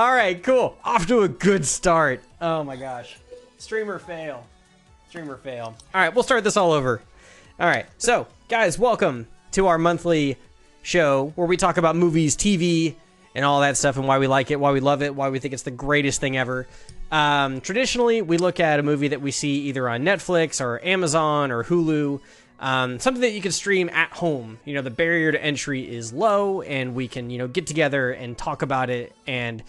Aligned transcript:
All 0.00 0.10
right, 0.10 0.42
cool. 0.42 0.78
Off 0.82 1.06
to 1.08 1.20
a 1.24 1.28
good 1.28 1.66
start. 1.66 2.22
Oh 2.40 2.64
my 2.64 2.74
gosh. 2.74 3.18
Streamer 3.58 3.98
fail. 3.98 4.46
Streamer 5.10 5.36
fail. 5.36 5.76
All 5.94 6.00
right, 6.00 6.14
we'll 6.14 6.24
start 6.24 6.42
this 6.42 6.56
all 6.56 6.72
over. 6.72 7.02
All 7.60 7.66
right, 7.66 7.84
so 7.98 8.26
guys, 8.48 8.78
welcome 8.78 9.26
to 9.50 9.66
our 9.66 9.76
monthly 9.76 10.38
show 10.80 11.34
where 11.36 11.46
we 11.46 11.58
talk 11.58 11.76
about 11.76 11.96
movies, 11.96 12.34
TV, 12.34 12.94
and 13.34 13.44
all 13.44 13.60
that 13.60 13.76
stuff, 13.76 13.98
and 13.98 14.08
why 14.08 14.18
we 14.18 14.26
like 14.26 14.50
it, 14.50 14.58
why 14.58 14.72
we 14.72 14.80
love 14.80 15.02
it, 15.02 15.14
why 15.14 15.28
we 15.28 15.38
think 15.38 15.52
it's 15.52 15.64
the 15.64 15.70
greatest 15.70 16.18
thing 16.18 16.34
ever. 16.34 16.66
Um, 17.12 17.60
traditionally, 17.60 18.22
we 18.22 18.38
look 18.38 18.58
at 18.58 18.80
a 18.80 18.82
movie 18.82 19.08
that 19.08 19.20
we 19.20 19.30
see 19.30 19.64
either 19.64 19.86
on 19.86 20.02
Netflix 20.02 20.62
or 20.62 20.82
Amazon 20.82 21.50
or 21.50 21.62
Hulu, 21.62 22.22
um, 22.58 23.00
something 23.00 23.20
that 23.20 23.32
you 23.32 23.42
can 23.42 23.52
stream 23.52 23.90
at 23.90 24.12
home. 24.12 24.60
You 24.64 24.76
know, 24.76 24.80
the 24.80 24.88
barrier 24.88 25.30
to 25.30 25.44
entry 25.44 25.94
is 25.94 26.10
low, 26.10 26.62
and 26.62 26.94
we 26.94 27.06
can, 27.06 27.28
you 27.28 27.36
know, 27.36 27.48
get 27.48 27.66
together 27.66 28.10
and 28.12 28.38
talk 28.38 28.62
about 28.62 28.88
it 28.88 29.14
and, 29.26 29.62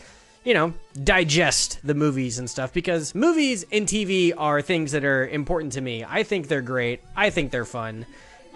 you 0.44 0.54
know, 0.54 0.74
digest 1.04 1.80
the 1.84 1.94
movies 1.94 2.40
and 2.40 2.50
stuff 2.50 2.74
because 2.74 3.14
movies 3.14 3.66
and 3.72 3.88
TV 3.88 4.34
are 4.36 4.62
things 4.62 4.92
that 4.94 5.06
are 5.06 5.28
important 5.28 5.74
to 5.74 5.82
me. 5.82 6.04
I 6.08 6.24
think 6.24 6.48
they're 6.48 6.62
great, 6.62 7.02
I 7.16 7.30
think 7.30 7.52
they're 7.52 7.66
fun, 7.66 8.06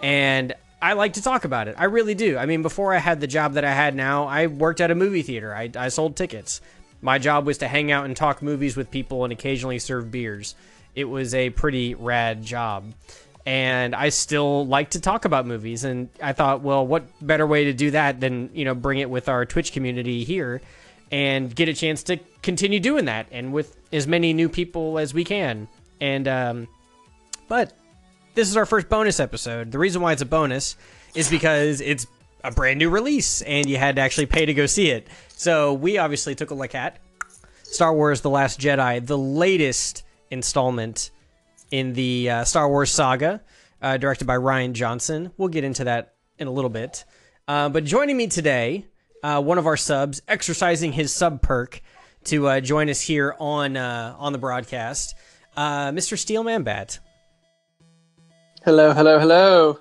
and 0.02 0.54
I 0.82 0.92
like 0.92 1.14
to 1.14 1.22
talk 1.22 1.44
about 1.44 1.68
it. 1.68 1.76
I 1.78 1.84
really 1.84 2.14
do. 2.14 2.36
I 2.36 2.46
mean, 2.46 2.62
before 2.62 2.92
I 2.92 2.98
had 2.98 3.20
the 3.20 3.26
job 3.26 3.54
that 3.54 3.64
I 3.64 3.72
had 3.72 3.94
now, 3.94 4.26
I 4.26 4.46
worked 4.46 4.80
at 4.80 4.90
a 4.90 4.94
movie 4.94 5.22
theater. 5.22 5.54
I, 5.54 5.70
I 5.76 5.88
sold 5.88 6.16
tickets. 6.16 6.60
My 7.00 7.18
job 7.18 7.46
was 7.46 7.58
to 7.58 7.68
hang 7.68 7.90
out 7.90 8.04
and 8.04 8.16
talk 8.16 8.42
movies 8.42 8.76
with 8.76 8.90
people 8.90 9.24
and 9.24 9.32
occasionally 9.32 9.78
serve 9.78 10.10
beers. 10.10 10.54
It 10.94 11.04
was 11.04 11.34
a 11.34 11.50
pretty 11.50 11.94
rad 11.94 12.42
job. 12.42 12.92
And 13.46 13.94
I 13.94 14.08
still 14.08 14.66
like 14.66 14.90
to 14.90 15.00
talk 15.00 15.24
about 15.24 15.46
movies. 15.46 15.84
And 15.84 16.08
I 16.22 16.32
thought, 16.32 16.62
well, 16.62 16.86
what 16.86 17.04
better 17.24 17.46
way 17.46 17.64
to 17.64 17.72
do 17.72 17.92
that 17.92 18.20
than, 18.20 18.50
you 18.52 18.64
know, 18.64 18.74
bring 18.74 18.98
it 18.98 19.08
with 19.08 19.28
our 19.28 19.46
Twitch 19.46 19.72
community 19.72 20.24
here 20.24 20.60
and 21.10 21.54
get 21.54 21.68
a 21.68 21.74
chance 21.74 22.02
to 22.04 22.18
continue 22.42 22.80
doing 22.80 23.04
that 23.06 23.26
and 23.30 23.52
with 23.52 23.76
as 23.92 24.06
many 24.06 24.32
new 24.32 24.48
people 24.48 24.98
as 24.98 25.14
we 25.14 25.24
can. 25.24 25.68
And, 26.00 26.26
um, 26.28 26.68
but 27.48 27.72
this 28.34 28.48
is 28.48 28.56
our 28.56 28.66
first 28.66 28.88
bonus 28.88 29.20
episode. 29.20 29.72
The 29.72 29.78
reason 29.78 30.02
why 30.02 30.12
it's 30.12 30.22
a 30.22 30.26
bonus 30.26 30.76
is 31.14 31.30
because 31.30 31.80
it's 31.80 32.06
a 32.44 32.50
brand 32.50 32.78
new 32.78 32.90
release 32.90 33.42
and 33.42 33.68
you 33.68 33.76
had 33.76 33.96
to 33.96 34.02
actually 34.02 34.26
pay 34.26 34.46
to 34.46 34.54
go 34.54 34.66
see 34.66 34.90
it. 34.90 35.08
So 35.28 35.74
we 35.74 35.98
obviously 35.98 36.34
took 36.34 36.50
a 36.50 36.54
look 36.54 36.74
at 36.74 36.98
Star 37.62 37.94
Wars 37.94 38.20
The 38.20 38.30
Last 38.30 38.60
Jedi, 38.60 39.04
the 39.04 39.18
latest 39.18 40.04
installment 40.30 41.10
in 41.70 41.92
the 41.94 42.30
uh, 42.30 42.44
Star 42.44 42.68
Wars 42.68 42.90
saga, 42.90 43.42
uh, 43.82 43.96
directed 43.96 44.26
by 44.26 44.36
Rian 44.36 44.72
Johnson. 44.72 45.32
We'll 45.36 45.48
get 45.48 45.64
into 45.64 45.84
that 45.84 46.14
in 46.38 46.46
a 46.46 46.50
little 46.50 46.70
bit. 46.70 47.04
Uh, 47.48 47.68
but 47.68 47.84
joining 47.84 48.16
me 48.16 48.26
today, 48.26 48.86
uh, 49.26 49.40
one 49.40 49.58
of 49.58 49.66
our 49.66 49.76
subs, 49.76 50.22
exercising 50.28 50.92
his 50.92 51.12
sub 51.12 51.42
perk 51.42 51.80
to 52.24 52.48
uh, 52.48 52.60
join 52.60 52.88
us 52.88 53.00
here 53.00 53.34
on 53.38 53.76
uh, 53.76 54.14
on 54.18 54.32
the 54.32 54.38
broadcast, 54.38 55.14
Mr. 55.56 56.18
Steelman 56.18 56.62
Bat. 56.62 56.98
Hello, 58.64 58.92
hello, 58.92 59.18
hello. 59.18 59.78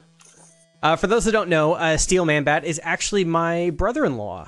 Uh, 0.85 0.95
for 0.95 1.07
those 1.07 1.25
who 1.25 1.31
don't 1.31 1.49
know, 1.49 1.73
uh, 1.73 1.97
Steel 1.97 2.25
Bat 2.25 2.63
is 2.63 2.79
actually 2.83 3.25
my 3.25 3.71
brother-in-law, 3.71 4.47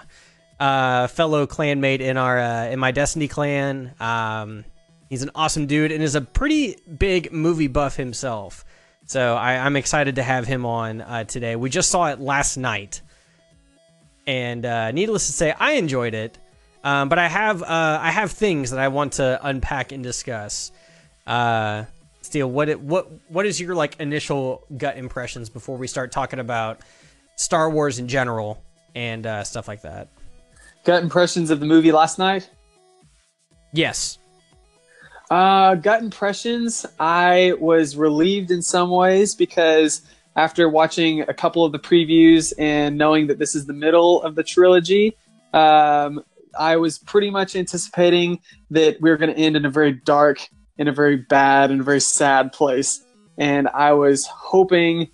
uh, 0.59 1.07
fellow 1.07 1.47
clanmate 1.47 1.99
in 1.99 2.15
our 2.15 2.37
uh, 2.37 2.65
in 2.67 2.77
my 2.77 2.91
Destiny 2.91 3.27
clan. 3.27 3.95
Um, 3.99 4.63
he's 5.09 5.23
an 5.23 5.31
awesome 5.33 5.65
dude 5.65 5.91
and 5.91 6.03
is 6.03 6.13
a 6.13 6.21
pretty 6.21 6.75
big 6.95 7.31
movie 7.33 7.65
buff 7.65 7.95
himself. 7.95 8.63
So 9.05 9.35
I, 9.35 9.53
am 9.53 9.75
excited 9.75 10.17
to 10.17 10.21
have 10.21 10.45
him 10.45 10.63
on 10.67 11.01
uh, 11.01 11.23
today. 11.23 11.55
We 11.55 11.71
just 11.71 11.89
saw 11.89 12.11
it 12.11 12.19
last 12.19 12.55
night, 12.55 13.01
and 14.27 14.65
uh, 14.65 14.91
needless 14.91 15.25
to 15.27 15.31
say, 15.31 15.55
I 15.57 15.73
enjoyed 15.73 16.13
it. 16.13 16.37
Um, 16.83 17.09
but 17.09 17.17
I 17.17 17.27
have 17.27 17.63
uh, 17.63 17.99
I 18.01 18.11
have 18.11 18.31
things 18.31 18.69
that 18.69 18.79
I 18.79 18.89
want 18.89 19.13
to 19.13 19.39
unpack 19.41 19.91
and 19.91 20.03
discuss. 20.03 20.71
Uh, 21.25 21.85
Steel, 22.21 22.49
what 22.51 22.69
it, 22.69 22.79
what 22.79 23.09
what 23.29 23.45
is 23.45 23.59
your 23.59 23.73
like 23.73 23.99
initial 23.99 24.65
gut 24.77 24.97
impressions 24.97 25.49
before 25.49 25.77
we 25.77 25.87
start 25.87 26.11
talking 26.11 26.39
about 26.39 26.81
Star 27.35 27.69
Wars 27.69 27.99
in 27.99 28.07
general 28.07 28.61
and 28.95 29.25
uh, 29.25 29.43
stuff 29.43 29.67
like 29.67 29.81
that? 29.81 30.09
Gut 30.83 31.01
impressions 31.01 31.49
of 31.49 31.59
the 31.59 31.65
movie 31.65 31.91
last 31.91 32.19
night? 32.19 32.49
Yes. 33.73 34.19
Uh, 35.29 35.75
gut 35.75 36.01
impressions. 36.01 36.85
I 36.99 37.53
was 37.59 37.97
relieved 37.97 38.51
in 38.51 38.61
some 38.61 38.89
ways 38.89 39.35
because 39.35 40.01
after 40.37 40.69
watching 40.69 41.21
a 41.21 41.33
couple 41.33 41.65
of 41.65 41.71
the 41.73 41.79
previews 41.79 42.53
and 42.57 42.97
knowing 42.97 43.27
that 43.27 43.39
this 43.39 43.55
is 43.55 43.65
the 43.65 43.73
middle 43.73 44.21
of 44.21 44.35
the 44.35 44.43
trilogy, 44.43 45.17
um, 45.53 46.23
I 46.57 46.77
was 46.77 46.99
pretty 46.99 47.29
much 47.29 47.55
anticipating 47.55 48.39
that 48.69 49.01
we 49.01 49.09
were 49.09 49.17
going 49.17 49.33
to 49.33 49.39
end 49.39 49.57
in 49.57 49.65
a 49.65 49.69
very 49.69 49.91
dark 49.91 50.47
in 50.77 50.87
a 50.87 50.91
very 50.91 51.17
bad 51.17 51.71
and 51.71 51.81
a 51.81 51.83
very 51.83 51.99
sad 51.99 52.53
place. 52.53 53.03
And 53.37 53.67
I 53.69 53.93
was 53.93 54.27
hoping 54.27 55.09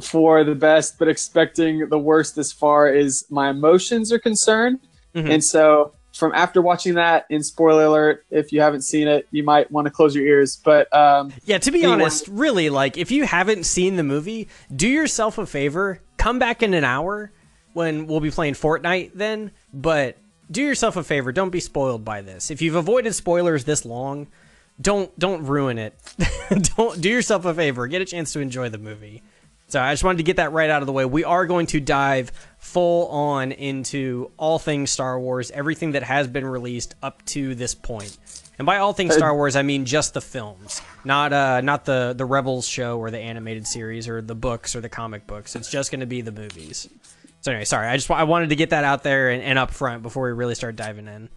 for 0.00 0.44
the 0.44 0.54
best, 0.54 0.98
but 0.98 1.08
expecting 1.08 1.88
the 1.88 1.98
worst 1.98 2.38
as 2.38 2.52
far 2.52 2.86
as 2.86 3.24
my 3.30 3.50
emotions 3.50 4.12
are 4.12 4.18
concerned. 4.18 4.78
Mm-hmm. 5.14 5.30
And 5.32 5.44
so, 5.44 5.94
from 6.18 6.32
after 6.34 6.60
watching 6.60 6.94
that, 6.94 7.26
in 7.30 7.42
spoiler 7.42 7.84
alert, 7.84 8.26
if 8.30 8.52
you 8.52 8.60
haven't 8.60 8.82
seen 8.82 9.06
it, 9.06 9.28
you 9.30 9.44
might 9.44 9.70
want 9.70 9.86
to 9.86 9.90
close 9.90 10.14
your 10.14 10.26
ears. 10.26 10.56
But 10.56 10.92
um, 10.94 11.32
yeah, 11.44 11.58
to 11.58 11.70
be 11.70 11.84
honest, 11.84 12.26
really, 12.28 12.70
like 12.70 12.98
if 12.98 13.10
you 13.10 13.24
haven't 13.24 13.64
seen 13.64 13.96
the 13.96 14.02
movie, 14.02 14.48
do 14.74 14.88
yourself 14.88 15.38
a 15.38 15.46
favor, 15.46 16.00
come 16.16 16.38
back 16.38 16.62
in 16.62 16.74
an 16.74 16.84
hour 16.84 17.30
when 17.72 18.06
we'll 18.06 18.20
be 18.20 18.30
playing 18.30 18.54
Fortnite 18.54 19.12
then. 19.14 19.52
But 19.72 20.16
do 20.50 20.62
yourself 20.62 20.96
a 20.96 21.04
favor, 21.04 21.30
don't 21.30 21.50
be 21.50 21.60
spoiled 21.60 22.04
by 22.04 22.20
this. 22.20 22.50
If 22.50 22.60
you've 22.60 22.74
avoided 22.74 23.14
spoilers 23.14 23.64
this 23.64 23.84
long, 23.84 24.26
don't 24.80 25.16
don't 25.18 25.44
ruin 25.44 25.78
it. 25.78 25.94
don't 26.76 27.00
do 27.00 27.08
yourself 27.08 27.44
a 27.44 27.54
favor. 27.54 27.86
Get 27.86 28.02
a 28.02 28.04
chance 28.04 28.32
to 28.32 28.40
enjoy 28.40 28.68
the 28.68 28.78
movie. 28.78 29.22
So 29.68 29.80
I 29.80 29.92
just 29.92 30.02
wanted 30.02 30.18
to 30.18 30.24
get 30.24 30.36
that 30.36 30.52
right 30.52 30.70
out 30.70 30.82
of 30.82 30.86
the 30.86 30.92
way. 30.92 31.04
We 31.04 31.24
are 31.24 31.44
going 31.44 31.66
to 31.66 31.80
dive 31.80 32.32
full 32.56 33.08
on 33.08 33.52
into 33.52 34.30
all 34.38 34.58
things 34.58 34.90
Star 34.90 35.20
Wars, 35.20 35.50
everything 35.50 35.92
that 35.92 36.02
has 36.02 36.26
been 36.26 36.46
released 36.46 36.94
up 37.02 37.22
to 37.26 37.54
this 37.54 37.74
point. 37.74 38.16
And 38.58 38.64
by 38.64 38.78
all 38.78 38.92
things 38.94 39.14
Star 39.14 39.34
Wars, 39.34 39.56
I 39.56 39.62
mean 39.62 39.84
just 39.84 40.14
the 40.14 40.22
films, 40.22 40.80
not 41.04 41.32
uh, 41.32 41.60
not 41.60 41.84
the 41.84 42.14
the 42.16 42.24
Rebels 42.24 42.66
show 42.66 42.98
or 42.98 43.10
the 43.10 43.18
animated 43.18 43.66
series 43.66 44.08
or 44.08 44.20
the 44.20 44.34
books 44.34 44.74
or 44.74 44.80
the 44.80 44.88
comic 44.88 45.26
books. 45.26 45.54
It's 45.54 45.70
just 45.70 45.92
going 45.92 46.00
to 46.00 46.06
be 46.06 46.22
the 46.22 46.32
movies. 46.32 46.88
So 47.42 47.52
anyway, 47.52 47.66
sorry. 47.66 47.88
I 47.88 47.96
just 47.96 48.10
I 48.10 48.24
wanted 48.24 48.48
to 48.48 48.56
get 48.56 48.70
that 48.70 48.84
out 48.84 49.04
there 49.04 49.30
and, 49.30 49.42
and 49.42 49.58
up 49.58 49.70
front 49.70 50.02
before 50.02 50.24
we 50.24 50.32
really 50.32 50.56
start 50.56 50.76
diving 50.76 51.06
in. 51.06 51.28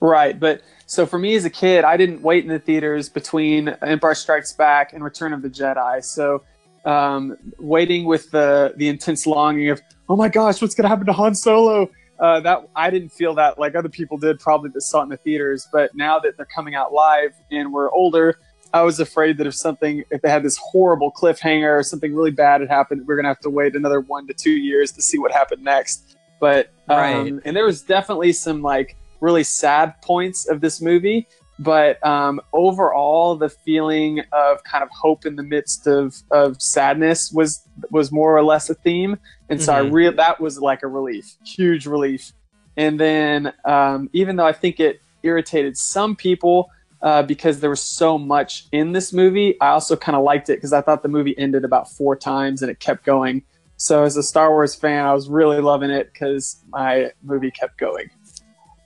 Right, 0.00 0.38
but 0.38 0.62
so 0.86 1.04
for 1.04 1.18
me 1.18 1.34
as 1.34 1.44
a 1.44 1.50
kid, 1.50 1.84
I 1.84 1.96
didn't 1.96 2.22
wait 2.22 2.44
in 2.44 2.50
the 2.50 2.58
theaters 2.58 3.08
between 3.08 3.68
Empire 3.68 4.14
Strikes 4.14 4.52
Back 4.52 4.92
and 4.92 5.02
Return 5.02 5.32
of 5.32 5.42
the 5.42 5.48
Jedi. 5.48 6.04
So 6.04 6.42
um, 6.86 7.36
waiting 7.58 8.06
with 8.06 8.30
the 8.30 8.72
the 8.76 8.88
intense 8.88 9.26
longing 9.26 9.68
of, 9.70 9.82
oh 10.08 10.16
my 10.16 10.28
gosh, 10.28 10.62
what's 10.62 10.74
gonna 10.74 10.88
happen 10.88 11.06
to 11.06 11.12
Han 11.12 11.34
Solo? 11.34 11.90
Uh, 12.18 12.40
that 12.40 12.66
I 12.74 12.88
didn't 12.88 13.10
feel 13.10 13.34
that 13.34 13.58
like 13.58 13.74
other 13.74 13.90
people 13.90 14.16
did, 14.16 14.40
probably 14.40 14.70
that 14.70 14.80
saw 14.80 15.00
it 15.00 15.04
in 15.04 15.08
the 15.10 15.18
theaters. 15.18 15.68
But 15.70 15.94
now 15.94 16.18
that 16.20 16.36
they're 16.38 16.46
coming 16.46 16.74
out 16.74 16.92
live 16.92 17.34
and 17.50 17.72
we're 17.72 17.90
older, 17.90 18.38
I 18.72 18.82
was 18.82 19.00
afraid 19.00 19.36
that 19.38 19.46
if 19.46 19.54
something, 19.54 20.02
if 20.10 20.22
they 20.22 20.30
had 20.30 20.42
this 20.42 20.56
horrible 20.56 21.12
cliffhanger 21.12 21.78
or 21.78 21.82
something 21.82 22.14
really 22.14 22.30
bad 22.30 22.60
had 22.62 22.70
happened, 22.70 23.06
we're 23.06 23.16
gonna 23.16 23.28
have 23.28 23.40
to 23.40 23.50
wait 23.50 23.74
another 23.76 24.00
one 24.00 24.26
to 24.28 24.34
two 24.34 24.56
years 24.56 24.92
to 24.92 25.02
see 25.02 25.18
what 25.18 25.32
happened 25.32 25.62
next. 25.62 26.16
But 26.40 26.70
um, 26.88 26.96
right. 26.96 27.32
and 27.44 27.56
there 27.56 27.64
was 27.64 27.82
definitely 27.82 28.32
some 28.32 28.62
like 28.62 28.96
really 29.20 29.44
sad 29.44 29.94
points 30.02 30.48
of 30.48 30.60
this 30.60 30.80
movie. 30.80 31.26
But 31.58 32.04
um, 32.06 32.40
overall, 32.52 33.36
the 33.36 33.48
feeling 33.48 34.20
of 34.32 34.62
kind 34.64 34.84
of 34.84 34.90
hope 34.90 35.24
in 35.24 35.36
the 35.36 35.42
midst 35.42 35.86
of, 35.86 36.14
of 36.30 36.60
sadness 36.60 37.32
was 37.32 37.66
was 37.90 38.12
more 38.12 38.36
or 38.36 38.42
less 38.42 38.68
a 38.68 38.74
theme, 38.74 39.16
and 39.48 39.62
so 39.62 39.72
mm-hmm. 39.72 39.86
I 39.86 39.90
real 39.90 40.12
that 40.12 40.40
was 40.40 40.58
like 40.58 40.82
a 40.82 40.88
relief, 40.88 41.36
huge 41.44 41.86
relief. 41.86 42.32
And 42.76 43.00
then 43.00 43.54
um, 43.64 44.10
even 44.12 44.36
though 44.36 44.46
I 44.46 44.52
think 44.52 44.80
it 44.80 45.00
irritated 45.22 45.78
some 45.78 46.14
people 46.14 46.70
uh, 47.02 47.22
because 47.22 47.60
there 47.60 47.70
was 47.70 47.80
so 47.80 48.18
much 48.18 48.66
in 48.72 48.92
this 48.92 49.12
movie, 49.12 49.58
I 49.60 49.68
also 49.68 49.96
kind 49.96 50.16
of 50.16 50.24
liked 50.24 50.50
it 50.50 50.56
because 50.56 50.72
I 50.72 50.80
thought 50.80 51.02
the 51.02 51.08
movie 51.08 51.36
ended 51.38 51.64
about 51.64 51.90
four 51.90 52.16
times 52.16 52.62
and 52.62 52.70
it 52.70 52.80
kept 52.80 53.04
going. 53.04 53.42
So 53.76 54.04
as 54.04 54.16
a 54.16 54.22
Star 54.22 54.50
Wars 54.50 54.74
fan, 54.74 55.04
I 55.04 55.12
was 55.12 55.28
really 55.28 55.60
loving 55.60 55.90
it 55.90 56.10
because 56.12 56.62
my 56.68 57.12
movie 57.22 57.50
kept 57.50 57.78
going. 57.78 58.10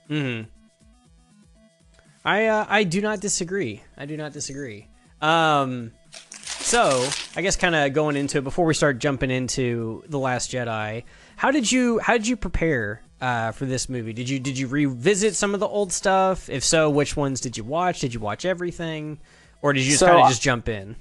Hmm. 0.07 0.41
I 2.23 2.47
uh, 2.47 2.65
I 2.69 2.83
do 2.83 3.01
not 3.01 3.19
disagree. 3.19 3.81
I 3.97 4.05
do 4.05 4.17
not 4.17 4.33
disagree. 4.33 4.87
Um, 5.21 5.91
so 6.31 7.07
I 7.35 7.41
guess 7.41 7.55
kind 7.55 7.75
of 7.75 7.93
going 7.93 8.15
into 8.15 8.37
it 8.37 8.43
before 8.43 8.65
we 8.65 8.73
start 8.73 8.99
jumping 8.99 9.31
into 9.31 10.03
the 10.07 10.19
Last 10.19 10.51
Jedi, 10.51 11.03
how 11.35 11.51
did 11.51 11.71
you 11.71 11.99
how 11.99 12.13
did 12.13 12.27
you 12.27 12.37
prepare 12.37 13.01
uh, 13.19 13.51
for 13.51 13.65
this 13.65 13.89
movie? 13.89 14.13
Did 14.13 14.29
you 14.29 14.39
did 14.39 14.57
you 14.57 14.67
revisit 14.67 15.35
some 15.35 15.53
of 15.53 15.59
the 15.59 15.67
old 15.67 15.91
stuff? 15.91 16.49
If 16.49 16.63
so, 16.63 16.89
which 16.89 17.15
ones 17.15 17.41
did 17.41 17.57
you 17.57 17.63
watch? 17.63 17.99
Did 17.99 18.13
you 18.13 18.19
watch 18.19 18.45
everything, 18.45 19.19
or 19.61 19.73
did 19.73 19.81
you 19.81 19.91
just 19.91 19.99
so, 19.99 20.07
kind 20.07 20.21
of 20.21 20.29
just 20.29 20.41
jump 20.41 20.69
in? 20.69 20.95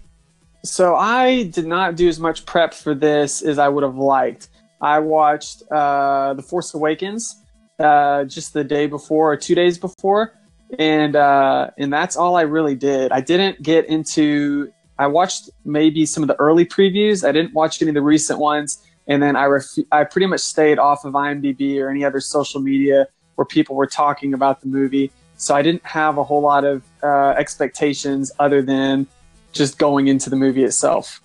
So 0.64 0.94
I 0.94 1.44
did 1.44 1.66
not 1.66 1.96
do 1.96 2.08
as 2.08 2.20
much 2.20 2.44
prep 2.44 2.74
for 2.74 2.94
this 2.94 3.42
as 3.42 3.58
I 3.58 3.68
would 3.68 3.82
have 3.82 3.96
liked. 3.96 4.48
I 4.80 4.98
watched 4.98 5.62
uh, 5.70 6.34
The 6.34 6.42
Force 6.42 6.74
Awakens 6.74 7.36
uh, 7.78 8.24
just 8.24 8.52
the 8.52 8.64
day 8.64 8.86
before 8.86 9.32
or 9.32 9.36
two 9.36 9.54
days 9.54 9.78
before, 9.78 10.34
and 10.78 11.16
uh, 11.16 11.70
and 11.78 11.92
that's 11.92 12.16
all 12.16 12.36
I 12.36 12.42
really 12.42 12.74
did. 12.74 13.12
I 13.12 13.20
didn't 13.20 13.62
get 13.62 13.86
into. 13.86 14.72
I 14.98 15.06
watched 15.06 15.50
maybe 15.64 16.04
some 16.06 16.22
of 16.22 16.28
the 16.28 16.36
early 16.36 16.66
previews. 16.66 17.26
I 17.26 17.32
didn't 17.32 17.54
watch 17.54 17.80
any 17.80 17.90
of 17.90 17.94
the 17.94 18.02
recent 18.02 18.38
ones, 18.38 18.84
and 19.06 19.22
then 19.22 19.36
I 19.36 19.46
ref- 19.46 19.78
I 19.90 20.04
pretty 20.04 20.26
much 20.26 20.40
stayed 20.40 20.78
off 20.78 21.04
of 21.04 21.14
IMDb 21.14 21.80
or 21.80 21.90
any 21.90 22.04
other 22.04 22.20
social 22.20 22.60
media 22.60 23.06
where 23.36 23.46
people 23.46 23.76
were 23.76 23.86
talking 23.86 24.34
about 24.34 24.60
the 24.60 24.66
movie. 24.66 25.10
So 25.36 25.54
I 25.54 25.62
didn't 25.62 25.84
have 25.86 26.18
a 26.18 26.24
whole 26.24 26.42
lot 26.42 26.64
of 26.64 26.82
uh, 27.02 27.30
expectations 27.30 28.30
other 28.38 28.60
than 28.60 29.06
just 29.52 29.78
going 29.78 30.08
into 30.08 30.28
the 30.28 30.36
movie 30.36 30.64
itself. 30.64 31.22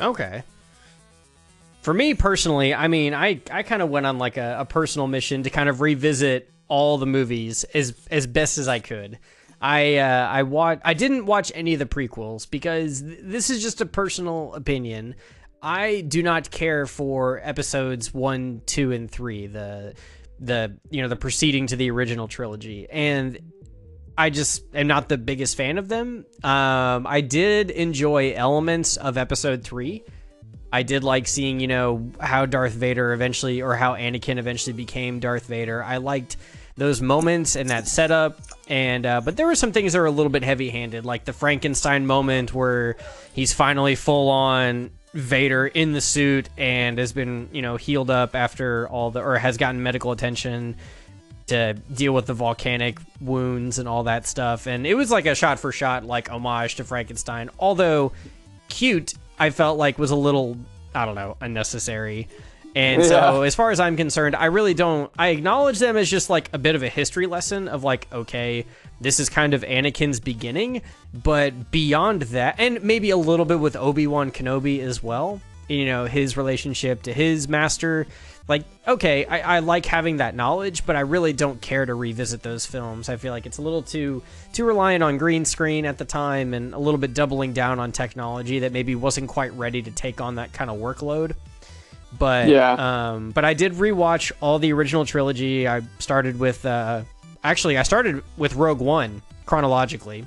Okay. 0.00 0.42
For 1.82 1.92
me 1.92 2.14
personally, 2.14 2.72
I 2.72 2.88
mean, 2.88 3.12
I, 3.12 3.42
I 3.50 3.62
kind 3.62 3.82
of 3.82 3.90
went 3.90 4.06
on 4.06 4.16
like 4.16 4.38
a, 4.38 4.56
a 4.60 4.64
personal 4.64 5.06
mission 5.06 5.42
to 5.42 5.50
kind 5.50 5.68
of 5.68 5.82
revisit 5.82 6.50
all 6.74 6.98
the 6.98 7.06
movies 7.06 7.62
as 7.72 7.94
as 8.10 8.26
best 8.26 8.58
as 8.58 8.66
I 8.66 8.80
could. 8.80 9.20
I 9.60 9.98
uh, 9.98 10.28
I 10.28 10.42
watch 10.42 10.80
I 10.84 10.92
didn't 10.94 11.24
watch 11.24 11.52
any 11.54 11.74
of 11.74 11.78
the 11.78 11.86
prequels 11.86 12.50
because 12.50 13.00
th- 13.00 13.20
this 13.22 13.48
is 13.48 13.62
just 13.62 13.80
a 13.80 13.86
personal 13.86 14.52
opinion. 14.54 15.14
I 15.62 16.00
do 16.00 16.20
not 16.20 16.50
care 16.50 16.84
for 16.84 17.40
episodes 17.44 18.12
one, 18.12 18.60
two, 18.66 18.90
and 18.90 19.08
three. 19.08 19.46
The 19.46 19.94
the 20.40 20.76
you 20.90 21.00
know 21.00 21.08
the 21.08 21.14
preceding 21.14 21.68
to 21.68 21.76
the 21.76 21.92
original 21.92 22.26
trilogy, 22.26 22.88
and 22.90 23.38
I 24.18 24.30
just 24.30 24.64
am 24.74 24.88
not 24.88 25.08
the 25.08 25.16
biggest 25.16 25.56
fan 25.56 25.78
of 25.78 25.88
them. 25.88 26.26
Um, 26.42 27.06
I 27.06 27.20
did 27.20 27.70
enjoy 27.70 28.32
elements 28.34 28.96
of 28.96 29.16
episode 29.16 29.62
three. 29.62 30.02
I 30.72 30.82
did 30.82 31.04
like 31.04 31.28
seeing, 31.28 31.60
you 31.60 31.68
know, 31.68 32.10
how 32.18 32.46
Darth 32.46 32.72
Vader 32.72 33.12
eventually, 33.12 33.62
or 33.62 33.76
how 33.76 33.94
Anakin 33.94 34.38
eventually 34.38 34.72
became 34.72 35.20
Darth 35.20 35.46
Vader. 35.46 35.80
I 35.80 35.98
liked 35.98 36.36
those 36.76 37.00
moments 37.00 37.56
and 37.56 37.70
that 37.70 37.86
setup, 37.86 38.40
and 38.68 39.06
uh, 39.06 39.20
but 39.20 39.36
there 39.36 39.46
were 39.46 39.54
some 39.54 39.72
things 39.72 39.92
that 39.92 40.00
were 40.00 40.06
a 40.06 40.10
little 40.10 40.30
bit 40.30 40.42
heavy-handed, 40.42 41.04
like 41.04 41.24
the 41.24 41.32
Frankenstein 41.32 42.06
moment 42.06 42.52
where 42.52 42.96
he's 43.32 43.52
finally 43.52 43.94
full 43.94 44.28
on 44.28 44.90
Vader 45.12 45.68
in 45.68 45.92
the 45.92 46.00
suit 46.00 46.48
and 46.58 46.98
has 46.98 47.12
been, 47.12 47.48
you 47.52 47.62
know, 47.62 47.76
healed 47.76 48.10
up 48.10 48.34
after 48.34 48.88
all 48.88 49.12
the, 49.12 49.20
or 49.20 49.38
has 49.38 49.56
gotten 49.56 49.82
medical 49.82 50.10
attention 50.10 50.74
to 51.46 51.74
deal 51.94 52.12
with 52.12 52.26
the 52.26 52.34
volcanic 52.34 52.98
wounds 53.20 53.78
and 53.78 53.88
all 53.88 54.04
that 54.04 54.26
stuff. 54.26 54.66
And 54.66 54.86
it 54.86 54.94
was 54.94 55.10
like 55.10 55.26
a 55.26 55.34
shot 55.34 55.60
for 55.60 55.70
shot, 55.70 56.04
like 56.04 56.30
homage 56.30 56.76
to 56.76 56.84
Frankenstein. 56.84 57.50
Although 57.58 58.12
cute, 58.68 59.14
I 59.38 59.50
felt 59.50 59.78
like 59.78 59.98
was 59.98 60.10
a 60.10 60.16
little, 60.16 60.56
I 60.94 61.04
don't 61.04 61.14
know, 61.14 61.36
unnecessary. 61.40 62.28
And 62.74 63.04
so, 63.04 63.42
as 63.42 63.54
far 63.54 63.70
as 63.70 63.78
I'm 63.78 63.96
concerned, 63.96 64.34
I 64.34 64.46
really 64.46 64.74
don't. 64.74 65.10
I 65.16 65.28
acknowledge 65.28 65.78
them 65.78 65.96
as 65.96 66.10
just 66.10 66.28
like 66.28 66.50
a 66.52 66.58
bit 66.58 66.74
of 66.74 66.82
a 66.82 66.88
history 66.88 67.26
lesson 67.26 67.68
of 67.68 67.84
like, 67.84 68.08
okay, 68.12 68.66
this 69.00 69.20
is 69.20 69.28
kind 69.28 69.54
of 69.54 69.62
Anakin's 69.62 70.18
beginning, 70.18 70.82
but 71.12 71.70
beyond 71.70 72.22
that, 72.22 72.56
and 72.58 72.82
maybe 72.82 73.10
a 73.10 73.16
little 73.16 73.46
bit 73.46 73.60
with 73.60 73.76
Obi 73.76 74.08
Wan 74.08 74.32
Kenobi 74.32 74.80
as 74.80 75.02
well, 75.02 75.40
you 75.68 75.86
know, 75.86 76.06
his 76.06 76.36
relationship 76.36 77.02
to 77.04 77.12
his 77.12 77.48
master. 77.48 78.08
Like, 78.46 78.64
okay, 78.86 79.24
I, 79.24 79.56
I 79.56 79.58
like 79.60 79.86
having 79.86 80.18
that 80.18 80.34
knowledge, 80.34 80.84
but 80.84 80.96
I 80.96 81.00
really 81.00 81.32
don't 81.32 81.60
care 81.62 81.86
to 81.86 81.94
revisit 81.94 82.42
those 82.42 82.66
films. 82.66 83.08
I 83.08 83.16
feel 83.16 83.32
like 83.32 83.46
it's 83.46 83.58
a 83.58 83.62
little 83.62 83.82
too 83.82 84.22
too 84.52 84.64
reliant 84.64 85.02
on 85.02 85.16
green 85.16 85.44
screen 85.44 85.86
at 85.86 85.96
the 85.96 86.04
time, 86.04 86.52
and 86.54 86.74
a 86.74 86.78
little 86.78 86.98
bit 86.98 87.14
doubling 87.14 87.52
down 87.52 87.78
on 87.78 87.92
technology 87.92 88.58
that 88.58 88.72
maybe 88.72 88.96
wasn't 88.96 89.28
quite 89.28 89.54
ready 89.54 89.80
to 89.80 89.90
take 89.92 90.20
on 90.20 90.34
that 90.34 90.52
kind 90.52 90.70
of 90.70 90.78
workload. 90.78 91.34
But 92.18 92.48
Yeah. 92.48 92.72
um, 93.12 93.30
but 93.32 93.44
I 93.44 93.54
did 93.54 93.72
rewatch 93.74 94.32
all 94.40 94.58
the 94.58 94.72
original 94.72 95.04
trilogy. 95.04 95.66
I 95.68 95.82
started 95.98 96.38
with 96.38 96.64
uh, 96.66 97.02
actually 97.42 97.76
I 97.78 97.82
started 97.82 98.22
with 98.36 98.54
Rogue 98.54 98.80
One 98.80 99.22
chronologically. 99.46 100.26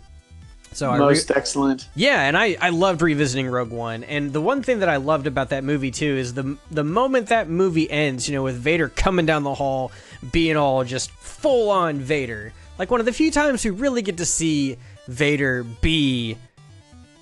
So 0.73 0.89
I 0.91 0.93
re- 0.93 0.99
Most 0.99 1.31
excellent. 1.31 1.87
yeah, 1.95 2.21
and 2.27 2.37
I, 2.37 2.55
I 2.61 2.69
loved 2.69 3.01
revisiting 3.01 3.47
Rogue 3.47 3.71
One. 3.71 4.03
And 4.03 4.31
the 4.31 4.41
one 4.41 4.61
thing 4.61 4.79
that 4.79 4.89
I 4.89 4.97
loved 4.97 5.25
about 5.25 5.49
that 5.49 5.63
movie 5.63 5.89
too 5.91 6.05
is 6.17 6.33
the 6.35 6.57
the 6.69 6.83
moment 6.83 7.27
that 7.29 7.49
movie 7.49 7.89
ends, 7.89 8.27
you 8.29 8.35
know, 8.35 8.43
with 8.43 8.57
Vader 8.57 8.89
coming 8.89 9.25
down 9.25 9.43
the 9.43 9.55
hall, 9.55 9.91
being 10.31 10.55
all 10.57 10.83
just 10.83 11.09
full 11.11 11.71
on 11.71 11.99
Vader. 11.99 12.53
Like 12.77 12.91
one 12.91 12.99
of 12.99 13.05
the 13.07 13.13
few 13.13 13.31
times 13.31 13.63
we 13.65 13.71
really 13.71 14.03
get 14.03 14.17
to 14.17 14.25
see 14.25 14.77
Vader 15.07 15.63
be 15.63 16.37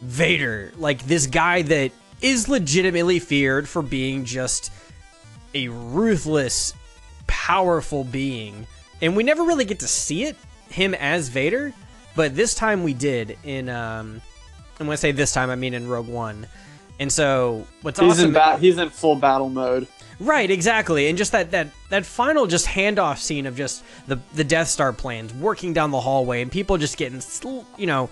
Vader, 0.01 0.71
like 0.77 1.05
this 1.05 1.27
guy 1.27 1.61
that 1.61 1.91
is 2.21 2.47
legitimately 2.49 3.19
feared 3.19 3.67
for 3.67 3.81
being 3.81 4.25
just 4.25 4.71
a 5.53 5.67
ruthless, 5.69 6.73
powerful 7.27 8.03
being. 8.03 8.67
And 9.01 9.15
we 9.15 9.23
never 9.23 9.43
really 9.43 9.65
get 9.65 9.79
to 9.79 9.87
see 9.87 10.23
it, 10.23 10.35
him 10.69 10.93
as 10.93 11.29
Vader, 11.29 11.73
but 12.15 12.35
this 12.35 12.55
time 12.55 12.83
we 12.83 12.93
did 12.93 13.37
in 13.43 13.69
um 13.69 14.21
and 14.79 14.87
when 14.87 14.93
I 14.93 14.95
say 14.95 15.11
this 15.11 15.33
time 15.33 15.49
I 15.49 15.55
mean 15.55 15.73
in 15.73 15.87
Rogue 15.87 16.07
One. 16.07 16.47
And 16.99 17.11
so 17.11 17.67
what's 17.81 17.99
He's 17.99 18.13
awesome 18.13 18.27
in 18.27 18.33
ba- 18.33 18.57
he's 18.57 18.77
in 18.77 18.89
full 18.89 19.15
battle 19.15 19.49
mode. 19.49 19.87
Right, 20.19 20.49
exactly. 20.49 21.07
And 21.07 21.17
just 21.17 21.33
that 21.33 21.51
that 21.51 21.67
that 21.89 22.05
final 22.05 22.47
just 22.47 22.67
handoff 22.67 23.17
scene 23.17 23.45
of 23.45 23.57
just 23.57 23.83
the 24.07 24.19
the 24.33 24.43
Death 24.43 24.69
Star 24.69 24.93
plans 24.93 25.33
working 25.33 25.73
down 25.73 25.91
the 25.91 25.99
hallway 25.99 26.41
and 26.41 26.51
people 26.51 26.77
just 26.77 26.97
getting 26.97 27.21
you 27.77 27.85
know 27.85 28.09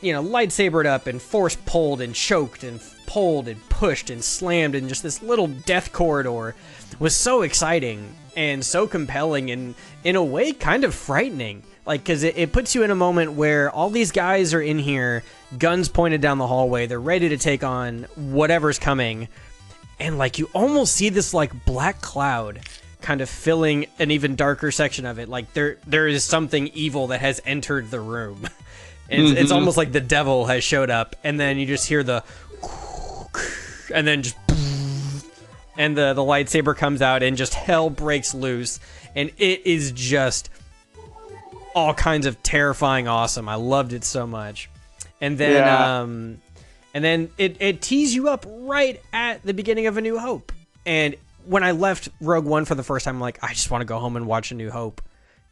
you 0.00 0.12
know 0.12 0.22
lightsabered 0.22 0.86
up 0.86 1.06
and 1.06 1.20
force 1.20 1.56
pulled 1.64 2.02
and 2.02 2.14
choked 2.14 2.62
and 2.62 2.80
pulled 3.06 3.48
and 3.48 3.68
pushed 3.68 4.10
and 4.10 4.22
slammed 4.22 4.74
in 4.74 4.88
just 4.88 5.02
this 5.02 5.22
little 5.22 5.46
death 5.46 5.92
corridor 5.92 6.54
was 6.98 7.16
so 7.16 7.42
exciting 7.42 8.14
and 8.36 8.64
so 8.64 8.86
compelling 8.86 9.50
and 9.50 9.74
in 10.02 10.16
a 10.16 10.24
way 10.24 10.52
kind 10.52 10.84
of 10.84 10.94
frightening. 10.94 11.62
Like 11.86 12.02
because 12.02 12.22
it, 12.22 12.36
it 12.36 12.52
puts 12.52 12.74
you 12.74 12.82
in 12.82 12.90
a 12.90 12.94
moment 12.96 13.32
where 13.32 13.70
all 13.70 13.90
these 13.90 14.10
guys 14.10 14.54
are 14.54 14.62
in 14.62 14.78
here 14.78 15.22
guns 15.58 15.88
pointed 15.88 16.20
down 16.20 16.38
the 16.38 16.46
hallway 16.46 16.86
they're 16.86 16.98
ready 16.98 17.28
to 17.28 17.36
take 17.36 17.62
on 17.62 18.04
whatever's 18.16 18.78
coming 18.78 19.28
and 20.00 20.18
like 20.18 20.38
you 20.38 20.48
almost 20.54 20.94
see 20.94 21.10
this 21.10 21.32
like 21.34 21.64
black 21.64 22.00
cloud 22.00 22.60
kind 23.04 23.20
of 23.20 23.28
filling 23.28 23.86
an 23.98 24.10
even 24.10 24.34
darker 24.34 24.70
section 24.72 25.04
of 25.06 25.18
it. 25.18 25.28
Like 25.28 25.52
there 25.52 25.78
there 25.86 26.08
is 26.08 26.24
something 26.24 26.68
evil 26.68 27.08
that 27.08 27.20
has 27.20 27.40
entered 27.44 27.90
the 27.90 28.00
room. 28.00 28.48
It's, 29.06 29.32
it's 29.32 29.42
mm-hmm. 29.42 29.52
almost 29.52 29.76
like 29.76 29.92
the 29.92 30.00
devil 30.00 30.46
has 30.46 30.64
showed 30.64 30.88
up 30.88 31.14
and 31.22 31.38
then 31.38 31.58
you 31.58 31.66
just 31.66 31.86
hear 31.86 32.02
the 32.02 32.24
and 33.94 34.06
then 34.06 34.22
just 34.22 34.36
and 35.78 35.96
the 35.96 36.12
the 36.14 36.22
lightsaber 36.22 36.76
comes 36.76 37.00
out 37.02 37.22
and 37.22 37.36
just 37.36 37.54
hell 37.54 37.88
breaks 37.90 38.34
loose 38.34 38.80
and 39.14 39.30
it 39.38 39.66
is 39.66 39.92
just 39.92 40.50
all 41.74 41.94
kinds 41.94 42.26
of 42.26 42.40
terrifying 42.42 43.08
awesome 43.08 43.48
i 43.48 43.54
loved 43.56 43.92
it 43.92 44.04
so 44.04 44.26
much 44.26 44.68
and 45.20 45.38
then 45.38 45.52
Yeah. 45.64 46.00
um 46.00 46.40
and 46.92 47.02
then 47.04 47.28
it, 47.38 47.56
it 47.60 47.82
tees 47.82 48.14
you 48.14 48.28
up 48.28 48.46
right 48.48 49.02
at 49.12 49.42
the 49.42 49.52
beginning 49.52 49.88
of 49.88 49.96
A 49.96 50.00
New 50.00 50.16
Hope. 50.16 50.52
And 50.86 51.16
when 51.44 51.64
I 51.64 51.72
left 51.72 52.08
Rogue 52.20 52.44
One 52.44 52.64
for 52.66 52.76
the 52.76 52.84
first 52.84 53.04
time, 53.04 53.16
I'm 53.16 53.20
like, 53.20 53.42
I 53.42 53.52
just 53.52 53.68
want 53.68 53.80
to 53.80 53.84
go 53.84 53.98
home 53.98 54.14
and 54.14 54.28
watch 54.28 54.52
A 54.52 54.54
New 54.54 54.70
Hope. 54.70 55.02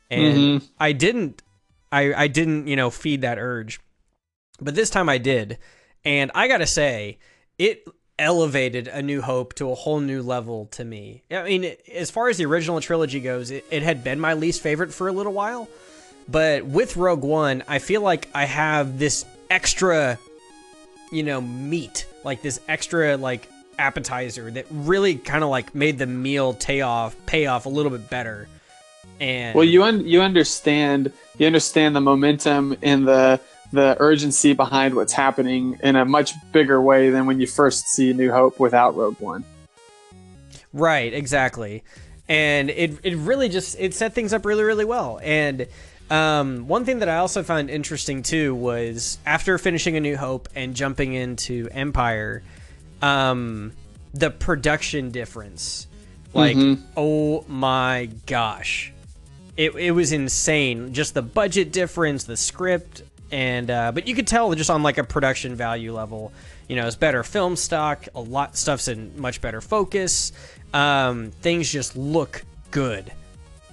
And 0.09 0.63
I 0.79 0.93
didn't, 0.93 1.43
I, 1.91 2.15
I 2.15 2.27
didn't, 2.29 2.69
you 2.69 2.77
know, 2.77 2.91
feed 2.91 3.23
that 3.23 3.39
urge. 3.41 3.81
But 4.61 4.77
this 4.77 4.89
time 4.89 5.09
I 5.09 5.19
did. 5.19 5.59
And 6.05 6.31
I 6.33 6.47
got 6.47 6.59
to 6.59 6.67
say, 6.67 7.19
it 7.59 7.89
elevated 8.19 8.89
A 8.89 9.03
New 9.03 9.23
Hope 9.23 9.55
to 9.55 9.71
a 9.71 9.75
whole 9.75 10.01
new 10.01 10.23
level 10.23 10.67
to 10.73 10.85
me. 10.85 11.23
I 11.31 11.43
mean, 11.45 11.75
as 11.93 12.11
far 12.11 12.29
as 12.29 12.39
the 12.39 12.47
original 12.47 12.81
trilogy 12.81 13.21
goes, 13.21 13.51
it, 13.51 13.65
it 13.71 13.83
had 13.83 14.05
been 14.05 14.21
my 14.21 14.35
least 14.35 14.63
favorite 14.63 14.93
for 14.93 15.09
a 15.09 15.13
little 15.13 15.33
while. 15.33 15.69
But 16.29 16.65
with 16.65 16.97
Rogue 16.97 17.25
One, 17.25 17.65
I 17.67 17.79
feel 17.79 18.01
like 18.01 18.29
I 18.35 18.45
have 18.45 18.99
this 18.99 19.25
extra 19.51 20.19
you 21.13 21.23
know, 21.23 21.41
meat, 21.41 22.07
like 22.25 22.43
this 22.43 22.59
extra 22.67 23.17
like 23.17 23.47
appetizer 23.79 24.51
that 24.51 24.67
really 24.71 25.17
kind 25.17 25.45
of 25.45 25.51
like 25.51 25.75
made 25.75 25.99
the 25.99 26.07
meal 26.07 26.55
pay 26.55 26.81
off, 26.81 27.15
pay 27.27 27.47
off 27.47 27.67
a 27.67 27.69
little 27.69 27.91
bit 27.91 28.09
better. 28.11 28.49
And 29.21 29.55
Well, 29.55 29.65
you 29.65 29.85
un- 29.85 30.07
you 30.07 30.23
understand 30.23 31.13
you 31.39 31.47
understand 31.47 31.95
the 31.95 32.01
momentum 32.01 32.77
and 32.83 33.07
the 33.07 33.41
the 33.73 33.97
urgency 33.99 34.53
behind 34.53 34.95
what's 34.95 35.13
happening 35.13 35.79
in 35.83 35.97
a 35.97 36.05
much 36.05 36.33
bigger 36.53 36.81
way 36.81 37.11
than 37.11 37.27
when 37.27 37.41
you 37.41 37.47
first 37.47 37.89
see 37.89 38.13
New 38.13 38.31
Hope 38.31 38.61
without 38.61 38.95
Rogue 38.95 39.19
One. 39.19 39.45
Right, 40.73 41.13
exactly. 41.13 41.83
And 42.29 42.71
it 42.71 42.99
it 43.03 43.17
really 43.17 43.49
just 43.49 43.77
it 43.79 43.95
set 43.95 44.15
things 44.15 44.33
up 44.33 44.45
really 44.45 44.63
really 44.63 44.85
well. 44.85 45.21
And 45.23 45.67
um, 46.11 46.69
one 46.69 46.85
thing 46.85 46.99
that 46.99 47.09
I 47.09 47.17
also 47.17 47.43
found 47.43 47.71
interesting 47.71 48.23
too 48.23 48.55
was 48.55 49.19
after 49.25 49.57
finishing 49.59 49.97
A 49.97 50.01
New 50.01 50.17
Hope 50.17 50.49
and 50.55 50.75
jumping 50.75 51.15
into 51.15 51.69
Empire, 51.73 52.43
um, 53.01 53.73
the 54.13 54.31
production 54.31 55.11
difference. 55.11 55.87
Like, 56.35 56.57
oh 56.97 57.45
my 57.47 58.09
gosh, 58.27 58.93
it 59.57 59.75
it 59.75 59.91
was 59.91 60.13
insane. 60.13 60.95
Just 60.95 61.13
the 61.15 61.23
budget 61.23 61.73
difference, 61.73 62.25
the 62.25 62.39
script, 62.39 63.03
and 63.33 63.71
uh, 63.71 63.91
but 63.93 64.07
you 64.07 64.15
could 64.15 64.27
tell 64.27 64.53
just 64.55 64.71
on 64.71 64.83
like 64.83 64.99
a 64.99 65.05
production 65.05 65.55
value 65.57 65.93
level, 65.93 66.31
you 66.69 66.77
know, 66.77 66.87
it's 66.87 66.97
better 66.97 67.23
film 67.25 67.57
stock. 67.57 68.07
A 68.15 68.21
lot 68.21 68.57
stuff's 68.57 68.87
in 68.89 69.19
much 69.21 69.41
better 69.41 69.61
focus. 69.61 70.33
Um, 70.73 71.31
things 71.41 71.71
just 71.71 71.97
look 71.97 72.45
good, 72.71 73.11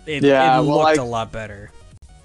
it, 0.06 0.24
Yeah, 0.24 0.56
it 0.60 0.64
well, 0.64 0.66
looked 0.66 0.84
like- 0.84 0.98
a 0.98 1.04
lot 1.04 1.32
better. 1.32 1.72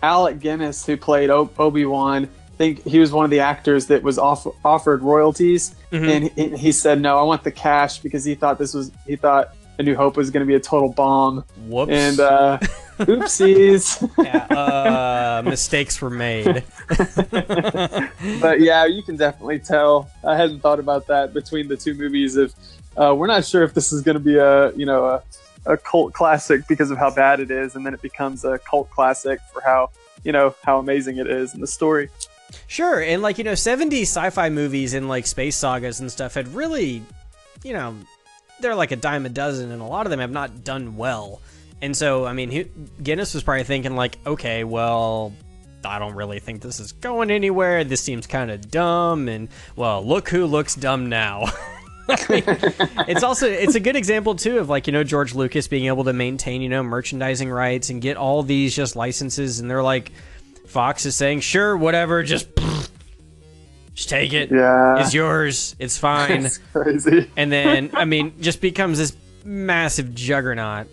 Alec 0.03 0.39
Guinness, 0.41 0.85
who 0.85 0.97
played 0.97 1.31
o- 1.31 1.49
Obi 1.59 1.85
Wan, 1.87 2.25
I 2.25 2.57
think 2.57 2.83
he 2.85 2.99
was 2.99 3.11
one 3.11 3.25
of 3.25 3.31
the 3.31 3.41
actors 3.41 3.87
that 3.87 4.03
was 4.03 4.19
off- 4.19 4.47
offered 4.65 5.03
royalties, 5.03 5.75
Mhm. 5.93 6.09
and 6.11 6.31
he, 6.53 6.57
he 6.59 6.73
said, 6.73 7.01
"No, 7.01 7.19
I 7.19 7.23
want 7.23 7.43
the 7.43 7.51
cash 7.51 7.99
because 8.01 8.25
he 8.25 8.35
thought 8.35 8.59
this 8.59 8.75
was 8.75 8.91
he 9.07 9.17
thought 9.17 9.55
A 9.79 9.83
New 9.83 9.97
Hope 9.97 10.17
was 10.17 10.31
going 10.31 10.41
to 10.41 10.47
be 10.47 10.55
a 10.55 10.61
total 10.61 10.93
bomb." 10.93 11.45
Whoops. 11.67 11.93
And 11.93 12.21
uh, 12.21 12.59
oopsies. 12.99 14.09
yeah, 14.23 14.45
uh, 14.57 15.43
mistakes 15.45 16.01
were 16.01 16.11
made. 16.11 16.65
but 18.41 18.61
yeah, 18.61 18.87
you 18.87 19.03
can 19.03 19.17
definitely 19.17 19.59
tell. 19.59 20.11
I 20.27 20.37
hadn't 20.37 20.61
thought 20.61 20.79
about 20.79 21.07
that 21.09 21.35
between 21.35 21.69
the 21.69 21.77
two 21.77 21.95
movies. 21.95 22.37
If 22.37 22.53
uh, 22.97 23.15
we're 23.17 23.27
not 23.27 23.45
sure 23.45 23.63
if 23.63 23.75
this 23.75 23.93
is 23.93 24.03
going 24.03 24.17
to 24.17 24.25
be 24.25 24.37
a 24.37 24.73
you 24.73 24.87
know 24.87 25.05
a, 25.07 25.23
a 25.67 25.77
cult 25.77 26.13
classic 26.13 26.67
because 26.69 26.91
of 26.91 26.99
how 26.99 27.13
bad 27.13 27.41
it 27.41 27.51
is, 27.51 27.75
and 27.75 27.85
then 27.85 27.95
it 27.95 28.03
becomes 28.03 28.45
a 28.45 28.59
cult 28.59 28.91
classic 28.91 29.41
for 29.53 29.61
how 29.61 29.91
you 30.23 30.33
know 30.33 30.55
how 30.63 30.79
amazing 30.79 31.19
it 31.19 31.27
is 31.27 31.55
in 31.55 31.61
the 31.61 31.67
story. 31.67 32.11
Sure, 32.67 33.01
and 33.03 33.23
like 33.23 33.39
you 33.39 33.45
know, 33.45 33.53
70s 33.53 34.03
sci-fi 34.03 34.49
movies 34.49 34.95
and 34.95 35.09
like 35.09 35.27
space 35.27 35.57
sagas 35.57 36.01
and 36.01 36.11
stuff 36.11 36.35
had 36.35 36.49
really, 36.55 37.03
you 37.63 37.73
know, 37.73 37.97
they're 38.61 38.75
like 38.75 38.93
a 38.93 38.97
dime 38.97 39.27
a 39.27 39.29
dozen, 39.29 39.71
and 39.71 39.81
a 39.81 39.87
lot 39.87 40.07
of 40.07 40.11
them 40.11 40.21
have 40.21 40.31
not 40.31 40.65
done 40.65 40.97
well. 40.97 41.41
And 41.83 41.97
so, 41.97 42.25
I 42.25 42.33
mean, 42.33 42.91
Guinness 43.03 43.35
was 43.35 43.43
probably 43.43 43.65
thinking 43.65 43.97
like, 43.97 44.19
okay, 44.27 44.65
well, 44.65 45.33
I 45.85 45.99
don't 45.99 46.15
really 46.15 46.39
think 46.39 46.63
this 46.63 46.81
is 46.81 46.93
going 46.93 47.31
anywhere. 47.31 47.85
This 47.85 48.01
seems 48.01 48.27
kind 48.27 48.51
of 48.51 48.71
dumb, 48.71 49.29
and 49.29 49.49
well, 49.77 50.05
look 50.07 50.29
who 50.29 50.47
looks 50.47 50.75
dumb 50.75 51.09
now. 51.09 51.47
Mean, 52.29 52.43
it's 53.09 53.23
also 53.23 53.49
it's 53.49 53.77
a 53.77 53.81
good 53.81 53.97
example 53.97 54.35
too 54.35 54.59
of 54.59 54.69
like 54.69 54.87
you 54.87 54.93
know 54.93 55.05
George 55.05 55.35
Lucas 55.35 55.69
being 55.69 55.87
able 55.87 56.05
to 56.05 56.13
maintain 56.13 56.61
you 56.61 56.69
know 56.69 56.83
merchandising 56.83 57.51
rights 57.51 57.89
and 57.89 58.03
get 58.03 58.19
all 58.19 58.43
these 58.43 58.77
just 58.77 58.95
licenses, 58.95 59.61
and 59.61 59.71
they're 59.71 59.83
like, 59.83 60.13
Fox 60.67 61.07
is 61.07 61.17
saying, 61.17 61.41
sure, 61.41 61.77
whatever, 61.77 62.23
just 62.23 62.49
just 63.95 64.09
take 64.09 64.33
it. 64.33 64.51
Yeah, 64.51 65.01
It's 65.01 65.15
yours. 65.15 65.77
It's 65.79 65.97
fine. 65.99 66.45
it's 66.47 66.59
crazy. 66.59 67.31
and 67.37 67.51
then 67.51 67.91
I 67.95 68.05
mean, 68.05 68.35
just 68.41 68.61
becomes 68.61 68.99
this 68.99 69.17
massive 69.45 70.15
juggernaut. 70.15 70.89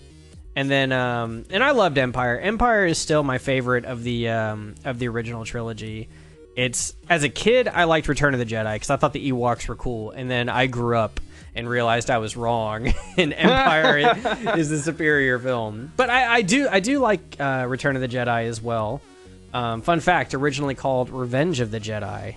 And 0.56 0.70
then, 0.70 0.92
um, 0.92 1.46
and 1.50 1.64
I 1.64 1.72
loved 1.72 1.98
Empire. 1.98 2.38
Empire 2.38 2.86
is 2.86 2.98
still 2.98 3.24
my 3.24 3.38
favorite 3.38 3.86
of 3.86 4.04
the 4.04 4.30
um, 4.30 4.76
of 4.84 5.00
the 5.00 5.08
original 5.08 5.46
trilogy. 5.46 6.10
It's 6.58 6.94
as 7.10 7.24
a 7.24 7.30
kid, 7.30 7.70
I 7.70 7.86
liked 7.86 8.10
Return 8.10 8.34
of 8.34 8.40
the 8.42 8.46
Jedi 8.46 8.74
because 8.74 8.90
I 8.90 8.98
thought 8.98 9.14
the 9.14 9.32
Ewoks 9.32 9.68
were 9.70 9.78
cool, 9.78 10.12
and 10.12 10.30
then 10.30 10.50
I 10.50 10.68
grew 10.68 10.98
up 10.98 11.22
and 11.56 11.70
realized 11.70 12.10
I 12.10 12.18
was 12.18 12.36
wrong, 12.36 12.94
and 13.18 13.34
Empire 13.34 14.14
is 14.58 14.70
the 14.70 14.80
superior 14.80 15.40
film. 15.40 15.94
But 15.96 16.10
I, 16.10 16.36
I 16.36 16.42
do 16.42 16.68
I 16.70 16.82
do 16.82 17.00
like 17.00 17.38
uh, 17.40 17.66
Return 17.70 17.96
of 17.96 18.02
the 18.02 18.10
Jedi 18.10 18.48
as 18.48 18.62
well. 18.62 19.02
Um, 19.54 19.82
fun 19.82 20.02
fact: 20.02 20.34
originally 20.34 20.76
called 20.76 21.10
Revenge 21.10 21.62
of 21.62 21.72
the 21.72 21.80
Jedi, 21.80 22.36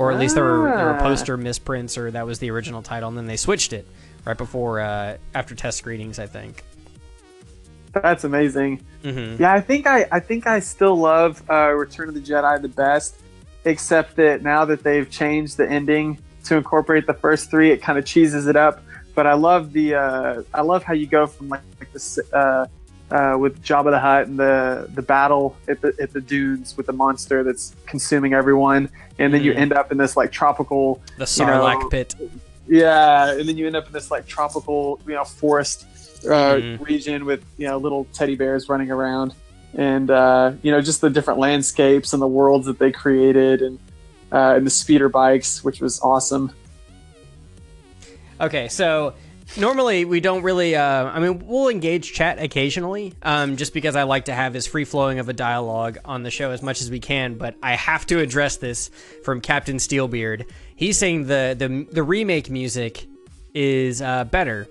or 0.00 0.10
at 0.10 0.18
least 0.18 0.34
there 0.34 0.44
were 0.44 0.74
there 0.76 0.86
were 0.86 0.96
Ah. 0.96 1.02
poster 1.02 1.36
misprints, 1.36 1.98
or 1.98 2.10
that 2.10 2.24
was 2.26 2.38
the 2.38 2.50
original 2.50 2.80
title, 2.82 3.08
and 3.10 3.18
then 3.18 3.26
they 3.26 3.36
switched 3.36 3.72
it 3.74 3.86
right 4.24 4.36
before 4.38 4.80
uh, 4.80 5.16
after 5.34 5.54
test 5.54 5.76
screenings, 5.78 6.18
I 6.18 6.26
think. 6.26 6.64
That's 7.92 8.24
amazing. 8.24 8.80
hmm 9.02 9.36
Yeah, 9.38 9.52
I 9.52 9.60
think 9.60 9.86
I 9.86 10.06
I 10.10 10.20
think 10.20 10.46
I 10.46 10.60
still 10.60 10.96
love 10.96 11.42
uh, 11.50 11.70
Return 11.72 12.08
of 12.08 12.14
the 12.14 12.20
Jedi 12.20 12.62
the 12.62 12.68
best, 12.68 13.16
except 13.64 14.16
that 14.16 14.42
now 14.42 14.64
that 14.64 14.82
they've 14.82 15.08
changed 15.10 15.56
the 15.58 15.68
ending 15.68 16.18
to 16.44 16.56
incorporate 16.56 17.06
the 17.06 17.14
first 17.14 17.50
three, 17.50 17.70
it 17.70 17.82
kind 17.82 17.98
of 17.98 18.04
cheeses 18.06 18.46
it 18.46 18.56
up. 18.56 18.82
But 19.14 19.26
I 19.26 19.34
love 19.34 19.72
the 19.72 19.96
uh, 19.96 20.42
I 20.54 20.62
love 20.62 20.82
how 20.82 20.94
you 20.94 21.06
go 21.06 21.26
from 21.26 21.48
like, 21.50 21.60
like 21.78 21.92
this 21.92 22.18
uh, 23.10 23.36
with 23.38 23.62
Jabba 23.62 23.90
the 23.90 23.98
Hutt 23.98 24.26
and 24.28 24.38
the 24.38 24.88
the 24.94 25.02
battle 25.02 25.56
at 25.68 25.80
the 25.80 25.94
at 26.00 26.12
the 26.12 26.20
dunes 26.20 26.76
with 26.76 26.86
the 26.86 26.92
monster 26.92 27.42
that's 27.42 27.74
consuming 27.86 28.32
everyone, 28.34 28.88
and 29.18 29.32
then 29.34 29.42
you 29.42 29.52
Mhm. 29.52 29.58
end 29.58 29.72
up 29.72 29.90
in 29.92 29.98
this 29.98 30.16
like 30.16 30.30
tropical 30.32 31.00
The 31.18 31.32
You 31.38 31.46
know- 31.46 31.52
Sarlacc 31.62 31.90
pit. 31.90 32.14
yeah, 32.68 33.32
and 33.32 33.48
then 33.48 33.56
you 33.56 33.66
end 33.66 33.76
up 33.76 33.86
in 33.86 33.92
this 33.92 34.10
like 34.10 34.26
tropical, 34.26 35.00
you 35.06 35.14
know, 35.14 35.24
forest 35.24 35.86
uh, 36.26 36.28
Mhm. 36.56 36.86
region 36.86 37.24
with 37.24 37.42
you 37.56 37.66
know 37.66 37.78
little 37.78 38.06
teddy 38.12 38.36
bears 38.36 38.68
running 38.68 38.90
around, 38.90 39.32
and 39.74 40.10
uh, 40.10 40.52
you 40.62 40.70
know 40.70 40.80
just 40.80 41.00
the 41.00 41.10
different 41.10 41.40
landscapes 41.40 42.12
and 42.12 42.20
the 42.22 42.28
worlds 42.28 42.66
that 42.66 42.78
they 42.78 42.92
created, 42.92 43.62
and 43.62 43.78
uh, 44.30 44.54
and 44.56 44.64
the 44.66 44.70
speeder 44.70 45.08
bikes, 45.08 45.64
which 45.64 45.80
was 45.80 45.98
awesome. 46.00 46.52
Okay, 48.40 48.68
so 48.68 49.12
normally 49.56 50.04
we 50.04 50.20
don't 50.20 50.42
really. 50.42 50.76
Uh, 50.76 51.04
I 51.04 51.20
mean, 51.20 51.46
we'll 51.46 51.68
engage 51.68 52.12
chat 52.12 52.38
occasionally, 52.42 53.14
um, 53.22 53.56
just 53.56 53.74
because 53.74 53.96
I 53.96 54.04
like 54.04 54.26
to 54.26 54.32
have 54.32 54.56
as 54.56 54.66
free 54.66 54.84
flowing 54.84 55.18
of 55.18 55.28
a 55.28 55.32
dialogue 55.32 55.98
on 56.04 56.22
the 56.22 56.30
show 56.30 56.50
as 56.50 56.62
much 56.62 56.80
as 56.80 56.90
we 56.90 57.00
can. 57.00 57.34
But 57.34 57.56
I 57.62 57.74
have 57.74 58.06
to 58.06 58.20
address 58.20 58.56
this 58.56 58.90
from 59.24 59.40
Captain 59.40 59.76
Steelbeard. 59.76 60.46
He's 60.76 60.98
saying 60.98 61.26
the 61.26 61.54
the 61.58 61.86
the 61.90 62.02
remake 62.02 62.50
music 62.50 63.06
is 63.54 64.02
uh, 64.02 64.24
better. 64.24 64.68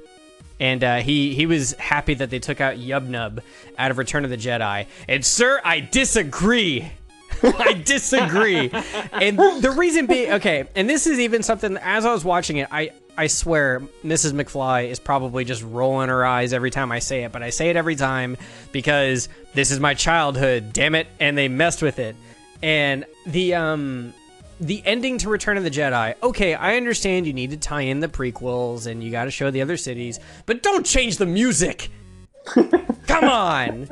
And 0.61 0.83
uh, 0.83 0.97
he 0.97 1.33
he 1.35 1.45
was 1.45 1.71
happy 1.73 2.15
that 2.15 2.29
they 2.29 2.39
took 2.39 2.59
out 2.59 2.75
Yubnub 2.75 3.39
out 3.77 3.91
of 3.91 3.97
Return 3.97 4.25
of 4.25 4.29
the 4.29 4.37
Jedi. 4.37 4.87
And 5.07 5.23
sir, 5.25 5.61
I 5.63 5.79
disagree. 5.79 6.91
I 7.43 7.73
disagree. 7.73 8.69
and 9.13 9.37
the 9.37 9.73
reason 9.77 10.05
being, 10.05 10.33
okay, 10.33 10.67
and 10.75 10.89
this 10.89 11.07
is 11.07 11.19
even 11.19 11.43
something 11.43 11.77
as 11.77 12.05
I 12.05 12.11
was 12.11 12.25
watching 12.25 12.57
it, 12.57 12.67
I 12.71 12.91
I 13.19 13.27
swear 13.27 13.81
Mrs. 14.05 14.31
McFly 14.31 14.87
is 14.87 14.97
probably 14.97 15.43
just 15.43 15.61
rolling 15.61 16.07
her 16.07 16.25
eyes 16.25 16.53
every 16.53 16.71
time 16.71 16.89
I 16.89 16.99
say 16.99 17.25
it, 17.25 17.33
but 17.33 17.43
I 17.43 17.49
say 17.49 17.69
it 17.69 17.75
every 17.75 17.97
time 17.97 18.37
because 18.71 19.27
this 19.53 19.71
is 19.71 19.79
my 19.81 19.93
childhood, 19.93 20.71
damn 20.71 20.95
it, 20.95 21.05
and 21.19 21.37
they 21.37 21.49
messed 21.49 21.81
with 21.81 21.99
it. 21.99 22.15
And 22.63 23.05
the 23.25 23.55
um 23.55 24.13
the 24.61 24.81
ending 24.85 25.17
to 25.17 25.27
Return 25.27 25.57
of 25.57 25.65
the 25.65 25.69
Jedi. 25.69 26.15
Okay, 26.23 26.53
I 26.53 26.77
understand 26.77 27.27
you 27.27 27.33
need 27.33 27.51
to 27.51 27.57
tie 27.57 27.81
in 27.81 27.99
the 27.99 28.07
prequels 28.07 28.87
and 28.87 29.03
you 29.03 29.11
got 29.11 29.25
to 29.25 29.31
show 29.31 29.51
the 29.51 29.61
other 29.61 29.75
cities, 29.75 30.21
but 30.45 30.63
don't 30.63 30.85
change 30.85 31.17
the 31.17 31.25
music. 31.25 31.91
Come 32.45 33.25
on. 33.25 33.89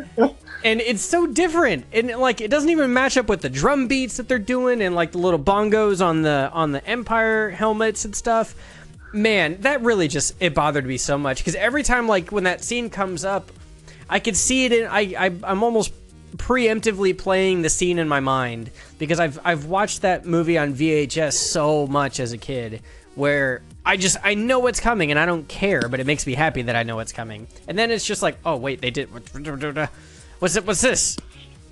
And 0.64 0.80
it's 0.80 1.02
so 1.02 1.28
different. 1.28 1.86
And 1.92 2.08
like 2.12 2.40
it 2.40 2.50
doesn't 2.50 2.70
even 2.70 2.94
match 2.94 3.18
up 3.18 3.28
with 3.28 3.42
the 3.42 3.50
drum 3.50 3.90
beats 3.90 4.16
that 4.18 4.30
they're 4.30 4.40
doing 4.40 4.82
and 4.82 4.96
like 4.96 5.12
the 5.12 5.18
little 5.18 5.40
bongos 5.40 6.06
on 6.06 6.22
the 6.22 6.50
on 6.54 6.72
the 6.72 6.86
Empire 6.88 7.50
helmets 7.50 8.06
and 8.06 8.16
stuff. 8.16 8.56
Man, 9.18 9.62
that 9.62 9.82
really 9.82 10.08
just 10.08 10.36
it 10.40 10.54
bothered 10.54 10.86
me 10.86 10.98
so 10.98 11.18
much 11.18 11.44
cuz 11.44 11.56
every 11.56 11.82
time 11.82 12.08
like 12.08 12.32
when 12.32 12.44
that 12.44 12.64
scene 12.64 12.90
comes 12.90 13.26
up, 13.26 13.52
I 14.08 14.20
could 14.20 14.38
see 14.38 14.66
it 14.66 14.72
in 14.74 14.86
I, 14.86 15.16
I 15.18 15.26
I'm 15.44 15.64
almost 15.64 15.92
preemptively 16.36 17.18
playing 17.18 17.64
the 17.64 17.70
scene 17.70 17.98
in 17.98 18.08
my 18.08 18.20
mind 18.20 18.70
because 19.00 19.20
I've 19.20 19.40
I've 19.44 19.66
watched 19.66 20.04
that 20.04 20.26
movie 20.26 20.58
on 20.58 20.76
VHS 20.76 21.34
so 21.34 21.88
much 21.88 22.20
as 22.20 22.32
a 22.32 22.38
kid 22.38 22.82
where 23.16 23.64
I 23.84 23.98
just 23.98 24.18
I 24.24 24.36
know 24.36 24.60
what's 24.60 24.80
coming 24.80 25.10
and 25.10 25.20
I 25.20 25.26
don't 25.26 25.48
care, 25.48 25.90
but 25.90 26.00
it 26.00 26.06
makes 26.06 26.28
me 26.28 26.36
happy 26.36 26.62
that 26.64 26.76
I 26.76 26.84
know 26.84 26.98
what's 26.98 27.12
coming. 27.12 27.48
And 27.68 27.78
then 27.78 27.90
it's 27.90 28.06
just 28.06 28.22
like, 28.22 28.38
oh 28.46 28.58
wait, 28.58 28.82
they 28.82 28.92
did 28.92 29.12
what's 29.12 30.56
it 30.56 30.66
what's 30.66 30.82
this? 30.82 31.18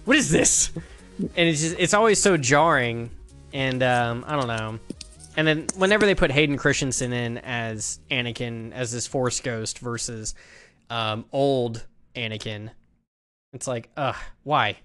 What 0.06 0.18
is 0.18 0.32
this? 0.32 0.72
And 1.20 1.48
it's 1.48 1.62
just 1.62 1.76
it's 1.78 1.94
always 1.94 2.20
so 2.20 2.38
jarring 2.38 3.12
and 3.54 3.84
um, 3.84 4.26
I 4.28 4.36
don't 4.36 4.48
know. 4.48 4.80
And 5.38 5.48
then 5.48 5.68
whenever 5.76 6.06
they 6.06 6.16
put 6.16 6.32
Hayden 6.32 6.58
Christensen 6.58 7.12
in 7.12 7.38
as 7.40 8.00
Anakin 8.10 8.72
as 8.72 8.92
this 8.92 9.08
Force 9.08 9.42
ghost 9.42 9.80
versus 9.80 10.34
um, 10.90 11.26
old 11.32 11.86
Anakin, 12.16 12.70
it's 13.54 13.68
like, 13.68 13.90
ugh, 13.98 14.16
why? 14.44 14.78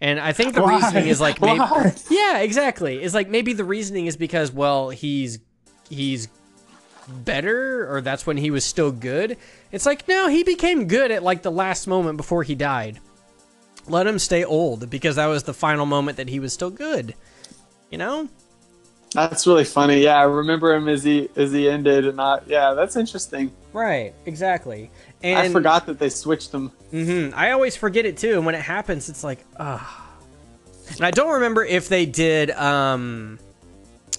And 0.00 0.20
I 0.20 0.32
think 0.32 0.54
the 0.54 0.62
Why? 0.62 0.76
reasoning 0.76 1.08
is 1.08 1.20
like, 1.20 1.40
maybe, 1.40 1.58
yeah, 2.10 2.38
exactly. 2.38 3.02
It's 3.02 3.14
like 3.14 3.28
maybe 3.28 3.52
the 3.54 3.64
reasoning 3.64 4.06
is 4.06 4.16
because 4.16 4.52
well, 4.52 4.90
he's 4.90 5.38
he's 5.88 6.28
better, 7.08 7.90
or 7.90 8.00
that's 8.02 8.26
when 8.26 8.36
he 8.36 8.50
was 8.50 8.64
still 8.64 8.92
good. 8.92 9.38
It's 9.72 9.86
like 9.86 10.06
no, 10.06 10.28
he 10.28 10.44
became 10.44 10.86
good 10.86 11.10
at 11.10 11.22
like 11.22 11.42
the 11.42 11.50
last 11.50 11.86
moment 11.86 12.18
before 12.18 12.42
he 12.42 12.54
died. 12.54 13.00
Let 13.88 14.06
him 14.06 14.18
stay 14.18 14.44
old 14.44 14.90
because 14.90 15.16
that 15.16 15.26
was 15.26 15.44
the 15.44 15.54
final 15.54 15.86
moment 15.86 16.18
that 16.18 16.28
he 16.28 16.40
was 16.40 16.52
still 16.52 16.70
good. 16.70 17.14
You 17.90 17.98
know? 17.98 18.28
That's 19.12 19.46
really 19.46 19.64
funny. 19.64 20.02
Yeah, 20.02 20.16
I 20.16 20.24
remember 20.24 20.74
him 20.74 20.88
as 20.88 21.02
he 21.02 21.28
as 21.36 21.52
he 21.52 21.68
ended, 21.68 22.06
and 22.06 22.16
not. 22.16 22.46
Yeah, 22.48 22.74
that's 22.74 22.96
interesting. 22.96 23.50
Right. 23.72 24.14
Exactly. 24.26 24.90
And 25.22 25.38
I 25.38 25.48
forgot 25.48 25.86
that 25.86 25.98
they 25.98 26.08
switched 26.08 26.52
them. 26.52 26.70
hmm 26.90 27.30
I 27.34 27.50
always 27.52 27.76
forget 27.76 28.04
it 28.04 28.16
too, 28.16 28.34
and 28.34 28.46
when 28.46 28.54
it 28.54 28.62
happens, 28.62 29.08
it's 29.08 29.24
like, 29.24 29.44
ah. 29.58 30.02
And 30.92 31.04
I 31.04 31.10
don't 31.10 31.34
remember 31.34 31.64
if 31.64 31.88
they 31.88 32.06
did, 32.06 32.50
um, 32.52 33.38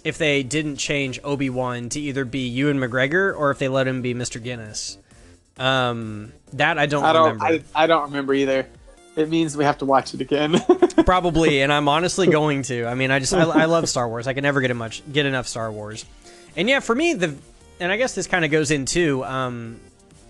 if 0.03 0.17
they 0.17 0.43
didn't 0.43 0.77
change 0.77 1.19
Obi 1.23 1.49
Wan 1.49 1.89
to 1.89 1.99
either 1.99 2.25
be 2.25 2.47
Ewan 2.47 2.77
McGregor 2.77 3.35
or 3.37 3.51
if 3.51 3.59
they 3.59 3.67
let 3.67 3.87
him 3.87 4.01
be 4.01 4.13
Mr. 4.13 4.41
Guinness. 4.41 4.97
Um, 5.57 6.33
that 6.53 6.77
I 6.77 6.85
don't, 6.85 7.03
I 7.03 7.13
don't. 7.13 7.39
remember. 7.39 7.65
I, 7.75 7.83
I 7.83 7.87
don't 7.87 8.03
remember 8.03 8.33
either. 8.33 8.67
It 9.17 9.29
means 9.29 9.57
we 9.57 9.63
have 9.63 9.79
to 9.79 9.85
watch 9.85 10.13
it 10.13 10.21
again. 10.21 10.63
Probably, 11.05 11.61
and 11.61 11.73
I'm 11.73 11.89
honestly 11.89 12.27
going 12.27 12.61
to. 12.63 12.85
I 12.85 12.93
mean, 12.93 13.09
I 13.09 13.17
just 13.17 13.33
I, 13.33 13.41
I 13.41 13.65
love 13.65 13.89
Star 13.89 14.07
Wars. 14.07 14.27
I 14.27 14.33
can 14.33 14.43
never 14.43 14.61
get 14.61 14.73
much 14.75 15.01
get 15.11 15.25
enough 15.25 15.47
Star 15.47 15.71
Wars. 15.71 16.05
And 16.55 16.69
yeah, 16.69 16.79
for 16.79 16.93
me, 16.93 17.15
the 17.15 17.35
and 17.79 17.91
I 17.91 17.97
guess 17.97 18.13
this 18.13 18.27
kind 18.27 18.45
of 18.45 18.51
goes 18.51 18.69
into 18.69 19.25
um, 19.25 19.79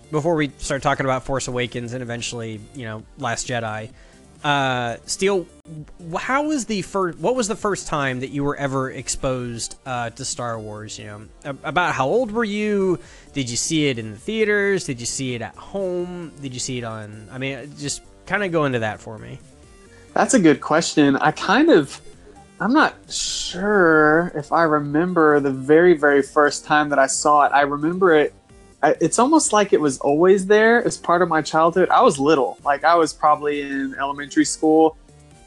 before 0.09 0.35
we 0.35 0.51
start 0.57 0.81
talking 0.83 1.05
about 1.05 1.23
Force 1.23 1.49
Awakens 1.49 1.91
and 1.91 2.01
eventually, 2.01 2.61
you 2.75 2.85
know, 2.85 3.03
Last 3.17 3.47
Jedi, 3.47 3.89
uh, 4.43 4.97
Steele, 5.05 5.47
how 6.17 6.47
was 6.47 6.65
the 6.65 6.81
first? 6.81 7.17
What 7.17 7.35
was 7.35 7.47
the 7.47 7.55
first 7.55 7.87
time 7.87 8.21
that 8.21 8.29
you 8.29 8.43
were 8.43 8.55
ever 8.55 8.91
exposed 8.91 9.77
uh, 9.85 10.11
to 10.11 10.23
Star 10.23 10.57
Wars? 10.59 10.97
You 10.97 11.05
know, 11.43 11.57
about 11.63 11.93
how 11.93 12.07
old 12.07 12.31
were 12.31 12.43
you? 12.43 12.99
Did 13.33 13.49
you 13.49 13.57
see 13.57 13.87
it 13.89 13.99
in 13.99 14.11
the 14.11 14.17
theaters? 14.17 14.85
Did 14.85 14.99
you 14.99 15.05
see 15.05 15.35
it 15.35 15.41
at 15.41 15.55
home? 15.55 16.31
Did 16.41 16.53
you 16.53 16.59
see 16.59 16.77
it 16.77 16.83
on? 16.83 17.27
I 17.31 17.37
mean, 17.37 17.73
just 17.77 18.01
kind 18.27 18.43
of 18.43 18.51
go 18.51 18.65
into 18.65 18.79
that 18.79 18.99
for 18.99 19.17
me. 19.17 19.39
That's 20.13 20.33
a 20.33 20.39
good 20.39 20.61
question. 20.61 21.15
I 21.17 21.31
kind 21.31 21.69
of, 21.69 21.99
I'm 22.59 22.73
not 22.73 22.95
sure 23.09 24.31
if 24.35 24.51
I 24.51 24.63
remember 24.63 25.39
the 25.39 25.51
very, 25.51 25.95
very 25.95 26.21
first 26.21 26.65
time 26.65 26.89
that 26.89 26.99
I 26.99 27.07
saw 27.07 27.45
it. 27.45 27.51
I 27.53 27.61
remember 27.61 28.13
it 28.15 28.33
it's 28.83 29.19
almost 29.19 29.53
like 29.53 29.73
it 29.73 29.81
was 29.81 29.97
always 29.99 30.45
there 30.45 30.83
as 30.85 30.97
part 30.97 31.21
of 31.21 31.29
my 31.29 31.41
childhood. 31.41 31.89
I 31.89 32.01
was 32.01 32.19
little, 32.19 32.57
like 32.63 32.83
I 32.83 32.95
was 32.95 33.13
probably 33.13 33.61
in 33.61 33.95
elementary 33.99 34.45
school, 34.45 34.97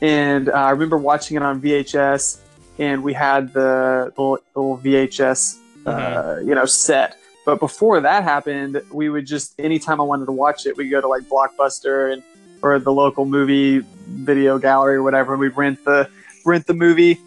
and 0.01 0.49
uh, 0.49 0.53
I 0.53 0.71
remember 0.71 0.99
watching 0.99 1.37
it 1.37 1.43
on 1.43 1.61
VHS, 1.61 2.39
and 2.79 3.03
we 3.03 3.13
had 3.13 3.53
the, 3.53 4.13
the 4.17 4.23
little 4.23 4.79
VHS, 4.79 5.59
uh, 5.87 5.93
mm-hmm. 5.93 6.49
you 6.49 6.55
know, 6.55 6.65
set. 6.65 7.17
But 7.47 7.61
before 7.61 8.01
that 8.01 8.25
happened, 8.25 8.83
we 8.93 9.09
would 9.09 9.27
just 9.27 9.59
anytime 9.59 10.01
I 10.01 10.05
wanted 10.05 10.27
to 10.27 10.33
watch 10.33 10.67
it, 10.67 10.77
we'd 10.77 10.91
go 10.91 11.01
to 11.01 11.09
like 11.09 11.23
Blockbuster 11.23 12.13
and 12.13 12.23
or 12.63 12.79
the 12.79 12.93
local 12.93 13.25
movie 13.25 13.85
video 14.07 14.59
gallery 14.59 14.97
or 14.97 15.03
whatever, 15.03 15.33
and 15.33 15.41
we'd 15.41 15.57
rent 15.57 15.85
the 15.85 16.09
rent 16.45 16.67
the 16.67 16.75
movie. 16.75 17.19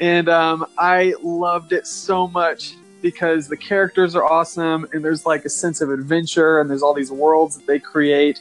And 0.00 0.28
um, 0.28 0.66
I 0.78 1.14
loved 1.22 1.72
it 1.72 1.86
so 1.86 2.26
much 2.28 2.74
because 3.02 3.48
the 3.48 3.56
characters 3.56 4.14
are 4.14 4.24
awesome 4.24 4.86
and 4.92 5.04
there's 5.04 5.26
like 5.26 5.44
a 5.44 5.48
sense 5.48 5.80
of 5.80 5.90
adventure 5.90 6.60
and 6.60 6.68
there's 6.68 6.82
all 6.82 6.94
these 6.94 7.10
worlds 7.10 7.56
that 7.56 7.66
they 7.66 7.78
create 7.78 8.40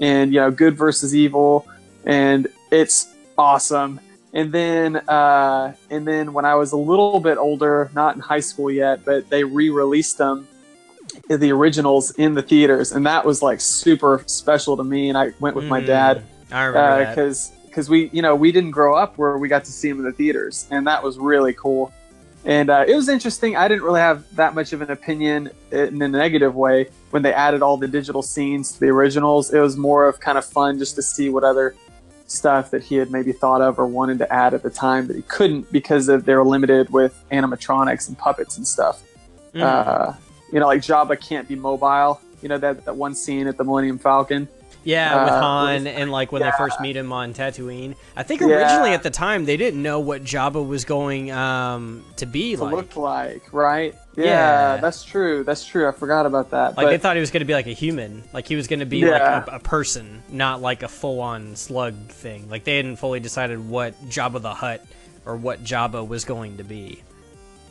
and 0.00 0.32
you 0.32 0.40
know 0.40 0.50
good 0.50 0.76
versus 0.76 1.14
evil. 1.14 1.66
And 2.04 2.48
it's 2.70 3.14
awesome. 3.36 4.00
And 4.32 4.52
then 4.52 4.96
uh, 4.96 5.74
and 5.90 6.06
then 6.06 6.32
when 6.32 6.44
i 6.44 6.54
was 6.54 6.72
a 6.72 6.76
little 6.76 7.18
bit 7.18 7.36
older 7.36 7.90
not 7.94 8.14
in 8.14 8.20
high 8.20 8.40
school 8.40 8.70
yet 8.70 9.04
but 9.04 9.28
they 9.28 9.42
re-released 9.42 10.18
them 10.18 10.46
the 11.28 11.52
originals 11.52 12.10
in 12.12 12.34
the 12.34 12.42
theaters 12.42 12.92
and 12.92 13.06
that 13.06 13.24
was 13.24 13.42
like 13.42 13.60
super 13.60 14.22
special 14.26 14.76
to 14.76 14.84
me 14.84 15.08
and 15.08 15.16
i 15.16 15.30
went 15.40 15.54
with 15.56 15.64
mm, 15.64 15.68
my 15.68 15.80
dad 15.80 16.22
because 16.48 17.50
uh, 17.50 17.54
because 17.66 17.88
we 17.88 18.10
you 18.12 18.22
know 18.22 18.34
we 18.34 18.50
didn't 18.52 18.72
grow 18.72 18.96
up 18.96 19.16
where 19.16 19.38
we 19.38 19.48
got 19.48 19.64
to 19.64 19.72
see 19.72 19.88
them 19.88 19.98
in 19.98 20.04
the 20.04 20.12
theaters 20.12 20.66
and 20.70 20.86
that 20.86 21.02
was 21.02 21.18
really 21.18 21.52
cool 21.52 21.92
and 22.44 22.70
uh, 22.70 22.84
it 22.88 22.94
was 22.94 23.08
interesting. 23.08 23.56
I 23.56 23.68
didn't 23.68 23.82
really 23.82 24.00
have 24.00 24.24
that 24.36 24.54
much 24.54 24.72
of 24.72 24.80
an 24.80 24.90
opinion 24.90 25.50
in 25.72 26.00
a 26.00 26.08
negative 26.08 26.54
way 26.54 26.88
when 27.10 27.22
they 27.22 27.34
added 27.34 27.60
all 27.60 27.76
the 27.76 27.88
digital 27.88 28.22
scenes 28.22 28.72
to 28.72 28.80
the 28.80 28.88
originals. 28.88 29.52
It 29.52 29.60
was 29.60 29.76
more 29.76 30.08
of 30.08 30.20
kind 30.20 30.38
of 30.38 30.44
fun 30.44 30.78
just 30.78 30.94
to 30.96 31.02
see 31.02 31.28
what 31.28 31.44
other 31.44 31.74
stuff 32.26 32.70
that 32.70 32.82
he 32.82 32.94
had 32.94 33.10
maybe 33.10 33.32
thought 33.32 33.60
of 33.60 33.78
or 33.78 33.86
wanted 33.86 34.18
to 34.18 34.32
add 34.32 34.54
at 34.54 34.62
the 34.62 34.70
time 34.70 35.06
that 35.08 35.16
he 35.16 35.22
couldn't 35.22 35.70
because 35.72 36.08
of 36.08 36.24
they 36.24 36.34
were 36.34 36.44
limited 36.44 36.88
with 36.90 37.22
animatronics 37.30 38.08
and 38.08 38.16
puppets 38.16 38.56
and 38.56 38.66
stuff. 38.66 39.02
Mm. 39.52 39.62
Uh, 39.62 40.12
you 40.52 40.60
know, 40.60 40.66
like 40.66 40.82
Jabba 40.82 41.20
can't 41.20 41.48
be 41.48 41.56
mobile. 41.56 42.20
You 42.42 42.48
know 42.48 42.58
that 42.58 42.84
that 42.84 42.96
one 42.96 43.14
scene 43.14 43.46
at 43.46 43.56
the 43.56 43.64
Millennium 43.64 43.98
Falcon 43.98 44.48
yeah, 44.84 45.24
with 45.24 45.32
uh, 45.32 45.40
Han 45.40 45.86
and 45.86 46.10
like 46.10 46.32
when 46.32 46.40
yeah. 46.40 46.50
they 46.50 46.56
first 46.56 46.80
meet 46.80 46.96
him 46.96 47.12
on 47.12 47.34
Tatooine. 47.34 47.96
I 48.16 48.22
think 48.22 48.40
originally 48.40 48.90
yeah. 48.90 48.94
at 48.94 49.02
the 49.02 49.10
time 49.10 49.44
they 49.44 49.56
didn't 49.56 49.82
know 49.82 50.00
what 50.00 50.24
Jabba 50.24 50.66
was 50.66 50.84
going 50.84 51.30
um, 51.30 52.04
to 52.16 52.26
be 52.26 52.56
to 52.56 52.64
like. 52.64 52.74
Look 52.74 52.96
like 52.96 53.52
right? 53.52 53.94
Yeah, 54.16 54.24
yeah, 54.24 54.76
that's 54.78 55.04
true. 55.04 55.44
That's 55.44 55.64
true. 55.66 55.86
I 55.88 55.92
forgot 55.92 56.26
about 56.26 56.50
that. 56.50 56.76
Like 56.76 56.86
but, 56.86 56.90
they 56.90 56.98
thought 56.98 57.16
he 57.16 57.20
was 57.20 57.30
going 57.30 57.40
to 57.40 57.46
be 57.46 57.52
like 57.52 57.66
a 57.66 57.72
human, 57.72 58.22
like 58.32 58.46
he 58.46 58.56
was 58.56 58.68
going 58.68 58.80
to 58.80 58.86
be 58.86 59.04
like 59.04 59.22
a, 59.22 59.44
a, 59.52 59.58
person, 59.58 60.22
not 60.30 60.60
like 60.60 60.82
a 60.82 60.88
full-on 60.88 61.56
slug 61.56 61.94
thing. 62.08 62.48
Like 62.48 62.64
they 62.64 62.76
hadn't 62.76 62.96
fully 62.96 63.20
decided 63.20 63.68
what 63.68 64.00
Jabba 64.08 64.40
the 64.42 64.54
Hutt 64.54 64.84
or 65.24 65.36
what 65.36 65.62
Jabba 65.62 66.06
was 66.06 66.24
going 66.24 66.56
to 66.56 66.64
be. 66.64 67.02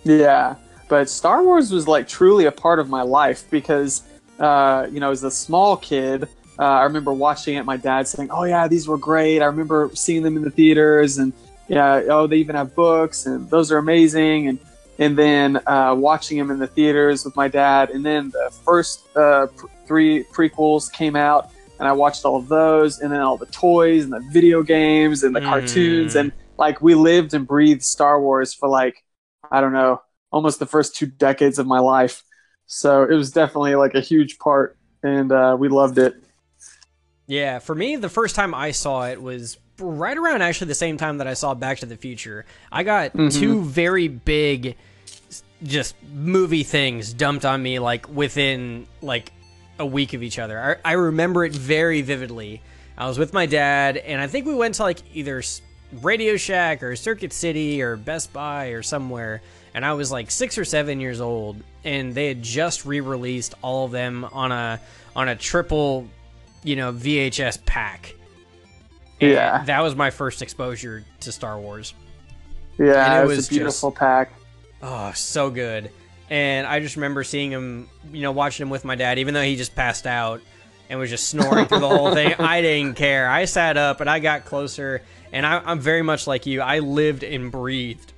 Yeah, 0.04 0.56
but 0.90 1.10
Star 1.10 1.44
Wars 1.44 1.72
was 1.72 1.88
like 1.88 2.08
truly 2.08 2.46
a 2.46 2.52
part 2.52 2.80
of 2.80 2.90
my 2.90 3.04
life 3.04 3.50
because 3.50 4.04
uh, 4.40 4.88
you 4.92 5.00
know 5.00 5.12
as 5.12 5.24
a 5.24 5.32
small 5.32 5.78
kid 5.78 6.28
uh, 6.60 6.64
I 6.64 6.84
remember 6.84 7.14
watching 7.14 7.56
it. 7.56 7.64
My 7.64 7.78
dad 7.78 8.06
saying, 8.08 8.30
"Oh 8.32 8.44
yeah, 8.44 8.68
these 8.68 8.86
were 8.86 8.98
great." 8.98 9.42
I 9.42 9.46
remember 9.46 9.90
seeing 9.94 10.24
them 10.24 10.36
in 10.36 10.44
the 10.44 10.52
theaters, 10.52 11.18
and 11.18 11.32
yeah, 11.70 12.02
oh 12.10 12.28
they 12.28 12.36
even 12.36 12.56
have 12.56 12.76
books, 12.76 13.26
and 13.26 13.50
those 13.50 13.72
are 13.72 13.78
amazing. 13.78 14.50
And 14.50 14.60
and 15.00 15.18
then 15.18 15.62
uh, 15.66 15.96
watching 15.98 16.38
them 16.38 16.52
in 16.52 16.60
the 16.60 16.68
theaters 16.68 17.24
with 17.24 17.34
my 17.38 17.48
dad, 17.48 17.92
and 17.92 18.06
then 18.06 18.32
the 18.32 18.52
first 18.66 19.08
uh, 19.16 19.48
pr- 19.56 19.68
three 19.86 20.24
prequels 20.26 20.92
came 20.92 21.16
out, 21.16 21.50
and 21.80 21.88
I 21.88 21.94
watched 21.94 22.26
all 22.26 22.36
of 22.36 22.50
those, 22.50 23.00
and 23.00 23.10
then 23.10 23.22
all 23.22 23.38
the 23.38 23.46
toys 23.46 24.04
and 24.04 24.12
the 24.12 24.20
video 24.30 24.62
games 24.62 25.24
and 25.24 25.34
the 25.34 25.40
mm. 25.40 25.48
cartoons, 25.48 26.18
and 26.18 26.34
like 26.58 26.82
we 26.82 26.94
lived 26.94 27.34
and 27.34 27.48
breathed 27.48 27.84
Star 27.84 28.20
Wars 28.22 28.54
for 28.54 28.68
like 28.68 29.06
I 29.50 29.62
don't 29.62 29.72
know, 29.72 30.02
almost 30.32 30.60
the 30.60 30.66
first 30.66 30.96
two 30.96 31.06
decades 31.06 31.60
of 31.60 31.68
my 31.68 31.80
life. 31.80 32.24
So 32.68 33.04
it 33.04 33.16
was 33.16 33.32
definitely 33.32 33.76
like 33.76 33.96
a 33.96 34.02
huge 34.02 34.38
part, 34.38 34.78
and 35.04 35.32
uh, 35.32 35.58
we 35.60 35.70
loved 35.70 35.98
it. 35.98 36.16
Yeah, 37.26 37.60
for 37.60 37.76
me, 37.76 37.96
the 37.96 38.10
first 38.10 38.36
time 38.36 38.54
I 38.54 38.72
saw 38.72 39.08
it 39.08 39.22
was 39.22 39.58
right 39.80 40.18
around 40.18 40.42
actually 40.42 40.68
the 40.68 40.76
same 40.76 40.98
time 40.98 41.20
that 41.20 41.28
I 41.28 41.34
saw 41.34 41.54
Back 41.54 41.80
to 41.80 41.86
the 41.86 41.98
Future. 41.98 42.46
I 42.72 42.84
got 42.84 43.14
mm-hmm. 43.14 43.30
two 43.30 43.64
very 43.64 44.08
big, 44.08 44.76
just 45.64 45.96
movie 46.14 46.64
things 46.64 47.14
dumped 47.14 47.46
on 47.46 47.62
me 47.62 47.80
like 47.80 48.10
within 48.10 48.88
like 49.02 49.32
a 49.80 49.86
week 49.86 50.14
of 50.14 50.22
each 50.22 50.38
other. 50.38 50.80
I, 50.86 50.92
I 50.92 50.94
remember 50.94 51.46
it 51.46 51.54
very 51.54 52.02
vividly. 52.02 52.62
I 52.98 53.08
was 53.08 53.18
with 53.18 53.34
my 53.34 53.46
dad, 53.46 53.98
and 53.98 54.22
I 54.22 54.28
think 54.28 54.46
we 54.46 54.54
went 54.54 54.76
to 54.76 54.84
like 54.84 55.00
either 55.16 55.42
Radio 56.02 56.38
Shack 56.38 56.84
or 56.84 56.96
Circuit 56.96 57.34
City 57.34 57.82
or 57.82 57.96
Best 57.96 58.34
Buy 58.34 58.68
or 58.68 58.84
somewhere. 58.84 59.42
And 59.74 59.86
I 59.86 59.94
was 59.94 60.12
like 60.12 60.32
six 60.32 60.58
or 60.58 60.66
seven 60.66 61.00
years 61.00 61.22
old, 61.22 61.62
and 61.84 62.14
they 62.14 62.28
had 62.28 62.42
just 62.42 62.86
re-released 62.86 63.56
all 63.62 63.86
of 63.86 63.92
them 63.92 64.26
on 64.26 64.52
a 64.52 64.80
on 65.16 65.30
a 65.30 65.36
triple 65.36 66.08
you 66.64 66.76
know, 66.76 66.94
VHS 66.94 67.66
pack. 67.66 68.16
And 69.22 69.32
yeah. 69.32 69.64
That 69.66 69.82
was 69.82 69.96
my 69.96 70.10
first 70.10 70.42
exposure 70.42 71.04
to 71.22 71.32
Star 71.32 71.60
Wars. 71.60 71.94
Yeah, 72.78 73.18
and 73.18 73.24
it, 73.24 73.28
was, 73.28 73.38
was, 73.38 73.48
a 73.48 73.50
beautiful 73.50 73.92
just, 73.92 74.00
pack. 74.00 74.34
Oh, 74.82 75.12
so 75.14 75.50
good. 75.50 75.92
And 76.30 76.66
I 76.66 76.80
just 76.80 76.96
remember 76.96 77.24
seeing 77.24 77.52
him, 77.52 77.90
you 78.14 78.22
know, 78.22 78.32
watching 78.32 78.66
him 78.66 78.70
with 78.70 78.86
my 78.86 78.96
dad, 78.96 79.20
even 79.20 79.34
though 79.34 79.44
he 79.44 79.56
just 79.56 79.76
passed 79.76 80.08
out 80.08 80.42
and 80.90 81.00
was 81.00 81.10
just 81.10 81.28
snoring 81.28 81.66
through 81.66 81.80
the 81.80 81.90
whole 81.90 82.14
thing. 82.14 82.34
I 82.40 82.62
didn't 82.62 82.96
care. 82.96 83.30
I 83.30 83.46
sat 83.46 83.78
up 83.78 84.00
and 84.00 84.10
I 84.10 84.20
got 84.20 84.46
closer, 84.46 85.02
and 85.34 85.46
I, 85.46 85.72
am 85.72 85.80
very 85.80 86.02
much 86.02 86.26
like 86.26 86.46
you. 86.46 86.62
I 86.62 86.80
lived 86.80 87.24
and 87.24 87.52
breathed, 87.52 88.14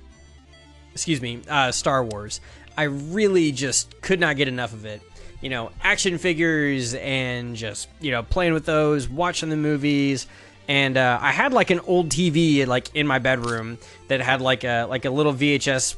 excuse 0.92 1.20
me, 1.20 1.40
uh, 1.48 1.72
Star 1.72 2.04
Wars. 2.04 2.40
I 2.76 2.84
really 2.84 3.52
just 3.52 4.00
could 4.00 4.20
not 4.20 4.36
get 4.36 4.48
enough 4.48 4.72
of 4.72 4.86
it 4.86 5.02
you 5.42 5.50
know, 5.50 5.72
action 5.82 6.16
figures 6.18 6.94
and 6.94 7.54
just, 7.56 7.88
you 8.00 8.12
know, 8.12 8.22
playing 8.22 8.54
with 8.54 8.64
those, 8.64 9.08
watching 9.08 9.50
the 9.50 9.56
movies. 9.56 10.26
And 10.68 10.96
uh, 10.96 11.18
I 11.20 11.32
had 11.32 11.52
like 11.52 11.70
an 11.70 11.80
old 11.80 12.08
TV 12.08 12.66
like 12.66 12.94
in 12.94 13.06
my 13.06 13.18
bedroom 13.18 13.78
that 14.08 14.20
had 14.20 14.40
like 14.40 14.64
a 14.64 14.84
like 14.84 15.04
a 15.04 15.10
little 15.10 15.34
VHS 15.34 15.96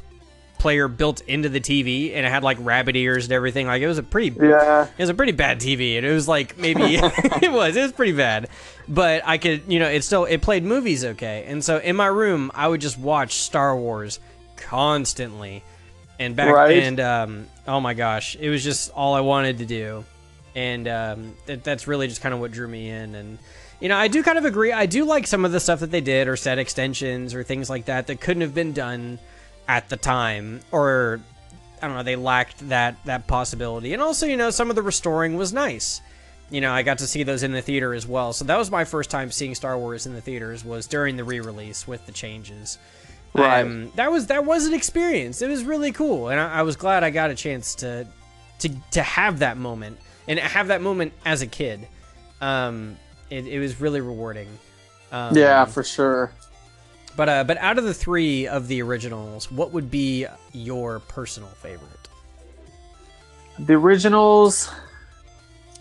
player 0.59 0.89
built 0.89 1.21
into 1.21 1.51
the 1.51 1.61
TV, 1.61 2.15
and 2.15 2.25
it 2.25 2.31
had 2.31 2.43
like 2.43 2.57
rabbit 2.61 2.97
ears 2.97 3.25
and 3.25 3.35
everything. 3.35 3.67
Like 3.67 3.83
it 3.83 3.87
was 3.87 3.99
a 3.99 4.03
pretty 4.03 4.35
yeah, 4.41 4.85
it 4.85 5.03
was 5.03 5.11
a 5.11 5.15
pretty 5.15 5.33
bad 5.33 5.61
TV, 5.61 5.99
and 5.99 6.07
it 6.07 6.13
was 6.13 6.27
like 6.27 6.57
maybe 6.57 6.81
it 6.95 7.53
was 7.53 7.77
it 7.77 7.83
was 7.83 7.93
pretty 7.93 8.13
bad, 8.13 8.49
but 8.89 9.23
I 9.27 9.37
could 9.37 9.65
you 9.69 9.79
know 9.79 9.89
it 9.89 10.03
still 10.03 10.25
it 10.25 10.41
played 10.41 10.65
movies 10.65 11.05
okay. 11.05 11.45
And 11.47 11.63
so 11.63 11.77
in 11.77 11.95
my 11.95 12.07
room, 12.07 12.51
I 12.55 12.67
would 12.67 12.81
just 12.81 12.99
watch 12.99 13.35
Star 13.35 13.77
Wars 13.77 14.19
constantly 14.65 15.63
and 16.19 16.37
back 16.37 16.55
right. 16.55 16.83
and 16.83 17.01
um, 17.01 17.47
oh 17.67 17.81
my 17.81 17.95
gosh, 17.95 18.37
it 18.37 18.49
was 18.49 18.63
just 18.63 18.91
all 18.93 19.15
I 19.15 19.21
wanted 19.21 19.59
to 19.59 19.67
do, 19.67 20.05
and 20.55 20.87
um, 20.89 21.35
that, 21.47 21.65
that's 21.65 21.87
really 21.87 22.09
just 22.09 22.21
kind 22.21 22.35
of 22.35 22.41
what 22.41 22.53
drew 22.53 22.69
me 22.69 22.89
in. 22.89 23.15
And 23.15 23.39
you 23.81 23.89
know, 23.89 23.97
I 23.97 24.09
do 24.09 24.23
kind 24.23 24.39
of 24.39 24.45
agree. 24.45 24.73
I 24.73 24.87
do 24.87 25.05
like 25.05 25.27
some 25.27 25.45
of 25.45 25.53
the 25.53 25.61
stuff 25.61 25.81
that 25.81 25.91
they 25.91 26.01
did, 26.01 26.29
or 26.29 26.37
set 26.37 26.59
extensions, 26.59 27.35
or 27.35 27.43
things 27.43 27.69
like 27.69 27.87
that 27.87 28.07
that 28.07 28.21
couldn't 28.21 28.43
have 28.43 28.55
been 28.55 28.73
done 28.73 29.19
at 29.67 29.89
the 29.89 29.97
time, 29.97 30.61
or 30.71 31.21
I 31.83 31.87
don't 31.87 31.97
know, 31.97 32.03
they 32.03 32.17
lacked 32.17 32.69
that 32.69 32.97
that 33.05 33.27
possibility. 33.27 33.93
And 33.93 34.03
also, 34.03 34.27
you 34.27 34.37
know, 34.37 34.51
some 34.51 34.71
of 34.71 34.77
the 34.77 34.83
restoring 34.83 35.37
was 35.37 35.53
nice. 35.53 36.01
You 36.51 36.61
know, 36.61 36.73
I 36.73 36.83
got 36.83 36.99
to 36.99 37.07
see 37.07 37.23
those 37.23 37.43
in 37.43 37.53
the 37.53 37.63
theater 37.63 37.95
as 37.95 38.07
well. 38.07 38.33
So 38.33 38.45
that 38.45 38.59
was 38.59 38.71
my 38.71 38.85
first 38.85 39.11
time 39.11 39.31
seeing 39.31 39.55
Star 39.55 39.77
Wars 39.79 40.07
in 40.07 40.13
the 40.13 40.21
theaters 40.21 40.65
was 40.65 40.87
during 40.87 41.17
the 41.17 41.25
re-release 41.25 41.89
with 41.89 42.05
the 42.07 42.13
changes. 42.13 42.79
Right. 43.35 43.63
Um, 43.63 43.91
that 43.97 44.13
was 44.13 44.29
that 44.29 44.45
was 44.45 44.67
an 44.67 44.75
experience. 44.75 45.43
It 45.43 45.49
was 45.49 45.65
really 45.65 45.91
cool, 45.91 46.29
and 46.29 46.39
I, 46.39 46.61
I, 46.61 46.63
was 46.63 46.77
glad 46.77 47.03
I 47.03 47.11
got 47.11 47.31
a 47.31 47.35
chance 47.35 47.75
to 47.77 48.07
to 48.61 48.71
to 48.93 49.03
have 49.03 49.41
that 49.41 49.57
moment 49.57 49.99
and 50.29 50.39
have 50.39 50.69
that 50.69 50.81
moment 50.81 51.13
as 51.25 51.43
a 51.43 51.47
kid. 51.49 51.89
Um, 52.41 52.97
it, 53.31 53.47
it 53.47 53.59
was 53.59 53.81
really 53.81 54.01
rewarding. 54.01 54.49
Um, 55.11 55.37
yeah, 55.37 55.65
for 55.65 55.83
sure. 55.83 56.33
But 57.17 57.29
uh, 57.29 57.45
but 57.45 57.59
out 57.59 57.77
of 57.77 57.85
the 57.85 57.95
three 57.95 58.47
of 58.47 58.69
the 58.69 58.81
originals, 58.83 59.51
what 59.51 59.73
would 59.73 59.91
be 59.91 60.27
your 60.53 61.01
personal 61.01 61.49
favorite? 61.49 62.09
The 63.59 63.75
originals. 63.75 64.71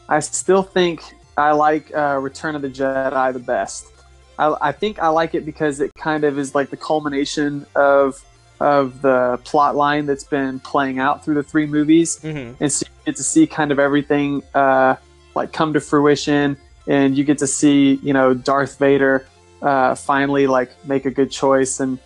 I 0.10 0.20
still 0.20 0.64
think 0.64 1.02
I 1.38 1.52
like 1.52 1.96
uh, 1.96 2.20
Return 2.20 2.56
of 2.56 2.62
the 2.62 2.70
Jedi 2.70 3.34
the 3.34 3.40
best. 3.40 3.93
I, 4.40 4.56
I 4.62 4.72
think 4.72 5.00
I 5.00 5.08
like 5.10 5.36
it 5.36 5.46
because 5.46 5.80
it 5.80 5.92
kind 5.96 6.24
of 6.24 6.38
is 6.40 6.56
like 6.56 6.70
the 6.70 6.78
culmination 6.78 7.66
of 7.76 8.24
of 8.60 9.02
the 9.02 9.40
plot 9.44 9.76
line 9.76 10.06
that's 10.06 10.24
been 10.24 10.60
playing 10.60 10.98
out 11.00 11.24
through 11.26 11.36
the 11.36 11.44
three 11.44 11.66
movies, 11.66 12.20
Mm-hmm. 12.22 12.64
and 12.64 12.72
so 12.72 12.86
you 12.88 13.06
get 13.12 13.16
to 13.18 13.24
see 13.24 13.46
kind 13.48 13.72
of 13.72 13.80
everything 13.80 14.42
uh, 14.54 14.96
like 15.36 15.52
come 15.52 15.74
to 15.74 15.82
fruition, 15.82 16.56
and 16.88 17.18
you 17.18 17.24
get 17.24 17.40
to 17.40 17.48
see 17.48 17.96
you 18.04 18.14
know 18.14 18.34
Darth 18.34 18.78
Vader 18.80 19.28
uh, 19.62 19.96
finally 19.96 20.48
like 20.48 20.72
make 20.86 21.06
a 21.06 21.12
good 21.12 21.30
choice, 21.32 21.80
and 21.80 22.00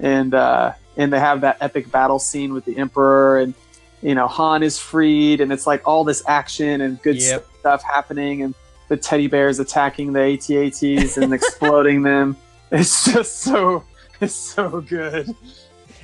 and 0.00 0.34
uh, 0.34 0.72
and 0.96 1.12
they 1.12 1.20
have 1.20 1.40
that 1.42 1.56
epic 1.60 1.90
battle 1.90 2.18
scene 2.18 2.52
with 2.52 2.64
the 2.66 2.76
Emperor, 2.76 3.38
and 3.38 3.54
you 4.02 4.14
know 4.14 4.26
Han 4.28 4.62
is 4.62 4.78
freed, 4.78 5.40
and 5.40 5.52
it's 5.52 5.66
like 5.66 5.86
all 5.88 6.04
this 6.04 6.22
action 6.26 6.80
and 6.82 7.00
good 7.02 7.16
Yep. 7.16 7.46
stuff 7.60 7.82
happening, 7.82 8.42
and 8.42 8.54
the 8.92 8.96
teddy 8.98 9.26
bears 9.26 9.58
attacking 9.58 10.12
the 10.12 10.20
AT-ATs 10.20 11.16
and 11.16 11.32
exploding 11.32 12.02
them. 12.10 12.36
It's 12.70 13.10
just 13.10 13.38
so 13.38 13.84
it's 14.20 14.34
so 14.34 14.82
good. 14.82 15.34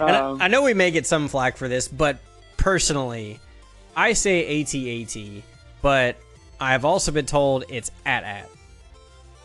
And 0.01 0.11
Um, 0.11 0.41
I, 0.41 0.47
I 0.47 0.49
know 0.49 0.63
we 0.63 0.73
may 0.73 0.91
get 0.91 1.07
some 1.07 1.29
flack 1.29 1.59
for 1.59 1.69
this, 1.69 1.87
but 1.87 2.19
personally, 2.57 3.41
I 3.95 4.15
say 4.15 4.63
AT-AT, 4.63 5.43
but 5.83 6.17
I've 6.59 6.87
also 6.87 7.13
been 7.13 7.27
told 7.27 7.65
it's 7.69 7.91
AT-AT. 8.07 8.49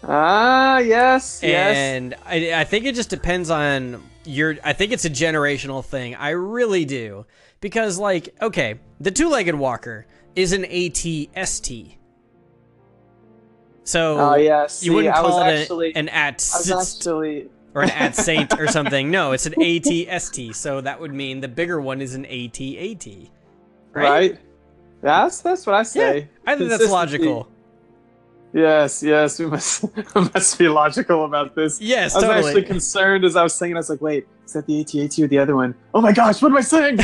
Ah, 0.07 0.77
yes, 0.77 1.41
yes. 1.43 1.75
And 1.75 2.15
I, 2.25 2.61
I 2.61 2.63
think 2.63 2.85
it 2.85 2.95
just 2.95 3.09
depends 3.09 3.49
on 3.49 4.01
your. 4.23 4.55
I 4.63 4.71
think 4.71 4.93
it's 4.93 5.05
a 5.05 5.09
generational 5.09 5.83
thing. 5.83 6.15
I 6.15 6.29
really 6.29 6.85
do. 6.85 7.25
Because, 7.59 7.97
like, 7.97 8.35
okay, 8.41 8.79
the 8.99 9.11
two 9.11 9.29
legged 9.29 9.55
walker 9.55 10.05
is 10.35 10.51
an 10.53 10.63
ATST. 10.63 11.95
So 13.83 14.17
Oh, 14.17 14.35
yeah. 14.35 14.67
See, 14.67 14.87
you 14.87 14.93
wouldn't 14.93 15.15
I 15.15 15.21
call 15.21 15.39
was 15.39 15.53
it 15.53 15.59
actually, 15.61 15.95
an 15.95 16.09
at 16.09 16.43
actually, 16.55 17.49
or 17.73 17.83
an 17.83 17.89
at 17.89 18.15
saint 18.15 18.59
or 18.59 18.67
something. 18.71 19.11
No, 19.11 19.31
it's 19.31 19.45
an 19.45 19.53
ATST. 19.53 20.55
So 20.55 20.81
that 20.81 20.99
would 20.99 21.13
mean 21.13 21.41
the 21.41 21.47
bigger 21.47 21.81
one 21.81 22.01
is 22.01 22.15
an 22.15 22.25
ATAT. 22.25 23.29
Right? 23.91 24.09
right? 24.09 24.39
That's 25.01 25.41
that's 25.41 25.67
what 25.67 25.75
I 25.75 25.83
say. 25.83 26.19
Yeah, 26.19 26.25
I 26.45 26.55
think 26.55 26.69
that's 26.69 26.89
logical. 26.89 27.49
Yes, 28.53 29.01
yes, 29.01 29.39
we 29.39 29.47
must 29.47 29.83
we 30.15 30.21
must 30.33 30.57
be 30.59 30.69
logical 30.69 31.25
about 31.25 31.55
this. 31.55 31.81
Yes, 31.81 32.13
I 32.13 32.17
was 32.17 32.23
totally. 32.23 32.47
actually 32.47 32.63
concerned 32.63 33.25
as 33.25 33.35
I 33.35 33.43
was 33.43 33.53
saying. 33.53 33.73
I 33.73 33.77
was 33.79 33.89
like, 33.89 34.01
"Wait, 34.01 34.27
is 34.45 34.53
that 34.53 34.67
the 34.67 34.79
AT-AT 34.79 35.19
or 35.19 35.27
the 35.27 35.39
other 35.39 35.55
one? 35.55 35.75
Oh 35.93 36.01
my 36.01 36.13
gosh, 36.13 36.41
what 36.41 36.51
am 36.51 36.57
I 36.57 36.61
saying?" 36.61 36.99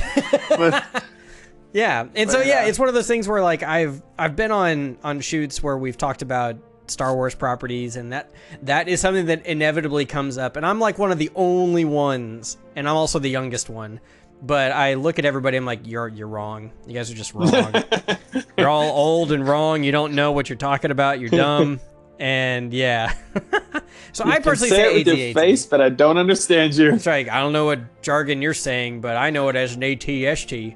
But- 0.50 1.04
yeah, 1.74 2.06
and 2.16 2.30
so 2.30 2.40
yeah, 2.42 2.62
uh, 2.62 2.68
it's 2.68 2.78
one 2.78 2.88
of 2.88 2.94
those 2.94 3.08
things 3.08 3.28
where 3.28 3.42
like 3.42 3.64
I've 3.64 4.02
I've 4.18 4.36
been 4.36 4.52
on 4.52 4.98
on 5.04 5.20
shoots 5.22 5.62
where 5.62 5.78
we've 5.78 5.98
talked 5.98 6.22
about 6.22 6.56
Star 6.90 7.16
Wars 7.16 7.36
properties, 7.36 7.96
and 7.96 8.12
that 8.14 8.32
that 8.64 8.88
is 8.88 9.00
something 9.00 9.28
that 9.28 9.46
inevitably 9.46 10.06
comes 10.06 10.38
up, 10.38 10.56
and 10.58 10.66
I'm 10.66 10.80
like 10.80 10.98
one 10.98 11.12
of 11.12 11.18
the 11.18 11.32
only 11.36 11.86
ones, 11.86 12.58
and 12.76 12.88
I'm 12.88 12.96
also 12.96 13.20
the 13.20 13.30
youngest 13.30 13.70
one. 13.70 14.00
But 14.42 14.72
I 14.72 14.94
look 14.94 15.20
at 15.20 15.26
everybody, 15.26 15.58
I'm 15.58 15.66
like, 15.66 15.82
you're 15.86 16.08
you're 16.08 16.28
wrong. 16.28 16.72
You 16.88 16.94
guys 16.94 17.12
are 17.12 17.16
just 17.16 17.34
wrong. 17.34 17.74
you're 18.58 18.70
all 18.70 18.90
old 18.90 19.32
and 19.32 19.46
wrong. 19.48 19.84
You 19.84 19.92
don't 19.92 20.14
know 20.14 20.32
what 20.32 20.50
you're 20.50 20.58
talking 20.58 20.92
about. 20.92 21.20
You're 21.20 21.30
dumb. 21.30 21.80
And 22.22 22.74
yeah, 22.74 23.14
so 24.12 24.26
You 24.26 24.32
I 24.32 24.40
personally 24.40 24.72
say 24.72 24.94
it 24.94 25.08
with 25.08 25.18
your 25.18 25.34
face, 25.34 25.66
but 25.66 25.80
I 25.80 25.88
don't 25.88 26.18
understand 26.18 26.76
you. 26.76 26.94
It's 26.94 27.06
like 27.06 27.30
I 27.30 27.40
don't 27.40 27.54
know 27.54 27.64
what 27.64 28.02
jargon 28.02 28.42
you're 28.42 28.54
saying, 28.54 29.00
but 29.00 29.16
I 29.16 29.30
know 29.30 29.48
it 29.48 29.56
as 29.56 29.76
an 29.76 29.82
ATST. 29.84 30.76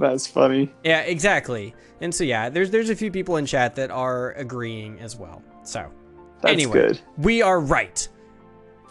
That's 0.00 0.26
funny. 0.26 0.72
Yeah, 0.82 1.02
exactly. 1.02 1.74
And 2.00 2.12
so 2.14 2.24
yeah, 2.24 2.48
there's 2.48 2.70
there's 2.70 2.90
a 2.90 2.96
few 2.96 3.10
people 3.12 3.36
in 3.36 3.46
chat 3.46 3.76
that 3.76 3.90
are 3.92 4.32
agreeing 4.32 4.98
as 4.98 5.14
well. 5.14 5.42
So 5.62 5.90
That's 6.40 6.52
anyway, 6.54 6.72
good. 6.72 7.00
we 7.18 7.42
are 7.42 7.60
right. 7.60 8.08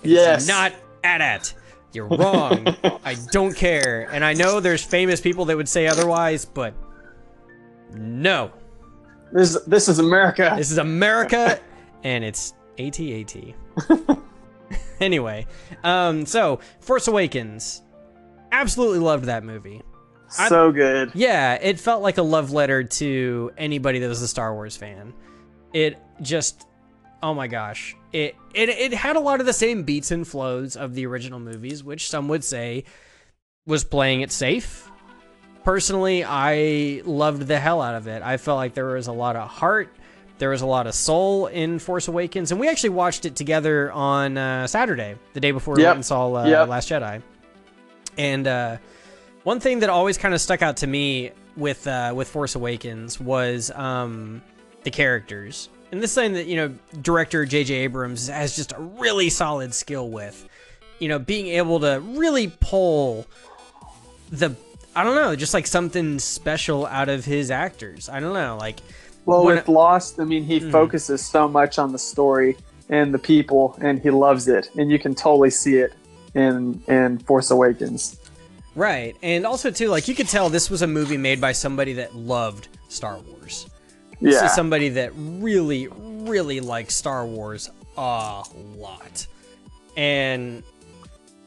It's 0.04 0.06
Yes. 0.06 0.48
not 0.48 0.72
at 1.04 1.20
at. 1.22 1.54
You're 1.92 2.06
wrong. 2.08 2.68
I 3.04 3.16
don't 3.32 3.56
care. 3.56 4.08
And 4.12 4.24
I 4.24 4.34
know 4.34 4.60
there's 4.60 4.84
famous 4.84 5.20
people 5.20 5.46
that 5.46 5.58
would 5.58 5.68
say 5.68 5.88
otherwise, 5.88 6.46
but 6.46 6.76
no. 7.94 8.52
This 9.34 9.60
this 9.66 9.88
is 9.90 9.98
America. 10.00 10.54
This 10.56 10.70
is 10.72 10.78
America 10.78 11.60
and 12.04 12.24
it's 12.24 12.54
AT-AT. 12.78 13.36
anyway, 15.00 15.48
um 15.84 16.26
so 16.26 16.60
Force 16.80 17.08
Awakens. 17.08 17.82
Absolutely 18.52 19.00
loved 19.00 19.26
that 19.26 19.44
movie. 19.44 19.82
I- 20.38 20.50
so 20.50 20.72
good. 20.72 21.12
Yeah, 21.16 21.56
it 21.56 21.80
felt 21.80 22.02
like 22.04 22.18
a 22.18 22.22
love 22.24 22.52
letter 22.52 22.84
to 22.84 23.52
anybody 23.58 24.00
that 24.00 24.08
was 24.08 24.22
a 24.22 24.28
Star 24.28 24.54
Wars 24.54 24.76
fan. 24.78 25.14
It 25.74 25.98
just 26.22 26.66
oh 27.24 27.34
my 27.34 27.48
gosh. 27.48 27.96
It 28.14 28.36
it 28.54 28.70
it 28.70 28.94
had 28.94 29.16
a 29.16 29.20
lot 29.20 29.40
of 29.40 29.46
the 29.46 29.54
same 29.54 29.84
beats 29.84 30.12
and 30.12 30.28
flows 30.28 30.76
of 30.76 30.94
the 30.96 31.06
original 31.06 31.40
movies, 31.40 31.84
which 31.84 32.10
some 32.10 32.28
would 32.28 32.44
say 32.44 32.86
was 33.66 33.84
playing 33.84 34.22
it 34.22 34.32
safe. 34.32 34.90
Personally, 35.64 36.24
I 36.24 37.02
loved 37.06 37.44
the 37.48 37.60
hell 37.60 37.82
out 37.82 37.96
of 37.96 38.08
it. 38.08 38.24
I 38.24 38.38
felt 38.38 38.58
like 38.58 38.74
there 38.74 38.86
was 38.88 39.08
a 39.08 39.12
lot 39.12 39.36
of 39.36 39.48
heart, 39.50 39.94
there 40.40 40.50
was 40.50 40.62
a 40.62 40.66
lot 40.66 40.88
of 40.88 40.96
soul 40.96 41.48
in 41.48 41.78
Force 41.80 42.08
Awakens, 42.08 42.52
and 42.52 42.60
we 42.60 42.68
actually 42.70 42.90
watched 42.92 43.26
it 43.26 43.36
together 43.36 43.92
on 43.92 44.38
uh, 44.38 44.66
Saturday, 44.68 45.16
the 45.34 45.40
day 45.42 45.52
before 45.52 45.76
we 45.76 45.82
Yep. 45.82 45.90
went 45.90 45.98
and 45.98 46.06
saw 46.06 46.34
uh, 46.34 46.46
Yep. 46.46 46.68
Last 46.70 46.90
Jedi. 46.90 47.22
And 48.18 48.48
uh, 48.48 48.78
one 49.44 49.60
thing 49.60 49.80
that 49.80 49.90
always 49.90 50.18
kind 50.18 50.34
of 50.34 50.42
stuck 50.42 50.62
out 50.62 50.78
to 50.78 50.88
me 50.88 51.32
with 51.56 51.88
uh, 51.88 52.14
with 52.16 52.28
Force 52.30 52.56
Awakens 52.56 53.20
was 53.20 53.72
um, 53.72 54.42
the 54.84 54.92
characters, 54.92 55.70
and 55.92 56.02
this 56.02 56.12
is 56.12 56.16
something 56.16 56.34
that 56.34 56.48
you 56.48 56.56
know 56.56 56.74
director 57.02 57.46
J.J. 57.46 57.74
Abrams 57.76 58.28
has 58.28 58.56
just 58.56 58.72
a 58.74 58.80
really 58.80 59.30
solid 59.30 59.74
skill 59.74 60.10
with. 60.10 60.48
You 61.00 61.08
know, 61.08 61.20
being 61.20 61.48
able 61.48 61.80
to 61.80 62.02
really 62.02 62.52
pull 62.60 63.26
the 64.32 64.56
I 64.96 65.04
don't 65.04 65.16
know, 65.16 65.36
just 65.36 65.54
like 65.54 65.66
something 65.68 66.20
special 66.20 66.86
out 66.86 67.08
of 67.10 67.24
his 67.24 67.52
actors. 67.52 68.10
I 68.10 68.20
don't 68.20 68.34
know, 68.34 68.58
like 68.60 68.80
Well, 69.26 69.46
with 69.46 69.68
Lost, 69.70 70.20
I 70.20 70.26
mean, 70.26 70.44
he 70.44 70.60
Mhm. 70.60 70.72
focuses 70.72 71.26
so 71.26 71.48
much 71.48 71.80
on 71.80 71.92
the 71.94 72.00
story 72.00 72.58
and 72.90 73.14
the 73.14 73.20
people, 73.20 73.78
and 73.82 74.02
he 74.02 74.10
loves 74.10 74.48
it, 74.48 74.70
and 74.78 74.92
you 74.92 75.00
can 75.00 75.16
totally 75.16 75.52
see 75.52 75.78
it 75.78 75.94
in 76.36 76.82
in 76.88 77.20
Force 77.20 77.50
Awakens. 77.52 78.18
Right. 78.80 79.18
And 79.22 79.46
also 79.46 79.72
too, 79.72 79.90
like 79.90 80.08
you 80.08 80.16
could 80.16 80.30
tell 80.30 80.50
this 80.50 80.70
was 80.70 80.84
a 80.84 80.88
movie 80.88 81.18
made 81.18 81.42
by 81.42 81.52
somebody 81.52 81.94
that 81.94 82.16
loved 82.16 82.70
Star 82.88 83.18
Wars. 83.18 83.70
This 84.22 84.36
Yeah, 84.36 84.46
is 84.46 84.54
somebody 84.54 84.88
that 84.90 85.12
really, 85.16 85.88
really 85.88 86.62
likes 86.62 86.96
Star 86.96 87.26
Wars 87.26 87.70
a 87.98 88.44
lot. 88.78 89.28
And 89.98 90.64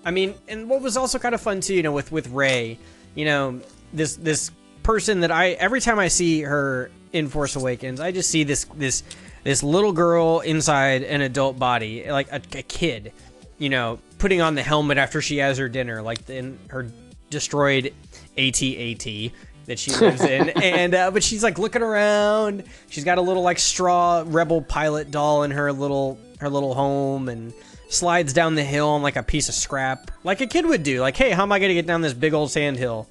I 0.05 0.11
mean, 0.11 0.35
and 0.47 0.69
what 0.69 0.83
was 0.83 0.99
also 0.99 1.19
kind 1.19 1.35
of 1.35 1.41
fun 1.41 1.63
too, 1.63 1.75
you 1.75 1.83
know, 1.83 1.93
with 1.93 2.13
with 2.13 2.29
Rey, 2.29 2.79
you 3.15 3.25
know, 3.25 3.63
this 3.95 4.17
this 4.17 4.51
person 4.83 5.21
that 5.21 5.31
I 5.31 5.53
every 5.53 5.81
time 5.81 5.99
I 5.99 6.09
see 6.09 6.43
her 6.43 6.91
in 7.15 7.29
Force 7.29 7.57
Awakens, 7.57 7.99
I 7.99 8.13
just 8.13 8.29
see 8.29 8.45
this 8.45 8.65
this 8.77 9.05
this 9.43 9.63
little 9.63 9.93
girl 9.93 10.41
inside 10.41 11.03
an 11.03 11.23
adult 11.23 11.59
body, 11.59 12.11
like 12.11 12.31
a, 12.31 12.43
a 12.59 12.63
kid, 12.63 13.15
you 13.57 13.71
know, 13.71 14.01
putting 14.19 14.43
on 14.43 14.55
the 14.55 14.63
helmet 14.63 14.99
after 14.99 15.23
she 15.23 15.39
has 15.39 15.57
her 15.57 15.71
dinner, 15.71 16.03
like 16.03 16.29
in 16.29 16.59
her 16.69 16.93
destroyed 17.33 17.93
AT-AT 18.39 19.33
that 19.67 19.79
she 19.79 19.91
lives 19.93 20.23
in, 20.23 20.49
and 20.63 20.95
uh, 20.95 21.11
but 21.11 21.23
she's 21.23 21.43
like 21.43 21.59
looking 21.59 21.83
around. 21.83 22.65
She's 22.89 23.05
got 23.05 23.19
a 23.19 23.23
little 23.23 23.43
like 23.43 23.59
straw 23.59 24.23
rebel 24.27 24.63
pilot 24.63 25.11
doll 25.11 25.43
in 25.43 25.51
her 25.51 25.73
little 25.73 26.19
her 26.41 26.49
little 26.49 26.75
home, 26.75 27.29
and 27.29 27.53
slides 27.89 28.33
down 28.33 28.55
the 28.55 28.65
hill 28.65 28.89
on 28.89 29.03
like 29.03 29.17
a 29.17 29.23
piece 29.23 29.49
of 29.49 29.55
scrap, 29.55 30.11
like 30.25 30.41
a 30.41 30.47
kid 30.47 30.67
would 30.67 30.83
do. 30.83 31.01
Like, 31.01 31.17
hey, 31.17 31.31
how 31.31 31.43
am 31.43 31.53
I 31.53 31.59
gonna 31.59 31.75
get 31.75 31.87
down 31.87 32.01
this 32.01 32.15
big 32.15 32.35
old 32.35 32.51
sand 32.51 32.77
hill? 32.77 33.09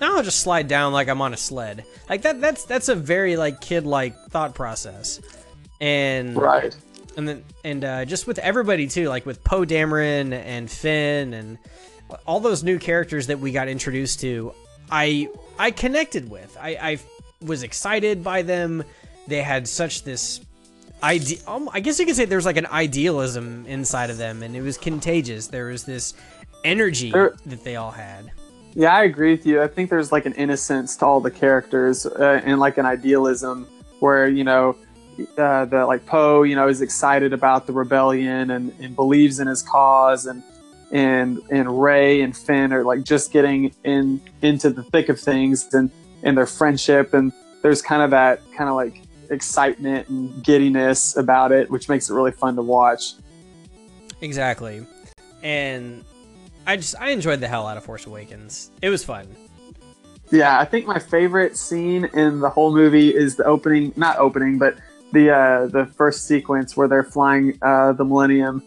Now 0.00 0.16
I'll 0.16 0.22
just 0.22 0.40
slide 0.40 0.66
down 0.66 0.92
like 0.92 1.08
I'm 1.08 1.20
on 1.20 1.34
a 1.34 1.36
sled. 1.36 1.84
Like 2.08 2.22
that. 2.22 2.40
That's 2.40 2.64
that's 2.64 2.88
a 2.88 2.94
very 2.94 3.36
like 3.36 3.60
kid 3.60 3.84
like 3.86 4.16
thought 4.30 4.54
process, 4.54 5.20
and 5.80 6.36
right. 6.36 6.74
and 7.16 7.28
then 7.28 7.44
and 7.64 7.84
uh, 7.84 8.04
just 8.06 8.26
with 8.26 8.38
everybody 8.38 8.86
too, 8.86 9.08
like 9.08 9.26
with 9.26 9.44
Poe 9.44 9.64
Dameron 9.64 10.32
and 10.32 10.70
Finn 10.70 11.34
and 11.34 11.58
all 12.26 12.40
those 12.40 12.62
new 12.62 12.78
characters 12.78 13.26
that 13.28 13.38
we 13.38 13.52
got 13.52 13.68
introduced 13.68 14.20
to, 14.20 14.52
I 14.90 15.28
I 15.58 15.70
connected 15.70 16.30
with. 16.30 16.56
I 16.60 16.70
I 16.70 16.98
was 17.44 17.62
excited 17.62 18.22
by 18.24 18.42
them. 18.42 18.84
They 19.28 19.42
had 19.42 19.68
such 19.68 20.02
this 20.02 20.40
ide- 21.02 21.40
um, 21.46 21.68
I 21.72 21.80
guess 21.80 21.98
you 21.98 22.06
could 22.06 22.16
say 22.16 22.24
there's 22.24 22.46
like 22.46 22.56
an 22.56 22.66
idealism 22.66 23.64
inside 23.66 24.10
of 24.10 24.18
them, 24.18 24.42
and 24.42 24.56
it 24.56 24.62
was 24.62 24.76
contagious. 24.78 25.46
There 25.46 25.66
was 25.66 25.84
this 25.84 26.14
energy 26.64 27.10
There- 27.10 27.34
that 27.46 27.64
they 27.64 27.76
all 27.76 27.90
had. 27.90 28.32
Yeah, 28.74 28.94
I 28.94 29.02
agree 29.02 29.32
with 29.32 29.46
you. 29.46 29.62
I 29.62 29.66
think 29.66 29.90
there's 29.90 30.12
like 30.12 30.26
an 30.26 30.34
innocence 30.34 30.96
to 30.98 31.06
all 31.06 31.20
the 31.20 31.30
characters 31.30 32.06
uh, 32.06 32.40
and 32.44 32.60
like 32.60 32.78
an 32.78 32.86
idealism 32.86 33.66
where 33.98 34.28
you 34.28 34.44
know 34.44 34.76
uh, 35.36 35.64
the 35.64 35.84
like 35.86 36.06
Poe, 36.06 36.42
you 36.44 36.54
know, 36.54 36.68
is 36.68 36.80
excited 36.80 37.32
about 37.32 37.66
the 37.66 37.72
rebellion 37.72 38.50
and, 38.50 38.72
and 38.80 38.94
believes 38.94 39.40
in 39.40 39.48
his 39.48 39.62
cause, 39.62 40.26
and 40.26 40.42
and 40.90 41.40
and 41.50 41.80
Rey 41.80 42.20
and 42.22 42.36
Finn 42.36 42.72
are 42.72 42.84
like 42.84 43.04
just 43.04 43.32
getting 43.32 43.74
in 43.84 44.20
into 44.42 44.70
the 44.70 44.82
thick 44.82 45.08
of 45.08 45.18
things 45.18 45.72
and 45.72 45.90
and 46.22 46.36
their 46.36 46.46
friendship, 46.46 47.14
and 47.14 47.32
there's 47.62 47.82
kind 47.82 48.02
of 48.02 48.10
that 48.10 48.40
kind 48.56 48.68
of 48.68 48.76
like 48.76 49.02
excitement 49.30 50.08
and 50.08 50.42
giddiness 50.44 51.16
about 51.16 51.52
it, 51.52 51.70
which 51.70 51.88
makes 51.88 52.10
it 52.10 52.14
really 52.14 52.32
fun 52.32 52.56
to 52.56 52.62
watch. 52.62 53.14
Exactly. 54.20 54.84
And 55.42 56.04
I 56.66 56.76
just 56.76 56.94
I 57.00 57.10
enjoyed 57.10 57.40
the 57.40 57.48
hell 57.48 57.66
out 57.66 57.76
of 57.76 57.84
Force 57.84 58.06
Awakens. 58.06 58.70
It 58.82 58.90
was 58.90 59.04
fun. 59.04 59.26
Yeah, 60.30 60.60
I 60.60 60.64
think 60.64 60.86
my 60.86 60.98
favorite 60.98 61.56
scene 61.56 62.04
in 62.14 62.40
the 62.40 62.50
whole 62.50 62.72
movie 62.72 63.14
is 63.14 63.34
the 63.34 63.44
opening, 63.44 63.92
not 63.96 64.18
opening, 64.18 64.58
but 64.58 64.76
the 65.12 65.30
uh, 65.30 65.66
the 65.66 65.86
first 65.86 66.26
sequence 66.26 66.76
where 66.76 66.86
they're 66.86 67.02
flying 67.02 67.58
uh, 67.62 67.92
the 67.92 68.04
Millennium 68.04 68.62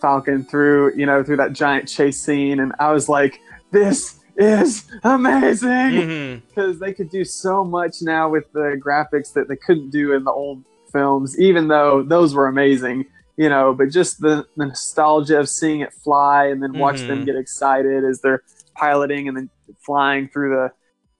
Falcon 0.00 0.44
through, 0.44 0.94
you 0.96 1.06
know, 1.06 1.22
through 1.22 1.36
that 1.38 1.52
giant 1.52 1.88
chase 1.88 2.20
scene, 2.20 2.60
and 2.60 2.72
I 2.78 2.92
was 2.92 3.08
like, 3.08 3.40
this 3.70 4.20
is 4.36 4.84
amazing 5.04 6.42
because 6.54 6.76
Mhm. 6.76 6.78
they 6.78 6.92
could 6.92 7.10
do 7.10 7.24
so 7.24 7.64
much 7.64 7.96
now 8.02 8.28
with 8.28 8.50
the 8.52 8.80
graphics 8.84 9.32
that 9.34 9.48
they 9.48 9.56
couldn't 9.56 9.90
do 9.90 10.12
in 10.12 10.24
the 10.24 10.30
old 10.30 10.64
films, 10.92 11.38
even 11.40 11.68
though 11.68 12.02
those 12.02 12.34
were 12.34 12.46
amazing. 12.46 13.04
You 13.36 13.48
know, 13.48 13.72
but 13.72 13.90
just 13.90 14.20
the, 14.20 14.44
the 14.56 14.66
nostalgia 14.66 15.38
of 15.38 15.48
seeing 15.48 15.78
it 15.80 15.92
fly 15.92 16.46
and 16.46 16.60
then 16.60 16.76
watch 16.76 17.02
them 17.02 17.22
Mhm. 17.22 17.26
get 17.26 17.36
excited 17.36 18.02
as 18.04 18.20
they're 18.20 18.42
piloting 18.74 19.28
and 19.28 19.36
then 19.36 19.48
flying 19.86 20.28
through 20.28 20.50
the 20.56 20.72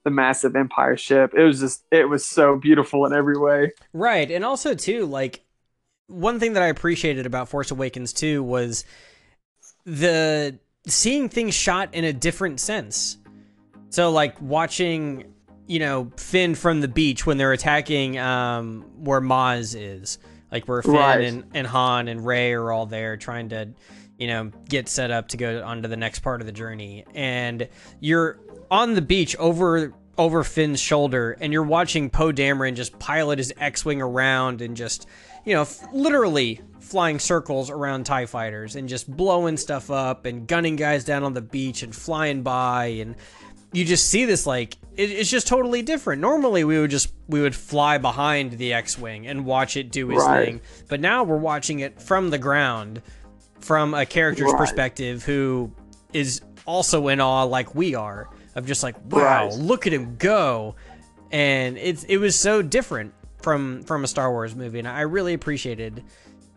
the 0.05 0.09
massive 0.09 0.55
Empire 0.55 0.95
ship. 0.97 1.33
It 1.33 1.43
was 1.43 1.59
just 1.61 1.83
it 1.91 2.09
was 2.09 2.25
so 2.25 2.57
beautiful 2.57 3.05
in 3.05 3.13
every 3.13 3.37
way. 3.37 3.71
Right. 3.93 4.29
And 4.31 4.43
also 4.43 4.73
too, 4.73 5.05
like 5.05 5.41
one 6.09 6.39
thing 6.39 6.53
that 6.53 6.63
I 6.63 6.67
appreciated 6.67 7.25
about 7.25 7.47
Force 7.47 7.71
Awakens 7.71 8.11
too 8.11 8.43
was 8.43 8.83
the 9.85 10.59
seeing 10.87 11.29
things 11.29 11.53
shot 11.53 11.93
in 11.93 12.03
a 12.03 12.13
different 12.13 12.59
sense. 12.59 13.17
So 13.89 14.11
like 14.11 14.39
watching, 14.41 15.33
you 15.67 15.79
know, 15.79 16.11
Finn 16.17 16.55
from 16.55 16.81
the 16.81 16.87
beach 16.87 17.25
when 17.25 17.37
they're 17.37 17.53
attacking 17.53 18.17
um 18.17 18.81
where 18.97 19.21
Maz 19.21 19.75
is. 19.79 20.17
Like 20.51 20.67
where 20.67 20.81
Finn 20.81 20.93
Right. 20.93 21.21
and, 21.21 21.43
and 21.53 21.67
Han 21.67 22.07
and 22.07 22.25
Rey 22.25 22.53
are 22.53 22.71
all 22.71 22.87
there 22.87 23.17
trying 23.17 23.49
to, 23.49 23.69
you 24.17 24.25
know, 24.27 24.51
get 24.67 24.89
set 24.89 25.11
up 25.11 25.27
to 25.29 25.37
go 25.37 25.63
on 25.63 25.83
to 25.83 25.87
the 25.87 25.95
next 25.97 26.19
part 26.19 26.41
of 26.41 26.47
the 26.47 26.51
journey. 26.51 27.05
And 27.13 27.69
you're 27.99 28.39
on 28.71 28.95
the 28.95 29.01
beach 29.01 29.35
over 29.35 29.93
over 30.17 30.43
Finn's 30.43 30.79
shoulder 30.81 31.37
and 31.39 31.53
you're 31.53 31.63
watching 31.63 32.09
Poe 32.09 32.31
Dameron 32.33 32.75
just 32.75 32.97
pilot 32.99 33.37
his 33.37 33.53
X-wing 33.57 34.01
around 34.01 34.61
and 34.61 34.75
just, 34.75 35.07
you 35.45 35.53
know, 35.53 35.61
f- 35.61 35.87
literally 35.93 36.61
flying 36.79 37.19
circles 37.19 37.69
around 37.69 38.05
TIE 38.05 38.25
fighters 38.25 38.75
and 38.75 38.89
just 38.89 39.09
blowing 39.15 39.57
stuff 39.57 39.91
up 39.91 40.25
and 40.25 40.47
gunning 40.47 40.75
guys 40.75 41.03
down 41.03 41.23
on 41.23 41.33
the 41.33 41.41
beach 41.41 41.83
and 41.83 41.95
flying 41.95 42.41
by 42.41 42.85
and 42.85 43.15
you 43.71 43.85
just 43.85 44.09
see 44.09 44.25
this 44.25 44.47
like 44.47 44.75
it, 44.97 45.11
it's 45.11 45.29
just 45.29 45.45
totally 45.47 45.83
different. 45.83 46.19
Normally 46.21 46.63
we 46.63 46.79
would 46.79 46.89
just 46.89 47.13
we 47.27 47.41
would 47.41 47.55
fly 47.55 47.99
behind 47.99 48.53
the 48.53 48.73
X-wing 48.73 49.27
and 49.27 49.45
watch 49.45 49.77
it 49.77 49.91
do 49.91 50.09
its 50.09 50.23
Right. 50.25 50.45
thing, 50.45 50.61
but 50.87 50.99
now 50.99 51.23
we're 51.23 51.37
watching 51.37 51.81
it 51.81 52.01
from 52.01 52.31
the 52.31 52.39
ground 52.39 53.01
from 53.59 53.93
a 53.93 54.05
character's 54.07 54.51
Right. 54.51 54.57
perspective 54.57 55.23
who 55.23 55.71
is 56.13 56.41
also 56.65 57.07
in 57.09 57.21
awe 57.21 57.43
like 57.43 57.75
we 57.75 57.93
are 57.93 58.29
of 58.55 58.65
just 58.65 58.81
like 58.81 58.95
wow 59.11 59.45
Right. 59.49 59.53
look 59.53 59.85
at 59.85 59.93
him 59.93 60.15
go 60.17 60.75
and 61.31 61.77
it's 61.77 62.03
it 62.05 62.17
was 62.17 62.35
so 62.35 62.63
different 62.63 63.13
from 63.41 63.83
from 63.83 64.03
a 64.03 64.07
Star 64.07 64.31
Wars 64.31 64.55
movie 64.55 64.79
and 64.79 64.87
I 64.87 65.01
really 65.01 65.33
appreciated 65.33 66.03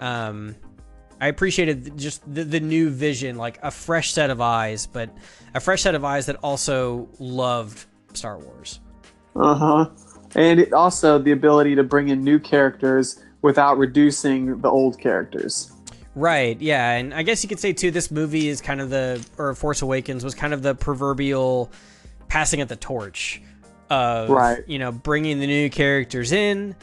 um 0.01 0.57
I 1.21 1.29
appreciated 1.29 1.97
just 1.97 2.23
the, 2.33 2.43
the 2.43 2.61
new 2.61 2.91
vision 2.91 3.37
like 3.37 3.59
a 3.63 3.71
fresh 3.71 4.13
set 4.13 4.31
of 4.31 4.41
eyes 4.41 4.87
but 4.87 5.11
a 5.55 5.61
fresh 5.61 5.83
set 5.83 5.95
of 5.95 6.05
eyes 6.05 6.27
that 6.27 6.37
also 6.43 7.09
loved 7.19 7.85
Star 8.15 8.39
Wars 8.39 8.81
Uh 9.37 9.55
huh. 9.55 9.91
And 10.35 10.59
it 10.61 10.73
also 10.73 11.19
the 11.19 11.33
ability 11.33 11.75
to 11.77 11.83
bring 11.83 12.09
in 12.09 12.25
new 12.25 12.39
characters 12.39 13.23
without 13.43 13.77
reducing 13.77 14.61
the 14.61 14.69
old 14.69 14.99
characters. 14.99 15.73
Right, 16.15 16.61
yeah, 16.61 16.93
and 16.93 17.13
I 17.15 17.23
guess 17.23 17.43
you 17.43 17.49
could 17.49 17.59
say 17.61 17.73
too, 17.73 17.91
this 17.91 18.11
movie 18.11 18.49
is 18.49 18.61
kind 18.61 18.81
of 18.81 18.91
the, 18.91 19.25
or 19.39 19.55
Force 19.55 19.83
Awakens 19.83 20.25
was 20.25 20.35
kind 20.35 20.53
of 20.53 20.63
the 20.63 20.75
proverbial 20.75 21.71
passing 22.29 22.61
of 22.61 22.69
the 22.69 22.77
torch 22.77 23.43
of, 23.93 24.31
Right. 24.31 24.63
you 24.67 24.79
know, 24.79 24.91
bringing 24.91 25.39
the 25.39 25.47
new 25.47 25.69
characters 25.71 26.33
in, 26.33 26.75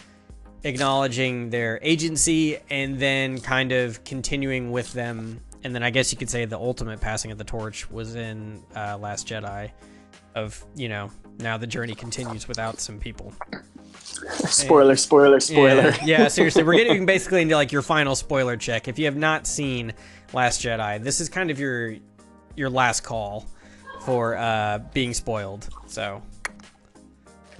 acknowledging 0.63 1.49
their 1.49 1.79
agency, 1.81 2.57
and 2.69 2.99
then 2.99 3.39
kind 3.39 3.71
of 3.71 4.03
continuing 4.03 4.71
with 4.71 4.93
them. 4.93 5.41
And 5.63 5.73
then 5.75 5.83
I 5.83 5.89
guess 5.89 6.11
you 6.11 6.17
could 6.17 6.29
say 6.29 6.45
the 6.45 6.57
ultimate 6.57 7.01
passing 7.01 7.31
of 7.31 7.37
the 7.37 7.43
torch 7.43 7.89
was 7.91 8.15
in 8.15 8.63
uh, 8.75 8.97
Last 8.97 9.27
Jedi, 9.27 9.71
of 10.35 10.63
you 10.75 10.87
know 10.87 11.09
now 11.39 11.57
the 11.57 11.67
journey 11.67 11.95
continues 11.95 12.47
without 12.47 12.79
some 12.79 12.99
people. 12.99 13.33
Spoiler, 14.27 14.95
spoiler, 14.95 15.39
spoiler. 15.39 15.89
Yeah, 16.03 16.05
yeah, 16.05 16.27
seriously, 16.37 16.63
we're 16.63 16.75
getting 16.75 17.05
basically 17.05 17.41
into 17.41 17.55
like 17.55 17.71
your 17.71 17.81
final 17.81 18.15
spoiler 18.15 18.55
check. 18.57 18.87
If 18.87 18.99
you 18.99 19.05
have 19.05 19.17
not 19.17 19.47
seen 19.47 19.93
Last 20.33 20.61
Jedi, 20.61 21.03
this 21.03 21.19
is 21.19 21.27
kind 21.29 21.49
of 21.51 21.59
your 21.59 21.95
your 22.55 22.69
last 22.69 23.01
call 23.01 23.45
for 24.01 24.37
uh, 24.37 24.79
being 24.93 25.13
spoiled. 25.13 25.67
So, 25.87 26.21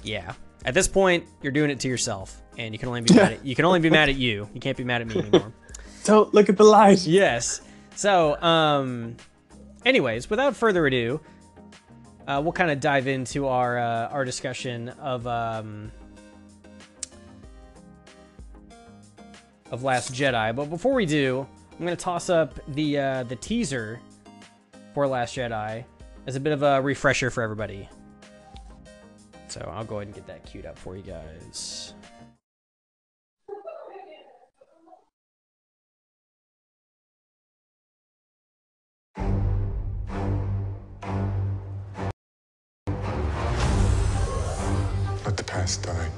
yeah, 0.10 0.34
at 0.66 0.74
this 0.74 0.88
point, 0.88 1.26
you're 1.42 1.52
doing 1.52 1.70
it 1.70 1.80
to 1.82 1.88
yourself, 1.88 2.42
and 2.58 2.74
you 2.74 2.80
can 2.80 2.90
only 2.90 3.02
be 3.02 3.14
mad 3.14 3.34
at 3.34 3.46
you 3.46 3.56
can 3.56 3.66
only 3.66 3.80
be 3.80 3.90
mad 3.90 4.10
at 4.10 4.16
you. 4.16 4.50
You 4.54 4.60
can't 4.60 4.76
be 4.76 4.84
mad 4.84 5.02
at 5.02 5.08
me 5.08 5.20
anymore. 5.20 5.54
Don't 6.04 6.34
look 6.34 6.50
at 6.50 6.58
the 6.58 6.64
light. 6.64 7.06
yes. 7.06 7.62
So, 7.96 8.42
um, 8.42 9.18
anyways, 9.86 10.30
without 10.30 10.56
further 10.56 10.86
ado, 10.88 11.20
uh, 12.28 12.42
we'll 12.44 12.54
kind 12.54 12.72
of 12.72 12.80
dive 12.80 13.08
into 13.08 13.48
our 13.48 13.78
uh, 13.78 14.08
our 14.08 14.26
discussion 14.26 14.90
of 14.90 15.28
um, 15.28 15.92
of 19.72 19.84
Last 19.84 20.14
Jedi. 20.14 20.56
But 20.56 20.70
before 20.70 20.94
we 20.94 21.06
do, 21.06 21.48
I'm 21.72 21.86
gonna 21.86 21.96
toss 21.96 22.30
up 22.30 22.60
the 22.70 22.98
uh, 23.00 23.24
the 23.24 23.36
teaser 23.36 24.00
for 24.94 25.08
Last 25.08 25.36
Jedi 25.36 25.86
as 26.28 26.36
a 26.36 26.40
bit 26.40 26.54
of 26.54 26.64
a 26.64 26.82
refresher 26.82 27.30
for 27.30 27.44
everybody. 27.44 27.88
So 29.50 29.68
I'll 29.74 29.84
go 29.84 29.96
ahead 29.96 30.10
and 30.10 30.16
get 30.16 30.28
that 30.28 30.46
queued 30.46 30.68
up 30.68 30.78
for 30.78 30.96
you 30.96 31.02
guys. 31.02 31.96
Let 45.26 45.36
the 45.36 45.44
past 45.44 45.82
die. 45.82 46.10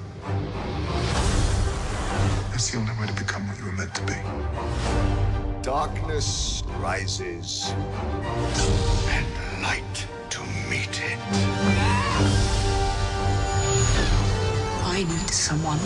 That's 2.52 2.70
the 2.70 2.80
only 2.80 2.92
way 3.00 3.08
to 3.08 3.14
become 3.14 3.48
what 3.48 3.58
you 3.60 3.66
were 3.66 3.72
meant 3.72 3.96
to 3.96 4.02
be. 4.04 5.62
Darkness 5.62 6.64
rises, 6.80 7.74
someone 15.52 15.80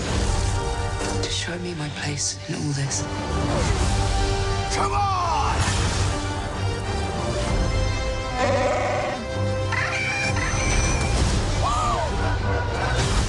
to 1.23 1.29
show 1.31 1.57
me 1.57 1.73
my 1.73 1.89
place 1.97 2.37
in 2.47 2.53
all 2.53 2.73
this. 2.73 3.01
Come 4.75 4.93
on! 4.93 5.55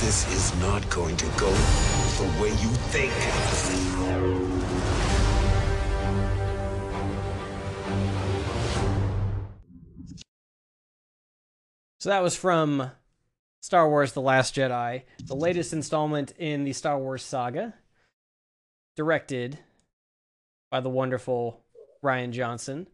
This 0.05 0.31
is 0.31 0.61
not 0.61 0.83
going 0.91 1.17
to 1.17 1.27
go 1.39 1.51
the 2.21 2.29
way 2.39 2.51
you 2.51 2.71
think. 2.93 3.15
So 12.01 12.11
that 12.11 12.23
was 12.23 12.37
from 12.37 12.91
Star 13.67 13.91
Wars 13.91 14.13
The 14.13 14.21
Last 14.21 14.55
Jedi, 14.55 15.03
the 15.25 15.35
latest 15.35 15.73
installment 15.73 16.31
in 16.39 16.63
the 16.63 16.73
Star 16.73 17.01
Wars 17.01 17.25
saga, 17.25 17.75
directed 18.95 19.59
by 20.71 20.79
the 20.79 20.89
wonderful 20.89 21.65
Rian 22.01 22.31
Johnson. 22.31 22.87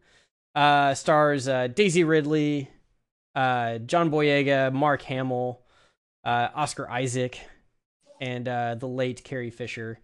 Uh, 0.55 0.95
stars 0.95 1.47
uh, 1.47 1.67
Daisy 1.67 2.03
Ridley, 2.03 2.71
uh, 3.35 3.77
John 3.77 4.09
Boyega, 4.09 4.73
Mark 4.73 5.03
Hamill, 5.03 5.61
uh, 6.23 6.47
Oscar 6.55 6.89
Isaac, 6.89 7.39
and 8.19 8.47
uh, 8.47 8.73
the 8.73 8.87
late 8.87 9.23
Carrie 9.23 9.51
Fisher. 9.51 9.99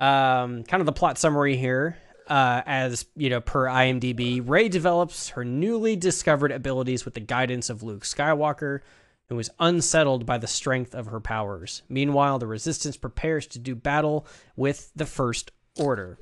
Um, 0.00 0.64
kind 0.64 0.80
of 0.80 0.86
the 0.86 0.92
plot 0.92 1.18
summary 1.18 1.56
here. 1.56 1.96
Uh, 2.26 2.62
as 2.66 3.06
you 3.14 3.30
know, 3.30 3.40
per 3.40 3.66
IMDb, 3.66 4.42
Rey 4.44 4.68
develops 4.68 5.28
her 5.28 5.44
newly 5.44 5.94
discovered 5.94 6.50
abilities 6.50 7.04
with 7.04 7.14
the 7.14 7.20
guidance 7.20 7.70
of 7.70 7.84
Luke 7.84 8.02
Skywalker, 8.02 8.80
who 9.28 9.38
is 9.38 9.50
unsettled 9.58 10.24
by 10.24 10.38
the 10.38 10.46
strength 10.46 10.94
of 10.94 11.06
her 11.06 11.20
powers. 11.20 11.82
Meanwhile, 11.88 12.38
the 12.38 12.46
Resistance 12.46 12.96
prepares 12.96 13.46
to 13.48 13.58
do 13.58 13.74
battle 13.74 14.26
with 14.56 14.90
the 14.96 15.06
First 15.06 15.50
Order. 15.78 16.18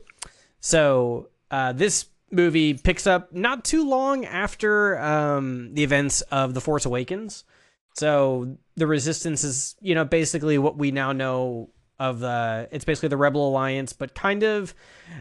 So, 0.61 1.29
uh, 1.51 1.73
this 1.73 2.07
movie 2.31 2.75
picks 2.75 3.07
up 3.07 3.33
not 3.33 3.65
too 3.65 3.89
long 3.89 4.25
after 4.25 4.99
um, 4.99 5.73
the 5.75 5.85
events 5.85 6.23
of 6.23 6.55
The 6.55 6.61
Force 6.61 6.85
Awakens. 6.85 7.45
So, 7.95 8.57
the 8.75 8.87
Resistance 8.87 9.45
is, 9.45 9.77
you 9.81 9.95
know, 9.95 10.05
basically 10.05 10.59
what 10.59 10.77
we 10.77 10.91
now 10.91 11.13
know 11.13 11.71
of 11.99 12.21
the 12.21 12.69
it's 12.73 12.85
basically 12.85 13.09
the 13.09 13.17
rebel 13.17 13.49
alliance 13.49 13.95
but 13.95 14.15
kind 14.15 14.43
of 14.43 14.75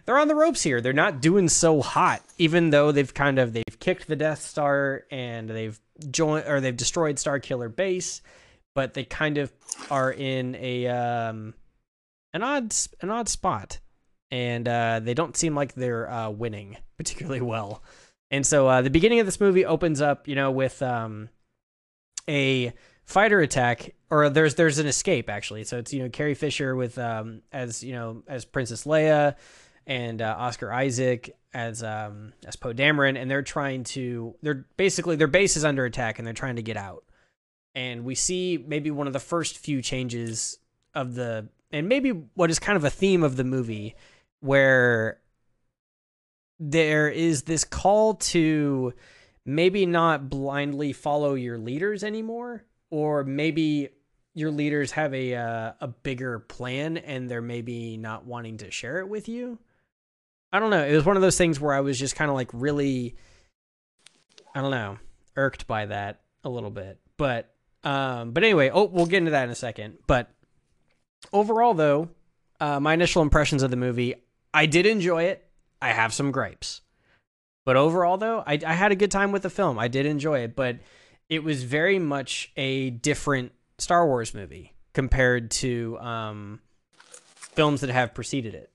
they're 0.05 0.17
on 0.17 0.27
the 0.27 0.35
ropes 0.35 0.61
here 0.61 0.81
they're 0.81 0.91
not 0.91 1.21
doing 1.21 1.47
so 1.47 1.81
hot 1.81 2.21
even 2.37 2.69
though 2.69 2.91
they've 2.91 3.13
kind 3.13 3.39
of 3.39 3.53
they've 3.53 3.79
kicked 3.79 4.07
the 4.07 4.15
death 4.15 4.41
star 4.41 5.05
and 5.09 5.49
they've 5.49 5.79
joined 6.11 6.47
or 6.47 6.61
they've 6.61 6.75
destroyed 6.75 7.17
Starkiller 7.17 7.73
Base 7.73 8.21
but 8.75 8.93
they 8.93 9.05
kind 9.05 9.37
of 9.39 9.51
are 9.89 10.11
in 10.11 10.55
a 10.55 10.87
um 10.87 11.55
an 12.33 12.43
odd 12.43 12.75
an 13.01 13.09
odd 13.09 13.27
spot. 13.27 13.79
And 14.29 14.67
uh 14.67 14.99
they 14.99 15.13
don't 15.13 15.35
seem 15.35 15.55
like 15.55 15.73
they're 15.73 16.11
uh 16.11 16.29
winning 16.29 16.77
particularly 16.97 17.41
well. 17.41 17.81
And 18.29 18.45
so 18.45 18.67
uh 18.67 18.81
the 18.81 18.89
beginning 18.89 19.19
of 19.21 19.25
this 19.25 19.39
movie 19.39 19.65
opens 19.65 20.01
up 20.01 20.27
you 20.27 20.35
know 20.35 20.51
with 20.51 20.81
um 20.83 21.29
a 22.27 22.73
fighter 23.05 23.39
attack 23.39 23.95
or 24.09 24.29
there's 24.29 24.55
there's 24.55 24.77
an 24.77 24.87
escape 24.87 25.29
actually. 25.29 25.63
So 25.63 25.77
it's 25.77 25.93
you 25.93 26.03
know 26.03 26.09
carrie 26.09 26.35
fisher 26.35 26.75
with 26.75 26.97
um 26.97 27.41
as 27.51 27.83
you 27.83 27.93
know 27.93 28.23
as 28.27 28.45
princess 28.45 28.83
leia 28.83 29.35
and 29.87 30.21
uh, 30.21 30.35
oscar 30.37 30.71
isaac 30.71 31.35
as 31.55 31.81
um 31.81 32.33
as 32.45 32.57
poe 32.57 32.73
dameron 32.73 33.17
and 33.19 33.31
they're 33.31 33.41
trying 33.41 33.85
to 33.85 34.35
they're 34.41 34.65
basically 34.75 35.15
their 35.15 35.25
base 35.25 35.55
is 35.55 35.63
under 35.63 35.85
attack 35.85 36.19
and 36.19 36.27
they're 36.27 36.33
trying 36.33 36.57
to 36.57 36.61
get 36.61 36.77
out. 36.77 37.05
And 37.73 38.03
we 38.05 38.15
see 38.15 38.63
maybe 38.65 38.91
one 38.91 39.07
of 39.07 39.13
the 39.13 39.19
first 39.19 39.57
few 39.57 39.81
changes 39.81 40.59
of 40.93 41.15
the 41.15 41.47
and 41.71 41.87
maybe 41.87 42.09
what 42.33 42.51
is 42.51 42.59
kind 42.59 42.75
of 42.75 42.83
a 42.83 42.89
theme 42.89 43.23
of 43.23 43.37
the 43.37 43.45
movie 43.45 43.95
where 44.41 45.19
there 46.59 47.09
is 47.09 47.43
this 47.43 47.63
call 47.63 48.15
to 48.15 48.93
maybe 49.45 49.85
not 49.85 50.29
blindly 50.29 50.91
follow 50.91 51.35
your 51.35 51.57
leaders 51.57 52.03
anymore 52.03 52.65
or 52.89 53.23
maybe 53.23 53.89
your 54.33 54.51
leaders 54.51 54.91
have 54.91 55.13
a 55.13 55.35
uh, 55.35 55.71
a 55.79 55.87
bigger 55.87 56.39
plan 56.39 56.97
and 56.97 57.29
they're 57.29 57.41
maybe 57.41 57.95
not 57.95 58.25
wanting 58.25 58.57
to 58.57 58.69
share 58.71 58.99
it 58.99 59.07
with 59.07 59.29
you 59.29 59.57
i 60.55 60.59
don't 60.59 60.69
know. 60.69 60.83
It 60.83 60.93
was 60.93 61.05
one 61.05 61.15
of 61.15 61.21
those 61.21 61.37
things 61.37 61.59
where 61.59 61.73
i 61.73 61.81
was 61.81 61.99
just 61.99 62.15
kind 62.15 62.29
of 62.29 62.35
like 62.35 62.49
really 62.53 63.15
i 64.53 64.61
don't 64.61 64.71
know 64.71 64.97
irked 65.35 65.67
by 65.67 65.87
that 65.87 66.21
a 66.43 66.49
little 66.49 66.71
bit. 66.71 66.99
But 67.17 67.53
um 67.83 68.31
but 68.31 68.43
anyway 68.43 68.69
oh 68.73 68.85
we'll 68.85 69.05
get 69.05 69.17
into 69.17 69.31
that 69.31 69.43
in 69.43 69.49
a 69.49 69.55
second. 69.55 69.97
But 70.07 70.29
overall 71.33 71.73
though 71.73 72.09
uh, 72.59 72.79
my 72.79 72.93
initial 72.93 73.21
impressions 73.21 73.63
of 73.63 73.71
the 73.71 73.77
movie 73.77 74.15
i 74.53 74.65
did 74.65 74.85
enjoy 74.85 75.23
it. 75.23 75.45
I 75.81 75.89
have 75.91 76.13
some 76.13 76.31
gripes. 76.31 76.81
But 77.65 77.77
overall, 77.77 78.17
though, 78.17 78.43
I, 78.45 78.59
I 78.65 78.73
had 78.73 78.91
a 78.91 78.95
good 78.95 79.11
time 79.11 79.31
with 79.31 79.41
the 79.41 79.49
film. 79.49 79.79
I 79.79 79.87
did 79.87 80.05
enjoy 80.05 80.41
it, 80.41 80.55
but 80.55 80.77
it 81.29 81.43
was 81.43 81.63
very 81.63 81.97
much 81.97 82.51
a 82.55 82.91
different 82.91 83.51
Star 83.79 84.05
Wars 84.05 84.33
movie 84.33 84.73
compared 84.93 85.49
to 85.51 85.97
um, 85.99 86.61
films 87.35 87.81
that 87.81 87.89
have 87.89 88.13
preceded 88.13 88.53
it. 88.53 88.71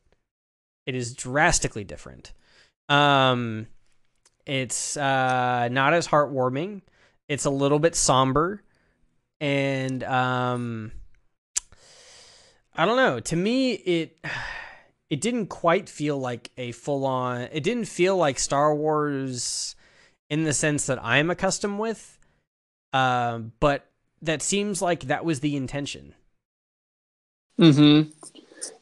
It 0.87 0.95
is 0.95 1.15
drastically 1.15 1.85
different. 1.85 2.33
Um, 2.89 3.67
it's 4.47 4.97
uh, 4.97 5.69
not 5.71 5.93
as 5.93 6.09
heartwarming. 6.09 6.83
It's 7.29 7.45
a 7.45 7.51
little 7.51 7.79
bit 7.79 7.95
somber, 7.95 8.63
and 9.41 10.03
um, 10.03 10.93
I 12.75 12.87
don't 12.87 12.97
know. 12.97 13.21
To 13.21 13.37
me, 13.37 13.73
it 13.73 14.19
it 15.11 15.21
didn't 15.21 15.47
quite 15.47 15.89
feel 15.89 16.19
like 16.19 16.51
a 16.57 16.73
full 16.73 17.05
on 17.05 17.43
it 17.53 17.63
didn't 17.63 17.87
feel 17.87 18.17
like 18.17 18.39
Star 18.39 18.75
Wars 18.75 19.75
in 20.29 20.45
the 20.45 20.53
sense 20.53 20.87
that 20.87 21.05
I'm 21.05 21.31
accustomed 21.31 21.79
with. 21.79 22.19
Um, 22.93 23.53
but 23.61 23.87
that 24.23 24.43
seems 24.43 24.81
like 24.83 25.05
that 25.05 25.25
was 25.25 25.41
the 25.41 25.57
intention. 25.57 26.15
hmm 27.59 28.03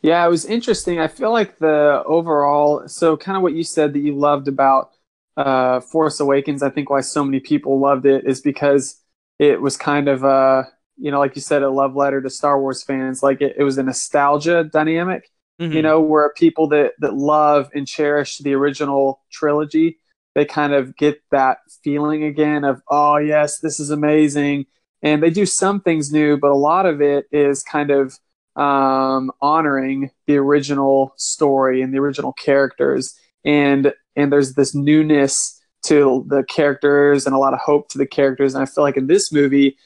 Yeah, 0.02 0.24
it 0.24 0.28
was 0.28 0.44
interesting. 0.44 0.98
I 1.00 1.08
feel 1.08 1.32
like 1.32 1.58
the 1.58 2.02
overall, 2.06 2.88
so 2.88 3.16
kind 3.16 3.36
of 3.36 3.42
what 3.42 3.54
you 3.54 3.62
said 3.62 3.92
that 3.92 4.00
you 4.00 4.16
loved 4.16 4.48
about 4.48 4.90
uh, 5.36 5.80
Force 5.80 6.20
Awakens, 6.20 6.62
I 6.62 6.70
think 6.70 6.90
why 6.90 7.00
so 7.00 7.24
many 7.24 7.40
people 7.40 7.78
loved 7.78 8.06
it 8.06 8.24
is 8.26 8.40
because 8.40 9.00
it 9.38 9.60
was 9.60 9.76
kind 9.76 10.08
of 10.08 10.24
a, 10.24 10.68
you 10.96 11.10
know, 11.12 11.20
like 11.20 11.36
you 11.36 11.42
said, 11.42 11.62
a 11.62 11.70
love 11.70 11.94
letter 11.94 12.20
to 12.20 12.30
Star 12.30 12.60
Wars 12.60 12.82
fans. 12.82 13.22
Like 13.22 13.40
it, 13.40 13.54
it 13.56 13.62
was 13.62 13.78
a 13.78 13.82
nostalgia 13.84 14.64
dynamic, 14.64 15.30
you 15.74 15.82
know, 15.82 16.00
where 16.00 16.32
people 16.36 16.68
that, 16.68 16.92
that 16.98 17.14
love 17.14 17.70
and 17.74 17.86
cherish 17.86 18.38
the 18.38 18.54
original 18.54 19.20
trilogy, 19.30 19.98
they 20.34 20.44
kind 20.44 20.72
of 20.72 20.96
get 20.96 21.20
that 21.30 21.58
feeling 21.84 22.24
again 22.24 22.64
of, 22.64 22.80
oh, 22.88 23.16
yes, 23.16 23.58
this 23.58 23.78
is 23.80 23.90
amazing. 23.90 24.66
And 25.02 25.22
they 25.22 25.30
do 25.30 25.46
some 25.46 25.80
things 25.80 26.12
new, 26.12 26.36
but 26.36 26.50
a 26.50 26.56
lot 26.56 26.86
of 26.86 27.00
it 27.00 27.26
is 27.30 27.62
kind 27.62 27.90
of 27.90 28.18
um, 28.58 29.30
honoring 29.40 30.10
the 30.26 30.36
original 30.36 31.14
story 31.16 31.80
and 31.80 31.94
the 31.94 31.98
original 31.98 32.32
characters. 32.32 33.18
And 33.44 33.92
and 34.16 34.32
there's 34.32 34.54
this 34.54 34.74
newness 34.74 35.60
to 35.84 36.26
the 36.28 36.42
characters 36.42 37.24
and 37.24 37.34
a 37.34 37.38
lot 37.38 37.54
of 37.54 37.60
hope 37.60 37.88
to 37.90 37.98
the 37.98 38.06
characters. 38.06 38.54
And 38.54 38.62
I 38.62 38.66
feel 38.66 38.82
like 38.82 38.96
in 38.96 39.06
this 39.06 39.32
movie, 39.32 39.78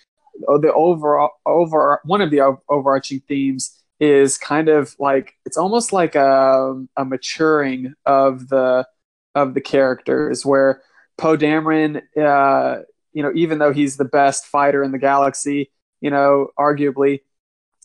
oh, 0.48 0.58
the 0.58 0.72
overall 0.72 1.30
over 1.44 2.00
one 2.04 2.22
of 2.22 2.30
the 2.30 2.56
overarching 2.68 3.20
themes 3.28 3.78
is 4.00 4.38
kind 4.38 4.68
of 4.68 4.96
like 4.98 5.34
it's 5.44 5.58
almost 5.58 5.92
like 5.92 6.14
a, 6.14 6.82
a 6.96 7.04
maturing 7.04 7.94
of 8.06 8.48
the 8.48 8.86
of 9.34 9.54
the 9.54 9.60
characters 9.60 10.44
where 10.44 10.82
Poe 11.18 11.36
Dameron, 11.36 12.02
uh, 12.18 12.82
you 13.12 13.22
know, 13.22 13.32
even 13.34 13.58
though 13.58 13.72
he's 13.72 13.96
the 13.96 14.04
best 14.04 14.46
fighter 14.46 14.82
in 14.82 14.92
the 14.92 14.98
galaxy, 14.98 15.70
you 16.00 16.10
know, 16.10 16.48
arguably, 16.58 17.20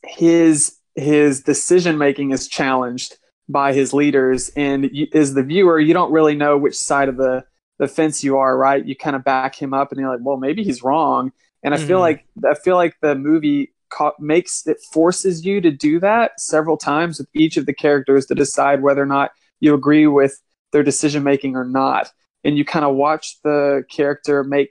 his 0.04 0.77
his 0.98 1.44
decision 1.44 1.98
making 1.98 2.32
is 2.32 2.48
challenged 2.50 3.18
by 3.50 3.74
his 3.74 3.94
leaders, 3.94 4.50
and 4.58 4.90
you, 4.92 5.08
as 5.14 5.34
the 5.34 5.44
viewer, 5.44 5.80
you 5.80 5.94
don't 5.94 6.12
really 6.12 6.36
know 6.36 6.58
which 6.58 6.78
side 6.78 7.10
of 7.10 7.18
the 7.18 7.46
the 7.80 7.88
fence 7.88 8.24
you 8.24 8.38
are. 8.38 8.58
Right? 8.58 8.86
You 8.86 8.96
kind 8.96 9.16
of 9.16 9.24
back 9.24 9.56
him 9.56 9.74
up, 9.74 9.92
and 9.92 10.02
you're 10.02 10.12
like, 10.12 10.26
well, 10.26 10.38
maybe 10.38 10.64
he's 10.64 10.84
wrong. 10.84 11.32
And 11.64 11.74
I 11.74 11.78
feel 11.78 12.00
Mhm. 12.00 12.02
like 12.02 12.26
I 12.46 12.56
feel 12.56 12.76
like 12.76 12.96
the 13.02 13.16
movie 13.16 13.74
ca- 13.90 14.14
makes 14.20 14.68
it 14.68 14.80
forces 14.94 15.46
you 15.46 15.62
to 15.62 15.72
do 15.72 16.00
that 16.02 16.40
several 16.40 16.78
times 16.78 17.20
with 17.20 17.30
each 17.34 17.58
of 17.58 17.66
the 17.68 17.74
characters 17.74 18.26
to 18.28 18.36
decide 18.36 18.82
whether 18.82 19.02
or 19.04 19.06
not 19.08 19.32
you 19.62 19.74
agree 19.74 20.08
with 20.08 20.42
their 20.74 20.84
decision 20.84 21.24
making 21.24 21.56
or 21.56 21.66
not. 21.66 22.12
And 22.44 22.58
you 22.58 22.66
kind 22.66 22.86
of 22.86 22.96
watch 22.96 23.42
the 23.44 23.84
character 23.90 24.44
make 24.44 24.70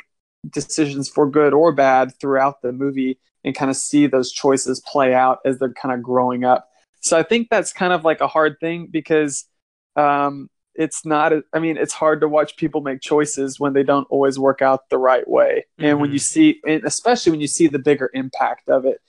decisions 0.49 1.09
for 1.09 1.29
good 1.29 1.53
or 1.55 1.73
bad 1.73 2.13
throughout 2.21 2.63
the 2.63 2.73
movie 2.73 3.19
and 3.47 3.55
kind 3.55 3.71
of 3.71 3.77
see 3.77 4.07
those 4.09 4.33
choices 4.33 4.81
play 4.81 5.15
out 5.15 5.39
as 5.47 5.59
they're 5.59 5.73
kind 5.73 5.95
of 5.95 6.03
growing 6.03 6.45
up. 6.45 6.69
So 7.01 7.17
I 7.17 7.23
think 7.23 7.49
that's 7.49 7.73
kind 7.73 7.93
of 7.93 8.05
like 8.05 8.21
a 8.21 8.27
hard 8.27 8.59
thing 8.61 8.89
because 8.91 9.47
um, 9.95 10.51
it's 10.75 11.07
not, 11.07 11.33
I 11.55 11.61
mean, 11.61 11.77
it's 11.77 11.93
hard 11.95 12.21
to 12.21 12.29
watch 12.29 12.57
people 12.57 12.81
make 12.81 13.01
choices 13.01 13.61
when 13.61 13.73
they 13.73 13.85
don't 13.85 14.07
always 14.11 14.37
work 14.39 14.61
out 14.61 14.89
the 14.91 14.99
right 14.99 15.27
way. 15.27 15.65
And 15.79 16.01
when 16.01 16.11
Mhm. 16.11 16.15
you 16.15 16.19
see, 16.19 16.61
and 16.67 16.85
especially 16.85 17.31
when 17.31 17.41
you 17.41 17.47
see 17.47 17.69
the 17.69 17.79
bigger 17.79 18.11
impact 18.13 18.69
of 18.69 18.85
it. 18.85 19.01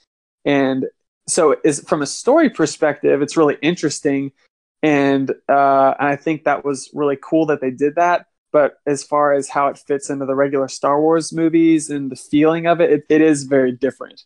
And 0.44 0.86
so 1.28 1.56
is 1.64 1.80
from 1.80 2.00
a 2.00 2.06
story 2.06 2.48
perspective, 2.48 3.20
it's 3.20 3.36
really 3.36 3.58
interesting. 3.60 4.30
And 4.82 5.32
uh, 5.48 5.94
I 5.98 6.14
think 6.14 6.44
that 6.44 6.64
was 6.64 6.88
really 6.94 7.18
cool 7.20 7.46
that 7.46 7.60
they 7.60 7.72
did 7.72 7.96
that 7.96 8.26
but 8.52 8.78
as 8.86 9.02
far 9.02 9.32
as 9.32 9.48
how 9.48 9.68
it 9.68 9.78
fits 9.78 10.10
into 10.10 10.26
the 10.26 10.34
regular 10.34 10.68
Star 10.68 11.00
Wars 11.00 11.32
movies 11.32 11.90
and 11.90 12.10
the 12.10 12.16
feeling 12.16 12.66
of 12.66 12.80
it, 12.80 12.90
it, 12.90 13.04
it 13.08 13.20
is 13.20 13.44
very 13.44 13.72
different. 13.72 14.24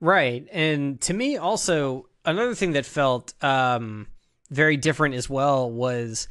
Right. 0.00 0.46
And 0.50 1.00
to 1.02 1.14
me 1.14 1.36
also 1.36 2.08
another 2.24 2.54
thing 2.54 2.72
that 2.72 2.86
felt 2.86 3.34
um 3.42 4.08
very 4.50 4.76
different 4.76 5.14
as 5.14 5.30
well 5.30 5.70
was 5.70 6.28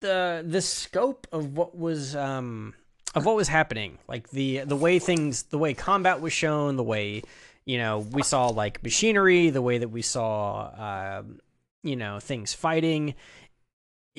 the 0.00 0.44
the 0.46 0.60
scope 0.60 1.26
of 1.32 1.56
what 1.56 1.76
was 1.76 2.14
um 2.14 2.74
of 3.14 3.24
what 3.24 3.36
was 3.36 3.48
happening. 3.48 3.98
Like 4.06 4.30
the 4.30 4.58
the 4.60 4.76
way 4.76 4.98
things 4.98 5.44
the 5.44 5.58
way 5.58 5.74
combat 5.74 6.20
was 6.20 6.32
shown, 6.32 6.76
the 6.76 6.82
way 6.84 7.22
you 7.64 7.78
know, 7.78 7.98
we 7.98 8.22
saw 8.22 8.48
like 8.48 8.82
machinery, 8.82 9.50
the 9.50 9.62
way 9.62 9.78
that 9.78 9.88
we 9.88 10.02
saw 10.02 11.18
um 11.18 11.40
you 11.82 11.96
know, 11.96 12.20
things 12.20 12.52
fighting. 12.52 13.14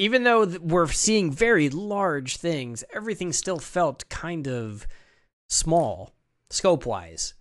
Even 0.01 0.23
though 0.23 0.47
we're 0.61 0.87
seeing 0.87 1.31
very 1.31 1.69
large 1.69 2.37
things, 2.37 2.83
everything 2.91 3.31
still 3.31 3.59
felt 3.59 4.09
kind 4.09 4.47
of 4.47 4.87
small 5.47 6.11
scope 6.49 6.87
wise. 6.87 7.35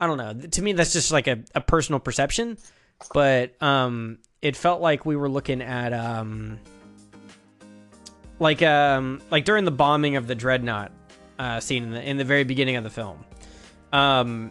I 0.00 0.06
don't 0.06 0.16
know. 0.16 0.32
To 0.32 0.62
me, 0.62 0.72
that's 0.72 0.94
just 0.94 1.12
like 1.12 1.26
a, 1.26 1.40
a 1.54 1.60
personal 1.60 2.00
perception, 2.00 2.56
but 3.12 3.62
um, 3.62 4.20
it 4.40 4.56
felt 4.56 4.80
like 4.80 5.04
we 5.04 5.16
were 5.16 5.28
looking 5.28 5.60
at 5.60 5.92
um, 5.92 6.58
like 8.38 8.62
um, 8.62 9.20
like 9.30 9.44
during 9.44 9.66
the 9.66 9.70
bombing 9.70 10.16
of 10.16 10.26
the 10.26 10.34
dreadnought 10.34 10.92
uh, 11.38 11.60
scene 11.60 11.82
in 11.82 11.90
the 11.90 12.02
in 12.02 12.16
the 12.16 12.24
very 12.24 12.44
beginning 12.44 12.76
of 12.76 12.84
the 12.84 12.90
film. 12.90 13.22
Um, 13.92 14.50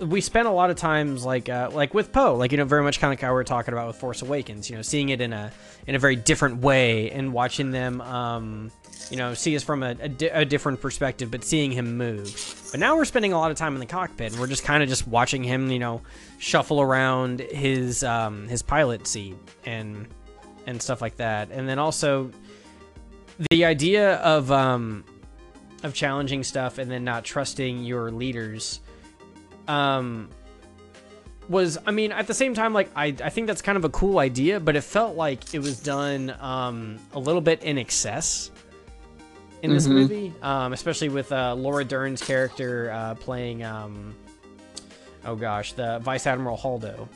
we 0.00 0.20
spent 0.20 0.48
a 0.48 0.50
lot 0.50 0.70
of 0.70 0.76
times 0.76 1.24
like 1.24 1.48
uh, 1.48 1.70
like 1.72 1.94
with 1.94 2.12
Poe, 2.12 2.34
like 2.34 2.50
you 2.50 2.58
know, 2.58 2.64
very 2.64 2.82
much 2.82 2.98
kind 3.00 3.12
of 3.12 3.18
like 3.18 3.22
how 3.22 3.32
we 3.32 3.40
are 3.40 3.44
talking 3.44 3.72
about 3.72 3.86
with 3.86 3.96
Force 3.96 4.22
Awakens. 4.22 4.68
You 4.68 4.76
know, 4.76 4.82
seeing 4.82 5.10
it 5.10 5.20
in 5.20 5.32
a 5.32 5.52
in 5.86 5.94
a 5.94 5.98
very 5.98 6.16
different 6.16 6.60
way 6.60 7.10
and 7.10 7.32
watching 7.32 7.70
them, 7.70 8.00
um, 8.00 8.70
you 9.10 9.16
know, 9.16 9.34
see 9.34 9.54
us 9.54 9.62
from 9.62 9.82
a, 9.82 9.90
a, 10.00 10.08
di- 10.08 10.28
a 10.28 10.44
different 10.44 10.80
perspective, 10.80 11.30
but 11.30 11.44
seeing 11.44 11.70
him 11.70 11.96
move. 11.96 12.68
But 12.70 12.80
now 12.80 12.96
we're 12.96 13.04
spending 13.04 13.32
a 13.32 13.38
lot 13.38 13.50
of 13.50 13.56
time 13.56 13.74
in 13.74 13.80
the 13.80 13.86
cockpit, 13.86 14.32
and 14.32 14.40
we're 14.40 14.48
just 14.48 14.64
kind 14.64 14.82
of 14.82 14.88
just 14.88 15.06
watching 15.06 15.44
him, 15.44 15.70
you 15.70 15.78
know, 15.78 16.02
shuffle 16.38 16.80
around 16.80 17.40
his 17.40 18.02
um, 18.02 18.48
his 18.48 18.62
pilot 18.62 19.06
seat 19.06 19.36
and 19.64 20.08
and 20.66 20.82
stuff 20.82 21.02
like 21.02 21.16
that. 21.16 21.50
And 21.52 21.68
then 21.68 21.78
also 21.78 22.32
the 23.50 23.64
idea 23.64 24.16
of 24.16 24.50
um, 24.50 25.04
of 25.84 25.94
challenging 25.94 26.42
stuff 26.42 26.78
and 26.78 26.90
then 26.90 27.04
not 27.04 27.24
trusting 27.24 27.84
your 27.84 28.10
leaders 28.10 28.80
um, 29.68 30.28
was 31.48 31.76
I 31.86 31.90
mean 31.90 32.10
at 32.12 32.26
the 32.26 32.34
same 32.34 32.54
time 32.54 32.72
like 32.72 32.90
I, 32.96 33.06
I 33.22 33.28
think 33.30 33.46
that's 33.46 33.62
kind 33.62 33.76
of 33.76 33.84
a 33.84 33.90
cool 33.90 34.18
idea, 34.18 34.60
but 34.60 34.76
it 34.76 34.82
felt 34.82 35.16
like 35.16 35.54
it 35.54 35.58
was 35.60 35.78
done 35.80 36.34
um, 36.40 36.98
a 37.12 37.18
little 37.18 37.40
bit 37.42 37.62
in 37.62 37.76
excess 37.78 38.50
in 39.62 39.70
this 39.72 39.86
Mhm. 39.86 39.90
movie, 39.92 40.32
um, 40.42 40.72
especially 40.72 41.08
with 41.08 41.32
uh, 41.32 41.54
Laura 41.54 41.84
Dern's 41.84 42.22
character 42.22 42.90
uh, 42.92 43.14
playing 43.14 43.62
um, 43.62 44.14
oh 45.24 45.36
gosh 45.36 45.72
the 45.74 45.98
Vice 46.00 46.26
Admiral 46.26 46.56
Haldo. 46.56 47.08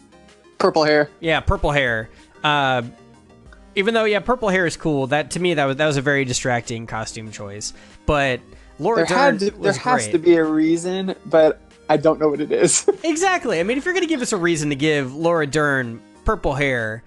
Purple 0.59 0.85
hair. 0.85 1.09
Yeah, 1.21 1.41
purple 1.41 1.71
hair. 1.71 2.11
Uh, 2.45 2.83
even 3.75 3.95
though 3.95 4.05
yeah, 4.05 4.21
purple 4.21 4.49
hair 4.49 4.67
is 4.67 4.77
cool. 4.77 5.07
That 5.07 5.31
to 5.33 5.41
me 5.41 5.55
that 5.55 5.65
was 5.65 5.77
that 5.77 5.87
was 5.87 5.97
a 5.97 6.03
very 6.03 6.25
distracting 6.25 6.87
costume 6.87 7.31
choice. 7.31 7.73
But 8.07 8.41
Laura 8.79 8.99
There 8.99 9.07
Dern 9.07 9.17
had 9.19 9.39
to, 9.41 9.51
there 9.53 9.73
has 9.73 10.03
great. 10.05 10.13
to 10.13 10.19
be 10.19 10.37
a 10.37 10.45
reason, 10.45 11.15
but 11.27 11.61
I 11.89 11.97
don't 11.97 12.21
know 12.21 12.29
what 12.29 12.41
it 12.41 12.53
is. 12.53 12.89
Exactly. 13.05 13.59
I 13.61 13.63
mean, 13.63 13.79
if 13.79 13.85
you're 13.85 13.95
gonna 13.95 14.07
give 14.07 14.23
us 14.23 14.33
a 14.33 14.37
reason 14.37 14.69
to 14.71 14.77
give 14.77 15.15
Laura 15.15 15.47
Dern 15.47 16.01
purple 16.25 16.55
hair, 16.55 17.03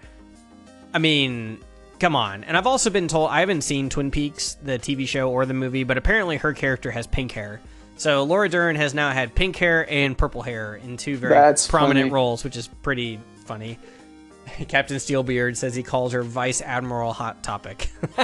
I 0.93 0.97
mean, 0.99 1.59
come 1.99 2.15
on. 2.15 2.43
And 2.43 2.57
I've 2.57 2.67
also 2.67 2.89
been 2.89 3.07
told 3.07 3.29
I 3.29 3.41
haven't 3.41 3.61
seen 3.61 3.89
Twin 3.89 4.09
Peaks, 4.11 4.55
the 4.63 4.79
TV 4.79 5.07
show 5.07 5.29
or 5.29 5.45
the 5.45 5.53
movie, 5.53 5.83
but 5.83 5.97
apparently 5.97 6.37
her 6.37 6.53
character 6.53 6.91
has 6.91 7.07
pink 7.07 7.31
hair. 7.31 7.61
So 7.97 8.23
Laura 8.23 8.49
Dern 8.49 8.75
has 8.77 8.93
now 8.95 9.11
had 9.11 9.35
pink 9.35 9.55
hair 9.57 9.87
and 9.89 10.17
purple 10.17 10.41
hair 10.41 10.75
in 10.75 10.97
two 10.97 11.17
very 11.17 11.33
That's 11.35 11.67
prominent 11.67 12.05
funny. 12.05 12.11
roles, 12.13 12.43
which 12.43 12.57
is 12.57 12.67
pretty 12.67 13.19
funny. 13.45 13.77
Captain 14.67 14.97
Steelbeard 14.97 15.55
says 15.55 15.75
he 15.75 15.83
calls 15.83 16.13
her 16.13 16.23
Vice 16.23 16.61
Admiral 16.61 17.13
Hot 17.13 17.43
Topic. 17.43 17.89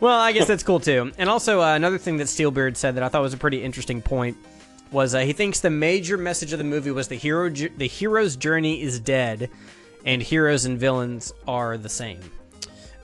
well, 0.00 0.18
I 0.20 0.32
guess 0.32 0.46
that's 0.46 0.62
cool 0.62 0.78
too. 0.80 1.10
And 1.18 1.28
also, 1.28 1.60
uh, 1.60 1.74
another 1.74 1.98
thing 1.98 2.18
that 2.18 2.28
Steelbeard 2.28 2.76
said 2.76 2.94
that 2.94 3.02
I 3.02 3.08
thought 3.08 3.22
was 3.22 3.34
a 3.34 3.38
pretty 3.38 3.62
interesting 3.64 4.00
point 4.00 4.36
was 4.90 5.14
uh, 5.14 5.20
he 5.20 5.32
thinks 5.32 5.60
the 5.60 5.70
major 5.70 6.16
message 6.16 6.52
of 6.52 6.58
the 6.58 6.64
movie 6.64 6.90
was 6.90 7.08
the 7.08 7.16
hero 7.16 7.50
the 7.50 7.86
hero's 7.86 8.36
journey 8.36 8.82
is 8.82 9.00
dead, 9.00 9.50
and 10.04 10.22
heroes 10.22 10.64
and 10.64 10.78
villains 10.78 11.32
are 11.46 11.76
the 11.76 11.88
same. 11.88 12.20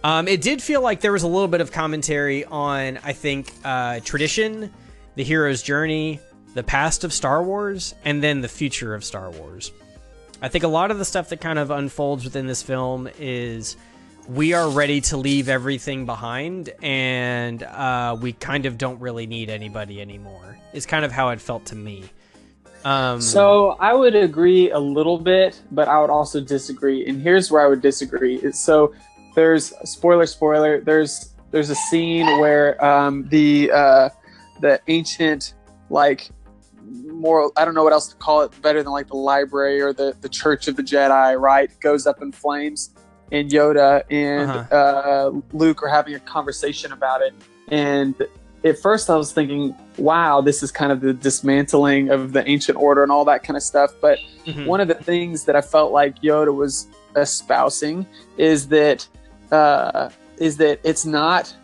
Um, 0.02 0.28
it 0.28 0.42
did 0.42 0.62
feel 0.62 0.82
like 0.82 1.00
there 1.00 1.12
was 1.12 1.22
a 1.22 1.28
little 1.28 1.48
bit 1.48 1.62
of 1.62 1.72
commentary 1.72 2.44
on, 2.44 2.98
I 3.02 3.14
think, 3.14 3.50
uh, 3.64 4.00
tradition, 4.00 4.70
the 5.14 5.24
hero's 5.24 5.62
journey, 5.62 6.20
the 6.52 6.62
past 6.62 7.04
of 7.04 7.12
Star 7.12 7.42
Wars, 7.42 7.94
and 8.04 8.22
then 8.22 8.42
the 8.42 8.48
future 8.48 8.94
of 8.94 9.02
Star 9.02 9.30
Wars. 9.30 9.72
I 10.42 10.48
think 10.48 10.62
a 10.62 10.68
lot 10.68 10.90
of 10.90 10.98
the 10.98 11.06
stuff 11.06 11.30
that 11.30 11.40
kind 11.40 11.58
of 11.58 11.70
unfolds 11.70 12.22
within 12.22 12.46
this 12.46 12.62
film 12.62 13.08
is 13.18 13.76
we 14.28 14.52
are 14.54 14.68
ready 14.70 15.00
to 15.00 15.16
leave 15.16 15.48
everything 15.48 16.06
behind 16.06 16.70
and 16.82 17.62
uh, 17.62 18.16
we 18.20 18.32
kind 18.32 18.66
of 18.66 18.78
don't 18.78 19.00
really 19.00 19.26
need 19.26 19.50
anybody 19.50 20.00
anymore 20.00 20.58
is 20.72 20.86
kind 20.86 21.04
of 21.04 21.12
how 21.12 21.28
it 21.28 21.40
felt 21.40 21.66
to 21.66 21.76
me 21.76 22.04
um, 22.84 23.20
So 23.20 23.70
I 23.80 23.94
would 23.94 24.14
agree 24.14 24.70
a 24.70 24.78
little 24.78 25.18
bit, 25.18 25.60
but 25.70 25.88
I 25.88 26.00
would 26.00 26.10
also 26.10 26.40
disagree. 26.40 27.06
And 27.06 27.20
here's 27.20 27.50
where 27.50 27.62
I 27.62 27.66
would 27.66 27.80
disagree. 27.80 28.52
So 28.52 28.94
there's 29.34 29.72
spoiler, 29.84 30.26
spoiler. 30.26 30.80
There's 30.80 31.34
there's 31.50 31.70
a 31.70 31.74
scene 31.74 32.26
where 32.40 32.82
um, 32.84 33.26
the 33.28 33.70
uh, 33.72 34.08
the 34.60 34.80
ancient 34.88 35.54
like 35.88 36.28
more 36.82 37.50
I 37.56 37.64
don't 37.64 37.74
know 37.74 37.84
what 37.84 37.92
else 37.92 38.08
to 38.08 38.16
call 38.16 38.42
it 38.42 38.60
better 38.60 38.82
than 38.82 38.92
like 38.92 39.08
the 39.08 39.16
library 39.16 39.80
or 39.80 39.92
the 39.92 40.14
the 40.20 40.28
Church 40.28 40.68
of 40.68 40.76
the 40.76 40.82
Jedi 40.82 41.40
right 41.40 41.70
goes 41.80 42.06
up 42.06 42.20
in 42.20 42.32
flames, 42.32 42.93
and 43.32 43.50
Yoda 43.50 44.02
and 44.10 44.50
Uh-huh. 44.50 44.76
uh, 44.76 45.40
Luke 45.52 45.82
are 45.82 45.88
having 45.88 46.14
a 46.14 46.20
conversation 46.20 46.92
about 46.92 47.22
it, 47.22 47.34
and 47.68 48.14
at 48.64 48.78
first 48.78 49.10
I 49.10 49.16
was 49.16 49.32
thinking, 49.32 49.74
wow, 49.98 50.40
this 50.40 50.62
is 50.62 50.72
kind 50.72 50.90
of 50.90 51.00
the 51.00 51.12
dismantling 51.12 52.08
of 52.10 52.32
the 52.32 52.48
ancient 52.48 52.78
order 52.78 53.02
and 53.02 53.12
all 53.12 53.24
that 53.26 53.42
kind 53.44 53.56
of 53.56 53.62
stuff. 53.62 53.92
But 54.00 54.18
mhm. 54.46 54.66
one 54.66 54.80
of 54.80 54.88
the 54.88 54.94
things 54.94 55.44
that 55.44 55.54
I 55.54 55.60
felt 55.60 55.92
like 55.92 56.22
Yoda 56.22 56.54
was 56.54 56.88
espousing 57.16 58.06
is 58.38 58.68
that 58.68 59.06
uh, 59.52 60.08
is 60.38 60.56
that 60.56 60.80
it's 60.82 61.04
not 61.04 61.54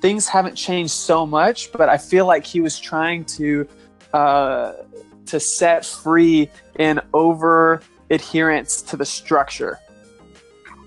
things 0.00 0.28
haven't 0.28 0.54
changed 0.54 0.92
so 0.92 1.26
much, 1.26 1.72
but 1.72 1.88
I 1.88 1.98
feel 1.98 2.26
like 2.26 2.46
he 2.46 2.60
was 2.60 2.78
trying 2.78 3.24
to 3.36 3.66
uh, 4.12 4.72
to 5.26 5.40
set 5.40 5.84
free 5.84 6.50
an 6.76 7.00
over 7.14 7.80
adherence 8.10 8.82
to 8.82 8.96
the 8.96 9.04
structure, 9.06 9.78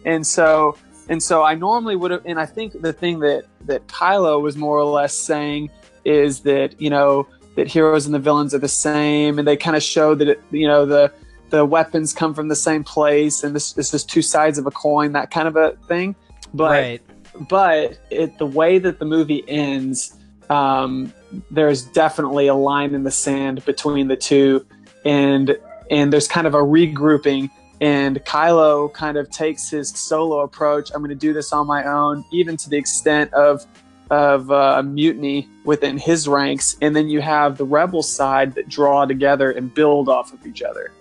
and 0.05 0.25
so 0.25 0.77
and 1.09 1.21
so 1.21 1.43
I 1.43 1.55
normally 1.55 1.95
would 1.95 2.11
have, 2.11 2.25
and 2.25 2.39
I 2.39 2.45
think 2.45 2.81
the 2.81 2.93
thing 2.93 3.19
that 3.19 3.45
that 3.65 3.87
Kylo 3.87 4.41
was 4.41 4.55
more 4.55 4.77
or 4.77 4.85
less 4.85 5.13
saying 5.13 5.69
is 6.05 6.41
that 6.41 6.79
you 6.81 6.89
know 6.89 7.27
that 7.55 7.67
heroes 7.67 8.05
and 8.05 8.15
the 8.15 8.19
villains 8.19 8.53
are 8.53 8.59
the 8.59 8.67
same, 8.67 9.39
and 9.39 9.47
they 9.47 9.57
kind 9.57 9.75
of 9.75 9.83
show 9.83 10.15
that 10.15 10.27
it, 10.27 10.41
you 10.51 10.67
know 10.67 10.85
the 10.85 11.11
the 11.49 11.63
weapons 11.65 12.13
come 12.13 12.33
from 12.33 12.47
the 12.47 12.55
same 12.55 12.83
place, 12.83 13.43
and 13.43 13.55
this, 13.55 13.73
this 13.73 13.93
is 13.93 14.03
two 14.03 14.23
sides 14.23 14.57
of 14.57 14.65
a 14.65 14.71
coin, 14.71 15.11
that 15.11 15.29
kind 15.29 15.47
of 15.47 15.55
a 15.55 15.75
thing. 15.87 16.15
But 16.53 16.71
right 16.71 17.01
but 17.49 17.97
it, 18.09 18.37
the 18.37 18.45
way 18.45 18.79
that 18.79 18.99
the 18.99 19.05
movie 19.05 19.43
ends, 19.47 20.17
um, 20.49 21.13
there's 21.49 21.83
definitely 21.83 22.47
a 22.47 22.53
line 22.53 22.93
in 22.93 23.03
the 23.03 23.11
sand 23.11 23.63
between 23.65 24.07
the 24.07 24.15
two, 24.15 24.65
and 25.05 25.57
and 25.89 26.13
there's 26.13 26.27
kind 26.27 26.47
of 26.47 26.53
a 26.53 26.59
regrouping. 26.59 27.49
And 27.83 28.23
Kylo 28.23 28.93
kind 28.93 29.17
of 29.17 29.29
takes 29.29 29.69
his 29.69 29.89
solo 29.89 30.39
approach. 30.39 30.89
I'm 30.95 31.01
going 31.01 31.09
to 31.09 31.15
do 31.15 31.33
this 31.33 31.51
on 31.51 31.67
my 31.67 31.83
own, 31.83 32.23
even 32.31 32.55
to 32.55 32.69
the 32.69 32.77
extent 32.77 33.33
of 33.33 33.65
of 34.09 34.49
uh, 34.51 34.81
mutiny 34.83 35.49
within 35.65 35.97
his 35.97 36.25
ranks. 36.25 36.77
And 36.81 36.95
then 36.95 37.09
you 37.09 37.19
have 37.19 37.57
the 37.57 37.65
rebel 37.65 38.01
side 38.01 38.55
that 38.55 38.69
draw 38.69 39.05
together 39.05 39.51
and 39.51 39.73
build 39.73 40.07
off 40.07 40.31
of 40.31 40.45
each 40.45 40.61
other. 40.61 40.93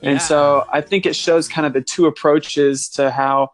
Yeah. 0.00 0.10
And 0.10 0.22
so 0.22 0.64
I 0.72 0.80
think 0.80 1.06
it 1.06 1.16
shows 1.16 1.48
kind 1.48 1.66
of 1.66 1.72
the 1.72 1.80
two 1.80 2.06
approaches 2.06 2.88
to 2.90 3.10
how 3.10 3.50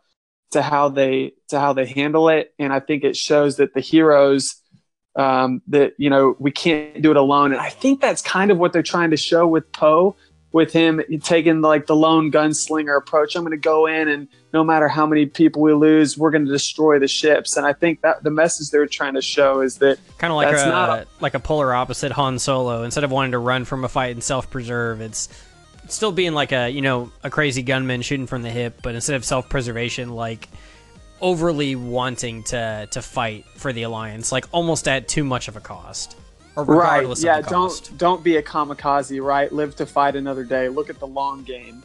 to 0.51 0.61
how 0.61 0.91
they 0.91 1.33
to 1.49 1.59
how 1.59 1.73
they 1.73 1.87
handle 1.87 2.29
it, 2.29 2.53
and 2.59 2.71
I 2.71 2.81
think 2.81 3.03
it 3.03 3.17
shows 3.17 3.57
that 3.57 3.73
the 3.73 3.81
heroes 3.81 4.57
um, 5.17 5.63
that 5.69 5.95
you 5.97 6.11
know 6.11 6.37
we 6.39 6.51
can't 6.51 7.01
do 7.01 7.11
it 7.11 7.17
alone, 7.17 7.53
and 7.53 7.63
I 7.63 7.71
think 7.71 8.03
that's 8.03 8.21
kind 8.21 8.51
of 8.51 8.59
what 8.59 8.75
they're 8.75 8.83
trying 8.83 9.11
to 9.13 9.17
show 9.17 9.47
with 9.47 9.73
Poe, 9.73 10.17
with 10.55 10.73
him 10.73 11.03
taking 11.25 11.61
like 11.63 11.87
the 11.87 11.97
lone 11.97 12.31
gunslinger 12.31 12.97
approach. 12.97 13.35
I'm 13.35 13.43
going 13.43 13.51
to 13.51 13.57
go 13.57 13.87
in, 13.87 14.07
and 14.07 14.29
no 14.53 14.63
matter 14.63 14.87
how 14.87 15.05
many 15.05 15.27
people 15.27 15.61
we 15.61 15.73
lose, 15.75 16.17
we're 16.17 16.31
going 16.31 16.47
to 16.47 16.51
destroy 16.51 17.01
the 17.01 17.09
ships. 17.09 17.57
And 17.57 17.67
I 17.67 17.73
think 17.73 18.03
that 18.03 18.23
the 18.23 18.31
message 18.31 18.71
they're 18.71 18.87
trying 18.87 19.15
to 19.15 19.21
show 19.21 19.63
is 19.63 19.79
that 19.79 19.99
kind 20.17 20.31
of 20.31 20.37
like 20.37 20.55
a 20.55 20.71
a- 20.71 21.07
like 21.21 21.35
a 21.35 21.41
polar 21.41 21.75
opposite 21.75 22.13
Han 22.13 22.39
Solo. 22.39 22.85
Instead 22.85 23.03
of 23.03 23.11
wanting 23.11 23.33
to 23.33 23.39
run 23.39 23.65
from 23.65 23.85
a 23.85 23.89
fight 23.89 24.13
and 24.13 24.23
self-preserve, 24.23 25.01
it's 25.01 25.29
still 25.89 26.13
being 26.13 26.35
like 26.35 26.53
a 26.53 26.71
you 26.71 26.83
know 26.83 27.11
a 27.25 27.31
crazy 27.31 27.63
gunman 27.63 28.03
shooting 28.03 28.29
from 28.29 28.43
the 28.43 28.51
hip, 28.51 28.79
but 28.81 28.95
instead 28.95 29.17
of 29.17 29.25
self-preservation, 29.25 30.11
like 30.11 30.49
overly 31.21 31.75
wanting 31.75 32.45
to 32.45 32.87
to 32.93 33.03
fight 33.03 33.45
for 33.57 33.73
the 33.73 33.83
alliance, 33.83 34.31
like 34.31 34.47
almost 34.53 34.87
at 34.87 35.09
too 35.09 35.25
much 35.25 35.49
of 35.49 35.57
a 35.57 35.61
cost, 35.61 36.17
right, 36.57 37.03
yeah, 37.19 37.39
of 37.39 37.45
the 37.45 37.51
cost. 37.51 37.91
don't 37.91 37.99
don't 37.99 38.25
be 38.25 38.37
a 38.37 38.43
kamikaze, 38.43 39.23
right? 39.23 39.51
Live 39.53 39.77
to 39.77 39.87
fight 39.87 40.17
another 40.17 40.45
day. 40.45 40.69
Look 40.69 40.91
at 40.91 40.99
the 40.99 41.07
long 41.07 41.43
game, 41.43 41.83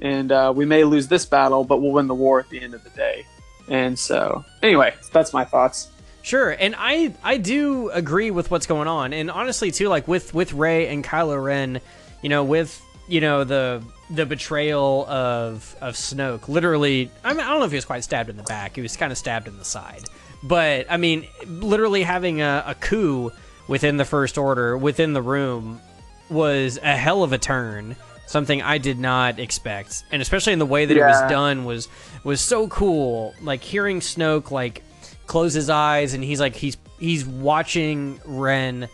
and 0.00 0.32
uh, 0.32 0.52
we 0.54 0.64
may 0.64 0.84
lose 0.84 1.08
this 1.08 1.24
battle, 1.24 1.64
but 1.64 1.80
we'll 1.80 1.92
win 1.92 2.06
the 2.06 2.14
war 2.14 2.40
at 2.40 2.48
the 2.48 2.60
end 2.60 2.74
of 2.74 2.84
the 2.84 2.90
day. 2.90 3.24
And 3.68 3.98
so, 3.98 4.44
anyway, 4.62 4.94
that's 5.12 5.32
my 5.32 5.44
thoughts. 5.44 5.90
Sure, 6.22 6.50
and 6.50 6.74
I 6.76 7.14
I 7.22 7.38
do 7.38 7.90
agree 7.90 8.30
with 8.30 8.50
what's 8.50 8.66
going 8.66 8.88
on, 8.88 9.12
and 9.12 9.30
honestly 9.30 9.70
too, 9.70 9.88
like 9.88 10.08
with 10.08 10.34
with 10.34 10.52
Rey 10.52 10.88
and 10.88 11.04
Kylo 11.04 11.42
Ren, 11.42 11.80
you 12.22 12.28
know, 12.28 12.44
with 12.44 12.82
you 13.06 13.20
know 13.20 13.44
the 13.44 13.82
the 14.10 14.26
betrayal 14.26 15.06
of 15.08 15.76
of 15.80 15.94
Snoke. 15.94 16.48
Literally, 16.48 17.10
I 17.24 17.32
mean, 17.32 17.40
I 17.40 17.50
don't 17.50 17.60
know 17.60 17.66
if 17.66 17.70
he 17.70 17.76
was 17.76 17.84
quite 17.84 18.04
stabbed 18.04 18.30
in 18.30 18.36
the 18.36 18.42
back; 18.42 18.74
he 18.74 18.82
was 18.82 18.96
kind 18.96 19.12
of 19.12 19.18
stabbed 19.18 19.48
in 19.48 19.56
the 19.58 19.64
side. 19.64 20.04
But 20.42 20.86
I 20.90 20.96
mean, 20.96 21.26
literally 21.46 22.02
having 22.02 22.40
a, 22.40 22.64
a 22.66 22.74
coup 22.74 23.32
within 23.68 23.96
the 23.98 24.04
First 24.04 24.38
Order 24.38 24.76
within 24.76 25.12
the 25.12 25.22
room 25.22 25.80
was 26.28 26.78
a 26.82 26.96
hell 26.96 27.22
of 27.22 27.32
a 27.32 27.38
turn. 27.38 27.96
Something 28.26 28.60
I 28.60 28.76
did 28.76 28.98
not 28.98 29.38
expect, 29.38 30.04
and 30.10 30.20
especially 30.20 30.52
in 30.52 30.58
the 30.58 30.66
way 30.66 30.84
that 30.84 30.96
it 30.96 31.00
was 31.00 31.30
done 31.30 31.64
was 31.64 31.88
was 32.24 32.40
so 32.40 32.68
cool. 32.68 33.34
Like 33.40 33.62
hearing 33.62 34.00
Snoke 34.00 34.50
like 34.50 34.82
close 35.26 35.54
his 35.54 35.70
eyes 35.70 36.12
and 36.14 36.22
he's 36.22 36.40
like 36.40 36.54
he's 36.54 36.76
he's 36.98 37.24
watching 37.24 38.20
Ren 38.26 38.88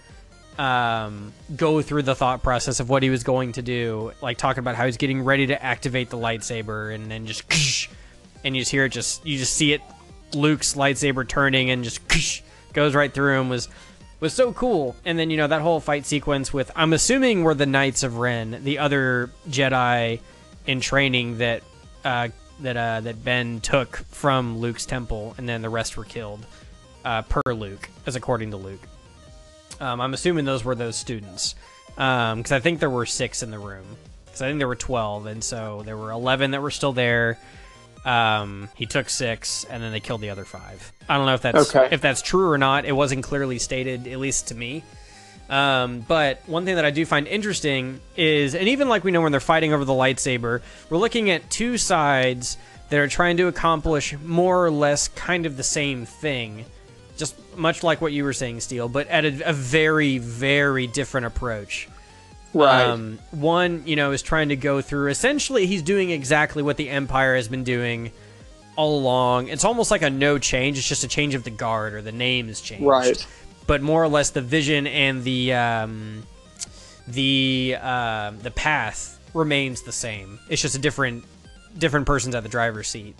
um, 0.58 1.32
go 1.56 1.82
through 1.82 2.02
the 2.02 2.14
thought 2.14 2.42
process 2.42 2.78
of 2.78 2.88
what 2.88 3.02
he 3.02 3.10
was 3.10 3.24
going 3.24 3.52
to 3.52 3.62
do, 3.62 4.12
like 4.22 4.38
talking 4.38 4.60
about 4.60 4.76
how 4.76 4.86
he's 4.86 4.98
getting 4.98 5.22
ready 5.22 5.48
to 5.48 5.60
activate 5.60 6.10
the 6.10 6.16
lightsaber, 6.18 6.94
and 6.94 7.10
then 7.10 7.26
just 7.26 7.88
and 8.44 8.54
you 8.54 8.62
just 8.62 8.70
hear 8.70 8.84
it 8.84 8.90
just 8.90 9.26
you 9.26 9.36
just 9.38 9.54
see 9.54 9.72
it 9.72 9.80
Luke's 10.32 10.74
lightsaber 10.74 11.26
turning 11.26 11.70
and 11.70 11.82
just 11.82 12.00
goes 12.72 12.94
right 12.94 13.12
through 13.12 13.40
him 13.40 13.48
was 13.48 13.68
was 14.24 14.32
so 14.32 14.54
cool. 14.54 14.96
And 15.04 15.18
then 15.18 15.28
you 15.28 15.36
know 15.36 15.46
that 15.46 15.60
whole 15.60 15.80
fight 15.80 16.06
sequence 16.06 16.50
with 16.50 16.70
I'm 16.74 16.94
assuming 16.94 17.44
were 17.44 17.54
the 17.54 17.66
Knights 17.66 18.02
of 18.02 18.16
Ren, 18.16 18.58
the 18.64 18.78
other 18.78 19.28
Jedi 19.48 20.18
in 20.66 20.80
training 20.80 21.38
that 21.38 21.62
uh, 22.06 22.28
that 22.60 22.76
uh, 22.76 23.00
that 23.02 23.22
Ben 23.22 23.60
took 23.60 23.98
from 23.98 24.58
Luke's 24.58 24.86
temple, 24.86 25.34
and 25.36 25.46
then 25.46 25.60
the 25.60 25.68
rest 25.68 25.98
were 25.98 26.04
killed 26.04 26.46
uh, 27.04 27.20
per 27.20 27.52
Luke, 27.52 27.90
as 28.06 28.16
according 28.16 28.50
to 28.52 28.56
Luke. 28.56 28.80
Um, 29.78 30.00
I'm 30.00 30.14
assuming 30.14 30.46
those 30.46 30.64
were 30.64 30.74
those 30.74 30.96
students 30.96 31.54
because 31.88 32.52
I 32.52 32.60
think 32.60 32.80
there 32.80 32.88
were 32.88 33.06
six 33.06 33.42
in 33.42 33.50
the 33.50 33.58
room. 33.58 33.84
Because 34.24 34.40
I 34.40 34.48
think 34.48 34.58
there 34.58 34.68
were 34.68 34.74
twelve, 34.74 35.26
and 35.26 35.44
so 35.44 35.82
there 35.84 35.98
were 35.98 36.10
eleven 36.10 36.52
that 36.52 36.62
were 36.62 36.70
still 36.70 36.94
there. 36.94 37.38
Um, 38.04 38.68
he 38.74 38.86
took 38.86 39.08
six, 39.08 39.64
and 39.64 39.82
then 39.82 39.90
they 39.92 40.00
killed 40.00 40.20
the 40.20 40.30
other 40.30 40.44
five. 40.44 40.92
I 41.08 41.16
don't 41.16 41.26
know 41.26 41.34
if 41.34 41.42
that's 41.42 41.74
Okay. 41.74 41.88
if 41.90 42.00
that's 42.00 42.20
true 42.22 42.50
or 42.50 42.58
not. 42.58 42.84
It 42.84 42.92
wasn't 42.92 43.24
clearly 43.24 43.58
stated, 43.58 44.06
at 44.06 44.18
least 44.18 44.48
to 44.48 44.54
me. 44.54 44.82
Um, 45.48 46.00
but 46.00 46.40
one 46.46 46.64
thing 46.64 46.76
that 46.76 46.84
I 46.84 46.90
do 46.90 47.04
find 47.04 47.26
interesting 47.26 48.00
is, 48.16 48.54
and 48.54 48.68
even 48.68 48.88
like 48.88 49.04
we 49.04 49.10
know 49.10 49.20
when 49.20 49.30
they're 49.32 49.40
fighting 49.40 49.72
over 49.72 49.84
the 49.84 49.92
lightsaber, 49.92 50.60
we're 50.90 50.98
looking 50.98 51.30
at 51.30 51.48
two 51.50 51.76
sides 51.78 52.56
that 52.90 52.98
are 52.98 53.08
trying 53.08 53.36
to 53.38 53.46
accomplish 53.48 54.14
more 54.22 54.64
or 54.64 54.70
less 54.70 55.08
kind 55.08 55.44
of 55.46 55.56
the 55.56 55.62
same 55.62 56.06
thing, 56.06 56.64
just 57.16 57.34
much 57.56 57.82
like 57.82 58.00
what 58.00 58.12
you 58.12 58.24
were 58.24 58.32
saying, 58.32 58.60
Steele, 58.60 58.88
but 58.88 59.06
at 59.08 59.24
a, 59.24 59.48
a 59.50 59.52
very, 59.52 60.18
very 60.18 60.86
different 60.86 61.26
approach. 61.26 61.88
Right. 62.54 62.84
Um, 62.84 63.18
one, 63.32 63.82
you 63.84 63.96
know, 63.96 64.12
is 64.12 64.22
trying 64.22 64.50
to 64.50 64.56
go 64.56 64.80
through. 64.80 65.10
Essentially, 65.10 65.66
he's 65.66 65.82
doing 65.82 66.10
exactly 66.10 66.62
what 66.62 66.76
the 66.76 66.88
Empire 66.88 67.34
has 67.34 67.48
been 67.48 67.64
doing 67.64 68.12
all 68.76 68.98
along. 68.98 69.48
It's 69.48 69.64
almost 69.64 69.90
like 69.90 70.02
a 70.02 70.10
no 70.10 70.38
change. 70.38 70.78
It's 70.78 70.88
just 70.88 71.04
a 71.04 71.08
change 71.08 71.34
of 71.34 71.44
the 71.44 71.50
guard, 71.50 71.94
or 71.94 72.02
the 72.02 72.12
name 72.12 72.48
is 72.48 72.60
changed. 72.60 72.84
Right. 72.84 73.26
But 73.66 73.82
more 73.82 74.02
or 74.02 74.08
less, 74.08 74.30
the 74.30 74.42
vision 74.42 74.86
and 74.86 75.24
the 75.24 75.54
um, 75.54 76.22
the 77.08 77.76
uh, 77.80 78.32
the 78.42 78.50
path 78.50 79.18
remains 79.34 79.82
the 79.82 79.92
same. 79.92 80.38
It's 80.48 80.62
just 80.62 80.76
a 80.76 80.78
different 80.78 81.24
different 81.76 82.06
person's 82.06 82.34
at 82.34 82.42
the 82.42 82.48
driver's 82.48 82.88
seat. 82.88 83.16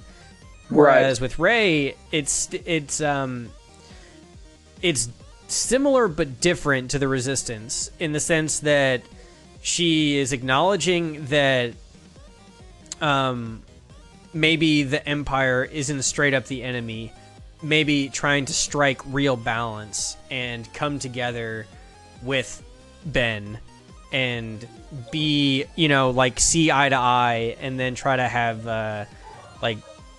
Whereas 0.68 1.20
with 1.20 1.39
Rey, 1.39 1.97
it's 2.11 2.49
it's 2.53 3.01
um 3.01 3.51
it's 4.80 5.09
similar 5.49 6.09
but 6.09 6.41
different 6.41 6.91
to 6.93 6.99
the 6.99 7.09
Resistance 7.09 7.91
in 7.99 8.12
the 8.12 8.20
sense 8.20 8.61
that 8.61 9.03
she 9.65 10.19
is 10.19 10.35
acknowledging 10.35 11.25
that 11.25 11.73
um 13.01 13.62
maybe 14.35 14.83
the 14.83 15.09
Empire 15.09 15.65
isn't 15.65 16.03
straight 16.03 16.35
up 16.35 16.45
the 16.47 16.62
enemy, 16.62 17.11
maybe 17.62 18.11
trying 18.11 18.45
to 18.45 18.53
strike 18.53 19.01
real 19.07 19.37
balance 19.37 20.19
and 20.31 20.71
come 20.75 20.99
together 20.99 21.67
with 22.23 22.62
Ben 23.07 23.59
and 24.12 24.69
be, 25.11 25.65
you 25.77 25.89
know, 25.89 26.11
like 26.11 26.41
see 26.41 26.71
eye 26.71 26.91
to 26.91 26.97
eye 26.97 27.57
and 27.59 27.81
then 27.81 27.95
try 27.95 28.17
to 28.17 28.29
have 28.29 28.67
uh 28.67 29.07
like 29.62 29.79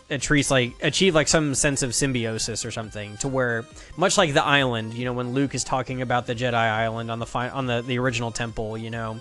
achieve 0.09 0.51
like 0.51 0.73
achieve 0.81 1.15
like 1.15 1.27
some 1.27 1.55
sense 1.55 1.81
of 1.81 1.95
symbiosis 1.95 2.63
or 2.63 2.71
something 2.71 3.17
to 3.17 3.27
where 3.27 3.65
much 3.97 4.17
like 4.17 4.33
the 4.33 4.43
island 4.43 4.93
you 4.93 5.03
know 5.03 5.13
when 5.13 5.33
luke 5.33 5.55
is 5.55 5.63
talking 5.63 6.01
about 6.01 6.27
the 6.27 6.35
jedi 6.35 6.53
island 6.53 7.09
on 7.09 7.17
the 7.17 7.25
fi- 7.25 7.49
on 7.49 7.65
the 7.65 7.81
the 7.81 7.97
original 7.97 8.29
temple 8.31 8.77
you 8.77 8.91
know 8.91 9.19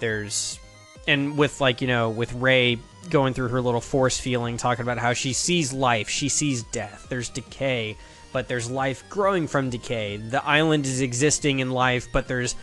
there's 0.00 0.58
and 1.06 1.38
with 1.38 1.60
like 1.60 1.80
you 1.80 1.86
know 1.86 2.10
with 2.10 2.32
Rey 2.32 2.78
going 3.10 3.32
through 3.32 3.48
her 3.48 3.60
little 3.60 3.80
force 3.80 4.18
feeling 4.18 4.56
talking 4.56 4.82
about 4.82 4.98
how 4.98 5.12
she 5.12 5.32
sees 5.32 5.72
life 5.72 6.08
she 6.08 6.28
sees 6.28 6.64
death 6.64 7.06
there's 7.08 7.28
decay 7.28 7.96
but 8.34 8.48
there's 8.48 8.68
life 8.68 9.08
growing 9.08 9.46
from 9.46 9.70
decay. 9.70 10.16
The 10.16 10.44
island 10.44 10.86
is 10.86 11.00
existing 11.00 11.60
in 11.60 11.70
life 11.70 12.08
but 12.12 12.26
there's 12.26 12.56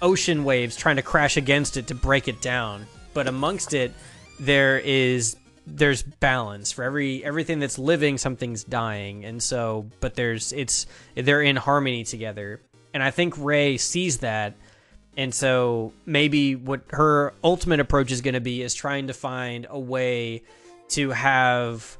ocean 0.00 0.42
waves 0.42 0.74
trying 0.74 0.96
to 0.96 1.02
crash 1.02 1.36
against 1.36 1.76
it 1.76 1.86
to 1.88 1.94
break 1.94 2.26
it 2.26 2.40
down. 2.40 2.86
But 3.14 3.28
amongst 3.28 3.74
it 3.74 3.92
there 4.40 4.78
is 4.78 5.36
there's 5.66 6.02
balance 6.02 6.72
for 6.72 6.82
every 6.82 7.24
everything 7.24 7.58
that's 7.58 7.78
living 7.78 8.18
something's 8.18 8.64
dying. 8.64 9.24
And 9.24 9.42
so 9.42 9.86
but 10.00 10.14
there's 10.14 10.52
it's 10.52 10.86
they're 11.14 11.42
in 11.42 11.56
harmony 11.56 12.04
together. 12.04 12.60
And 12.94 13.02
i 13.02 13.10
think 13.10 13.34
Rey 13.38 13.76
sees 13.76 14.18
that. 14.18 14.54
And 15.16 15.34
so 15.34 15.92
maybe 16.06 16.56
what 16.56 16.82
her 16.90 17.34
ultimate 17.44 17.80
approach 17.80 18.10
is 18.10 18.22
going 18.22 18.34
to 18.34 18.40
be 18.40 18.62
is 18.62 18.74
trying 18.74 19.08
to 19.08 19.12
find 19.12 19.66
a 19.68 19.78
way 19.78 20.42
to 20.90 21.10
have 21.10 21.96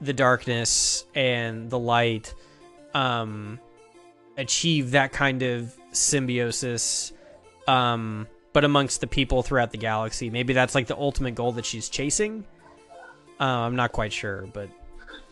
the 0.00 0.12
darkness 0.12 1.04
and 1.14 1.70
the 1.70 1.78
light 1.78 2.34
um 2.94 3.58
achieve 4.36 4.92
that 4.92 5.12
kind 5.12 5.42
of 5.42 5.74
symbiosis 5.92 7.12
um 7.66 8.28
but 8.52 8.64
amongst 8.64 9.00
the 9.00 9.06
people 9.06 9.42
throughout 9.42 9.70
the 9.70 9.78
galaxy. 9.78 10.30
Maybe 10.30 10.52
that's 10.52 10.74
like 10.74 10.86
the 10.86 10.96
ultimate 10.96 11.34
goal 11.34 11.52
that 11.52 11.66
she's 11.66 11.88
chasing 11.88 12.44
uh, 13.40 13.44
i'm 13.44 13.76
not 13.76 13.92
quite 13.92 14.12
sure 14.12 14.46
but 14.52 14.68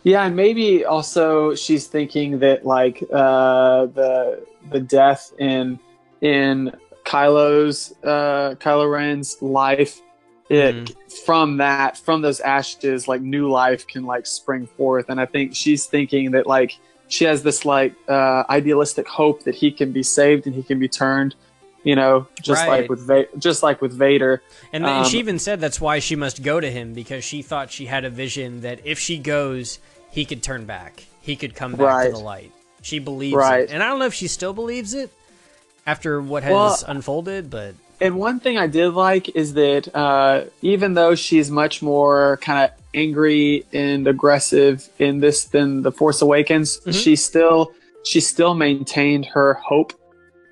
Yeah, 0.06 0.24
and 0.24 0.36
maybe 0.36 0.84
also 0.84 1.56
she's 1.56 1.88
thinking 1.88 2.38
that 2.38 2.64
like 2.64 3.02
uh, 3.12 3.86
the 3.86 4.46
the 4.70 4.78
death 4.78 5.32
in 5.40 5.80
in 6.20 6.72
Kylo's 7.04 7.92
uh, 8.04 8.54
Kylo 8.60 8.88
Ren's 8.88 9.42
life, 9.42 10.00
it 10.48 10.94
from 11.24 11.56
that 11.56 11.98
from 11.98 12.22
those 12.22 12.38
ashes 12.38 13.08
like 13.08 13.20
new 13.20 13.50
life 13.50 13.84
can 13.88 14.04
like 14.04 14.28
spring 14.28 14.68
forth, 14.76 15.06
and 15.08 15.20
I 15.20 15.26
think 15.26 15.56
she's 15.56 15.86
thinking 15.86 16.30
that 16.30 16.46
like 16.46 16.78
she 17.08 17.24
has 17.24 17.42
this 17.42 17.64
like 17.64 17.92
uh, 18.08 18.44
idealistic 18.48 19.08
hope 19.08 19.42
that 19.42 19.56
he 19.56 19.72
can 19.72 19.90
be 19.90 20.04
saved 20.04 20.46
and 20.46 20.54
he 20.54 20.62
can 20.62 20.78
be 20.78 20.88
turned, 20.88 21.34
you 21.86 21.94
know, 21.94 22.26
just 22.42 22.62
Right. 22.62 22.80
like 22.82 22.90
with 22.90 23.00
Va- 23.06 23.28
just 23.38 23.62
like 23.62 23.80
with 23.80 23.92
Vader. 23.92 24.42
And, 24.72 24.84
and 24.84 25.06
she 25.06 25.18
Um, 25.18 25.20
even 25.20 25.38
said 25.38 25.60
that's 25.60 25.80
why 25.80 26.00
she 26.00 26.16
must 26.16 26.42
go 26.42 26.58
to 26.58 26.68
him 26.70 26.94
because 26.94 27.22
she 27.24 27.42
thought 27.42 27.70
she 27.70 27.86
had 27.86 28.04
a 28.04 28.10
vision 28.10 28.62
that 28.62 28.80
if 28.84 28.98
she 28.98 29.18
goes, 29.18 29.78
he 30.10 30.24
could 30.24 30.42
turn 30.42 30.64
back. 30.64 31.04
He 31.22 31.36
could 31.36 31.54
come 31.54 31.72
back 31.72 31.80
Right. 31.86 32.06
to 32.06 32.12
the 32.12 32.18
light. 32.18 32.50
She 32.82 32.98
believes 32.98 33.36
Right. 33.36 33.60
it. 33.60 33.70
And 33.70 33.82
I 33.84 33.88
don't 33.88 34.00
know 34.00 34.06
if 34.06 34.14
she 34.14 34.26
still 34.26 34.52
believes 34.52 34.94
it 34.94 35.10
after 35.86 36.20
what 36.20 36.42
has 36.42 36.52
Well- 36.52 36.78
unfolded, 36.88 37.50
but 37.50 37.74
And 38.00 38.16
one 38.18 38.40
thing 38.40 38.58
I 38.58 38.66
did 38.66 38.90
like 38.94 39.34
is 39.36 39.54
that 39.54 39.88
uh, 39.94 40.46
even 40.62 40.94
though 40.94 41.14
she's 41.14 41.50
much 41.52 41.82
more 41.82 42.38
kind 42.42 42.64
of 42.64 42.70
angry 42.94 43.64
and 43.72 44.06
aggressive 44.08 44.88
in 44.98 45.20
this 45.20 45.44
than 45.44 45.82
the 45.82 45.92
Force 45.92 46.20
Awakens, 46.20 46.80
she 46.90 47.14
still 47.16 47.70
she 48.04 48.20
still 48.20 48.54
maintained 48.54 49.26
her 49.26 49.54
hope, 49.54 49.92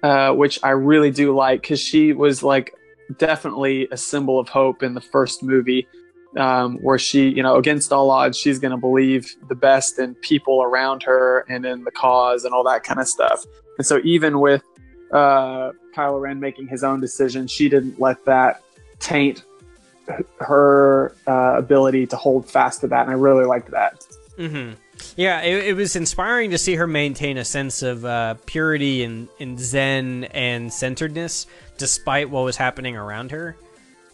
uh, 0.05 0.35
which 0.35 0.61
I 0.63 0.71
really 0.71 1.11
do 1.11 1.35
like 1.35 1.63
because 1.63 1.81
she 1.81 2.13
was 2.13 2.43
like 2.43 2.75
definitely 3.17 3.89
a 3.91 3.97
symbol 3.97 4.39
of 4.39 4.51
hope 4.51 4.83
in 4.83 4.93
the 4.93 5.01
first 5.01 5.43
movie, 5.43 5.89
um, 6.37 6.77
where 6.83 6.99
she 6.99 7.31
you 7.31 7.43
know 7.43 7.57
against 7.57 7.91
all 7.91 8.11
odds 8.11 8.37
she's 8.37 8.59
going 8.59 8.73
to 8.73 8.77
believe 8.77 9.35
the 9.49 9.55
best 9.55 9.99
in 9.99 10.15
people 10.17 10.63
around 10.63 11.03
her 11.05 11.47
and 11.49 11.65
in 11.65 11.85
the 11.85 11.91
cause 11.91 12.45
and 12.45 12.53
all 12.53 12.63
that 12.65 12.85
kind 12.85 13.01
of 13.01 13.09
stuff. 13.09 13.47
And 13.79 13.87
so 13.87 13.99
even 14.05 14.41
with 14.41 14.63
uh, 15.11 15.71
Kylo 15.97 16.21
Ren 16.21 16.39
making 16.39 16.69
his 16.69 16.85
own 16.85 17.01
decision, 17.01 17.47
she 17.47 17.71
didn't 17.71 17.99
let 17.99 18.23
that 18.27 18.63
taint 19.01 19.43
her 20.41 21.17
uh, 21.27 21.55
ability 21.57 22.07
to 22.09 22.17
hold 22.17 22.51
fast 22.51 22.83
to 22.83 22.89
that, 22.89 23.07
and 23.07 23.11
I 23.11 23.15
really 23.15 23.47
liked 23.47 23.71
that. 23.71 24.05
hmm 24.37 24.73
Yeah, 25.17 25.43
it, 25.43 25.69
it 25.69 25.73
was 25.75 25.97
inspiring 25.97 26.51
to 26.51 26.59
see 26.59 26.75
her 26.75 26.87
maintain 26.87 27.39
a 27.39 27.45
sense 27.45 27.83
of 27.83 28.05
uh, 28.05 28.35
purity 28.47 29.05
and, 29.05 29.29
and 29.39 29.59
zen 29.59 30.25
and 30.25 30.73
centeredness 30.73 31.47
despite 31.79 32.31
what 32.31 32.45
was 32.45 32.57
happening 32.57 32.97
around 32.97 33.31
her, 33.31 33.57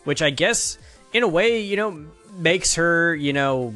which 0.05 0.23
I 0.23 0.31
guess, 0.31 0.79
in 1.13 1.23
a 1.23 1.29
way, 1.29 1.61
you 1.61 1.77
know, 1.77 2.05
makes 2.37 2.75
her, 2.75 3.15
you 3.15 3.33
know, 3.33 3.75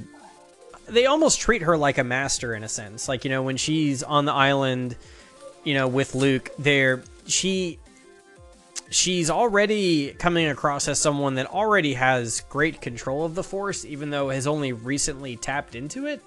they 0.86 1.06
almost 1.06 1.40
treat 1.40 1.62
her 1.62 1.76
like 1.76 1.96
a 1.98 2.04
master 2.04 2.54
in 2.54 2.62
a 2.62 2.68
sense. 2.68 3.08
Like, 3.08 3.24
you 3.24 3.30
know, 3.30 3.42
when 3.42 3.56
she's 3.56 4.02
on 4.02 4.26
the 4.26 4.32
island, 4.32 4.96
you 5.64 5.74
know, 5.74 5.88
with 5.88 6.14
Luke, 6.14 6.50
there, 6.58 7.02
she. 7.26 7.78
She's 8.90 9.28
already 9.28 10.12
coming 10.12 10.46
across 10.46 10.86
as 10.86 11.00
someone 11.00 11.34
that 11.34 11.46
already 11.46 11.94
has 11.94 12.42
great 12.42 12.80
control 12.80 13.24
of 13.24 13.34
the 13.34 13.42
Force, 13.42 13.84
even 13.84 14.10
though 14.10 14.28
has 14.28 14.46
only 14.46 14.72
recently 14.72 15.36
tapped 15.36 15.74
into 15.74 16.06
it 16.06 16.22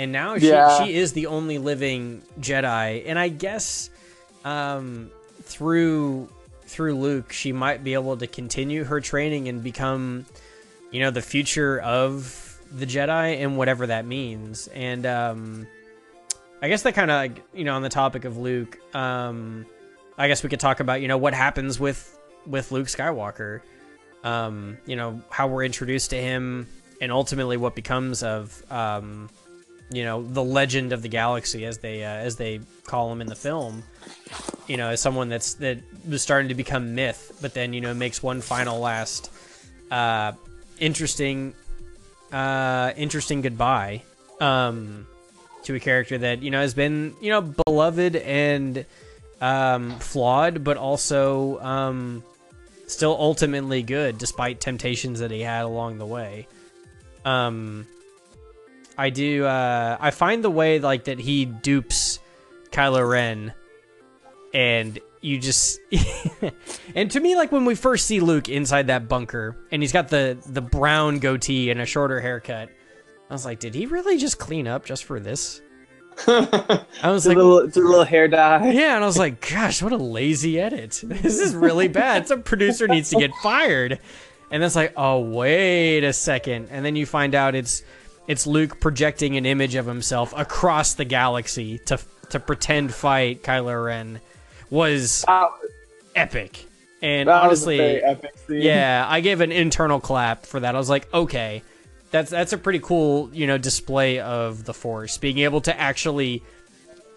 and 0.00 0.12
now 0.12 0.38
she, 0.38 0.48
Yeah. 0.48 0.82
she 0.84 0.94
is 0.94 1.12
the 1.12 1.26
only 1.26 1.58
living 1.58 2.22
Jedi. 2.40 3.02
And 3.06 3.18
I 3.18 3.28
guess 3.28 3.90
um, 4.44 5.10
through 5.42 6.28
through 6.62 6.94
Luke, 6.96 7.32
she 7.32 7.52
might 7.52 7.82
be 7.84 7.94
able 7.94 8.16
to 8.16 8.26
continue 8.26 8.84
her 8.84 9.00
training 9.00 9.48
and 9.48 9.62
become, 9.62 10.24
you 10.90 11.00
know, 11.00 11.10
the 11.10 11.20
future 11.20 11.80
of 11.80 12.58
the 12.72 12.86
Jedi 12.86 13.42
and 13.42 13.58
whatever 13.58 13.88
that 13.88 14.06
means. 14.06 14.68
And 14.68 15.04
um, 15.04 15.66
I 16.62 16.68
guess 16.68 16.82
that 16.82 16.94
kind 16.94 17.10
of 17.10 17.42
you 17.52 17.64
know 17.64 17.74
on 17.74 17.82
the 17.82 17.88
topic 17.88 18.24
of 18.24 18.38
Luke, 18.38 18.78
um, 18.94 19.66
I 20.16 20.28
guess 20.28 20.42
we 20.42 20.48
could 20.48 20.60
talk 20.60 20.80
about 20.80 21.02
you 21.02 21.08
know 21.08 21.18
what 21.18 21.34
happens 21.34 21.78
with 21.78 22.18
with 22.46 22.72
Luke 22.72 22.86
Skywalker. 22.86 23.60
Um, 24.24 24.78
you 24.86 24.96
know 24.96 25.20
how 25.30 25.48
we're 25.48 25.64
introduced 25.64 26.10
to 26.10 26.16
him, 26.16 26.68
and 27.02 27.10
ultimately 27.12 27.56
what 27.56 27.74
becomes 27.74 28.22
of 28.22 28.62
um, 28.70 29.28
you 29.90 30.04
know, 30.04 30.22
the 30.22 30.42
legend 30.42 30.92
of 30.92 31.02
the 31.02 31.08
galaxy 31.08 31.64
as 31.64 31.78
they 31.78 32.04
uh, 32.04 32.08
as 32.08 32.36
they 32.36 32.60
call 32.84 33.12
him 33.12 33.20
in 33.20 33.26
the 33.26 33.36
film. 33.36 33.82
You 34.66 34.76
know, 34.76 34.90
as 34.90 35.00
someone 35.00 35.28
that's 35.28 35.54
that 35.54 35.78
was 36.08 36.22
starting 36.22 36.48
to 36.48 36.54
become 36.54 36.94
myth, 36.94 37.38
but 37.42 37.54
then 37.54 37.72
you 37.72 37.80
know 37.80 37.92
makes 37.92 38.22
one 38.22 38.40
final 38.40 38.78
last 38.78 39.30
uh, 39.90 40.32
interesting 40.78 41.54
uh, 42.32 42.92
interesting 42.96 43.40
goodbye 43.40 44.02
um, 44.40 45.06
to 45.64 45.74
a 45.74 45.80
character 45.80 46.18
that 46.18 46.42
you 46.42 46.50
know 46.50 46.60
has 46.60 46.74
been 46.74 47.14
you 47.20 47.30
know 47.30 47.40
beloved 47.40 48.14
and 48.16 48.86
um, 49.40 49.98
flawed, 49.98 50.62
but 50.62 50.76
also 50.76 51.58
um, 51.60 52.22
still 52.86 53.16
ultimately 53.18 53.82
good 53.82 54.18
despite 54.18 54.60
temptations 54.60 55.20
that 55.20 55.30
he 55.30 55.40
had 55.40 55.64
along 55.64 55.98
the 55.98 56.06
way. 56.06 56.46
Um, 57.24 57.86
I 58.98 59.10
do. 59.10 59.44
Uh, 59.44 59.96
I 60.00 60.10
find 60.10 60.44
the 60.44 60.50
way 60.50 60.78
like 60.78 61.04
that 61.04 61.18
he 61.18 61.44
dupes 61.44 62.18
Kylo 62.70 63.08
Ren, 63.08 63.54
and 64.52 64.98
you 65.22 65.38
just 65.38 65.78
and 66.94 67.10
to 67.10 67.20
me 67.20 67.36
like 67.36 67.52
when 67.52 67.64
we 67.64 67.74
first 67.74 68.06
see 68.06 68.20
Luke 68.20 68.48
inside 68.48 68.86
that 68.86 69.06
bunker 69.06 69.54
and 69.70 69.82
he's 69.82 69.92
got 69.92 70.08
the 70.08 70.38
the 70.46 70.62
brown 70.62 71.18
goatee 71.18 71.70
and 71.70 71.80
a 71.80 71.86
shorter 71.86 72.20
haircut, 72.20 72.70
I 73.28 73.32
was 73.32 73.44
like, 73.44 73.58
did 73.60 73.74
he 73.74 73.86
really 73.86 74.16
just 74.18 74.38
clean 74.38 74.66
up 74.66 74.84
just 74.84 75.04
for 75.04 75.20
this? 75.20 75.60
I 76.26 76.84
was 77.04 77.24
It's 77.24 77.26
a 77.26 77.28
like, 77.28 77.36
little, 77.36 77.58
it's 77.60 77.76
a 77.76 77.80
little 77.80 78.04
hair 78.04 78.28
dye. 78.28 78.72
yeah, 78.72 78.94
and 78.96 79.04
I 79.04 79.06
was 79.06 79.16
like, 79.18 79.46
gosh, 79.50 79.82
what 79.82 79.92
a 79.92 79.96
lazy 79.96 80.60
edit. 80.60 81.00
This 81.02 81.38
is 81.38 81.54
really 81.54 81.88
bad. 81.88 82.28
Some 82.28 82.42
producer 82.42 82.86
needs 82.88 83.08
to 83.10 83.16
get 83.16 83.30
fired. 83.42 83.98
And 84.50 84.62
it's 84.62 84.74
like, 84.76 84.92
oh, 84.96 85.20
wait 85.20 86.02
a 86.04 86.12
second. 86.12 86.68
And 86.70 86.84
then 86.84 86.96
you 86.96 87.06
find 87.06 87.34
out 87.34 87.54
it's 87.54 87.84
it's 88.30 88.46
Luke 88.46 88.78
projecting 88.78 89.36
an 89.36 89.44
image 89.44 89.74
of 89.74 89.86
himself 89.86 90.32
across 90.36 90.94
the 90.94 91.04
galaxy 91.04 91.78
to 91.86 91.98
to 92.28 92.38
pretend 92.38 92.94
fight 92.94 93.42
Kylo 93.42 93.86
Ren 93.86 94.20
was 94.70 95.24
That, 95.26 95.50
epic. 96.14 96.64
And 97.02 97.28
honestly, 97.28 97.78
was 97.78 97.80
a 97.80 97.92
very 97.92 98.04
epic 98.04 98.34
yeah, 98.48 99.04
I 99.08 99.20
gave 99.20 99.40
an 99.40 99.50
internal 99.50 99.98
clap 99.98 100.46
for 100.46 100.60
that. 100.60 100.76
I 100.76 100.78
was 100.78 100.88
like, 100.88 101.12
okay, 101.12 101.64
that's 102.12 102.30
that's 102.30 102.52
a 102.52 102.58
pretty 102.58 102.78
cool, 102.78 103.30
you 103.32 103.48
know, 103.48 103.58
display 103.58 104.20
of 104.20 104.64
the 104.64 104.74
Force, 104.74 105.18
being 105.18 105.38
able 105.38 105.60
to 105.62 105.76
actually 105.76 106.44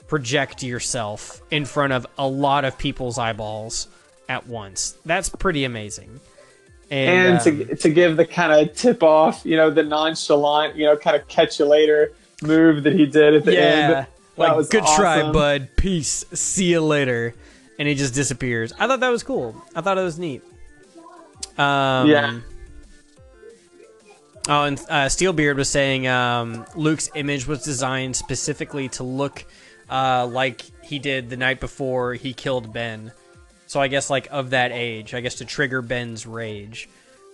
project 0.08 0.64
yourself 0.64 1.44
in 1.52 1.66
front 1.66 1.94
of 1.94 2.08
a 2.18 2.28
lot 2.28 2.66
of 2.66 2.76
people's 2.80 3.20
eyeballs 3.20 3.88
at 4.28 4.48
once. 4.48 4.98
That's 5.06 5.30
pretty 5.30 5.64
amazing. 5.64 6.22
And 6.90 7.38
um, 7.38 7.44
to, 7.44 7.76
to 7.76 7.90
give 7.90 8.18
the 8.18 8.26
kind 8.26 8.52
of 8.52 8.76
tip 8.76 9.04
off, 9.04 9.46
you 9.46 9.58
know, 9.58 9.70
the 9.70 9.84
nonchalant, 9.84 10.76
you 10.76 10.86
know, 10.86 10.96
kind 10.96 11.16
of 11.16 11.28
catch 11.28 11.60
you 11.60 11.66
later 11.66 12.14
move 12.44 12.84
that 12.84 12.94
he 12.94 13.06
did 13.06 13.36
at 13.36 13.46
the 13.46 13.54
yeah, 13.54 13.60
end. 13.60 13.94
That 13.94 14.10
like 14.38 14.56
was 14.56 14.70
good 14.70 14.86
try, 14.96 15.32
bud. 15.32 15.70
Peace. 15.76 16.26
See 16.34 16.72
you 16.72 16.82
later. 16.82 17.34
And 17.80 17.88
he 17.88 17.96
just 17.96 18.14
disappears. 18.14 18.72
I 18.78 18.88
thought 18.88 19.00
that 19.00 19.10
was 19.10 19.24
cool. 19.24 19.56
I 19.76 19.82
thought 19.82 19.98
it 19.98 20.04
was 20.04 20.20
neat. 20.20 20.44
Um, 21.58 22.08
Yeah. 22.10 22.40
Oh, 24.50 24.66
and 24.66 24.78
uh, 24.90 25.06
Steelbeard 25.06 25.56
was 25.56 25.70
saying 25.70 26.06
um, 26.06 26.66
Luke's 26.76 27.10
image 27.16 27.48
was 27.48 27.64
designed 27.64 28.14
specifically 28.18 28.90
to 28.90 29.04
look 29.04 29.46
uh, 29.90 30.28
like 30.28 30.64
he 30.84 31.00
did 31.00 31.30
the 31.30 31.38
night 31.38 31.62
before 31.62 32.14
he 32.14 32.34
killed 32.34 32.74
Ben. 32.74 33.14
So 33.74 33.82
I 33.82 33.88
guess 33.88 34.08
like 34.12 34.28
of 34.30 34.52
that 34.52 34.72
age, 34.72 35.16
I 35.16 35.22
guess 35.22 35.36
to 35.36 35.46
trigger 35.46 35.82
Ben's 35.82 36.28
rage. 36.28 36.88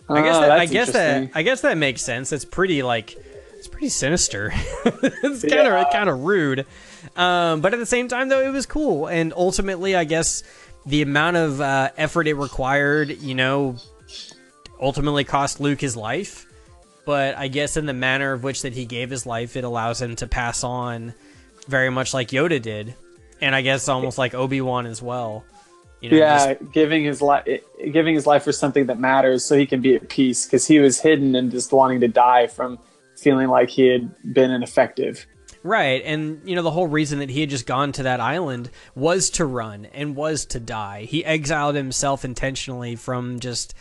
I 0.08 0.22
guess 0.22 0.38
Oh, 0.38 0.42
that, 0.42 0.52
I 0.52 0.66
guess 0.68 0.92
that. 0.94 1.32
I 1.36 1.44
guess 1.44 1.60
that 1.62 1.78
makes 1.78 2.02
sense. 2.02 2.32
It's 2.32 2.46
pretty 2.46 2.82
like 2.82 3.18
it's 3.58 3.68
pretty 3.68 3.90
sinister. 3.90 4.50
it's 4.86 5.42
kind 5.42 5.52
Yeah. 5.54 5.82
of 5.82 5.92
kind 5.92 6.10
of 6.10 6.22
rude. 6.24 6.66
Um, 7.18 7.60
but 7.60 7.74
at 7.74 7.80
the 7.80 7.86
same 7.86 8.08
time 8.08 8.30
though, 8.30 8.40
it 8.42 8.52
was 8.52 8.66
cool. 8.66 9.08
And 9.08 9.34
ultimately, 9.36 9.98
I 9.98 10.06
guess 10.06 10.44
the 10.86 11.02
amount 11.02 11.36
of 11.36 11.60
uh, 11.60 11.90
effort 11.98 12.26
it 12.26 12.36
required, 12.36 13.20
you 13.22 13.36
know, 13.36 13.76
ultimately 14.80 15.26
cost 15.26 15.60
Luke 15.60 15.82
his 15.82 15.98
life. 15.98 16.46
But 17.06 17.38
I 17.38 17.50
guess 17.50 17.76
in 17.76 17.86
the 17.86 17.94
manner 17.94 18.32
of 18.32 18.44
which 18.46 18.62
that 18.62 18.72
he 18.72 18.86
gave 18.86 19.10
his 19.10 19.26
life, 19.26 19.58
it 19.58 19.66
allows 19.66 20.02
him 20.02 20.16
to 20.18 20.28
pass 20.28 20.64
on 20.64 21.14
very 21.68 21.90
much 21.90 22.14
like 22.14 22.30
Yoda 22.30 22.62
did, 22.62 22.96
and 23.42 23.54
I 23.54 23.62
guess 23.62 23.90
almost 23.90 24.18
like 24.18 24.34
Obi 24.34 24.62
Wan 24.62 24.86
as 24.86 25.02
well. 25.02 25.44
You 26.02 26.12
know, 26.12 26.18
yeah, 26.18 26.54
just- 26.54 26.72
giving 26.72 27.04
his 27.04 27.22
life, 27.22 27.46
giving 27.92 28.16
his 28.16 28.26
life 28.26 28.44
for 28.44 28.52
something 28.52 28.86
that 28.86 29.00
matters, 29.00 29.44
so 29.44 29.58
he 29.58 29.66
can 29.66 29.82
be 29.82 29.96
at 29.96 30.10
peace. 30.10 30.46
Because 30.46 30.66
he 30.66 30.80
was 30.80 31.00
hidden 31.00 31.36
and 31.36 31.52
just 31.52 31.72
wanting 31.72 32.00
to 32.02 32.08
die 32.08 32.48
from 32.48 32.80
feeling 33.18 33.50
like 33.50 33.70
he 33.70 33.88
had 33.88 34.34
been 34.34 34.52
ineffective. 34.52 35.26
Right, 35.62 36.02
and 36.06 36.42
you 36.46 36.56
know 36.56 36.62
the 36.62 36.72
whole 36.72 36.88
reason 36.88 37.20
that 37.20 37.30
he 37.30 37.42
had 37.42 37.50
just 37.50 37.66
gone 37.66 37.92
to 37.94 38.04
that 38.04 38.22
island 38.22 38.70
was 38.96 39.30
to 39.32 39.46
run 39.46 39.86
and 39.88 40.16
was 40.16 40.46
to 40.48 40.60
die. 40.60 41.04
He 41.04 41.26
exiled 41.26 41.76
himself 41.76 42.24
intentionally 42.24 42.96
from 42.96 43.42
just 43.42 43.74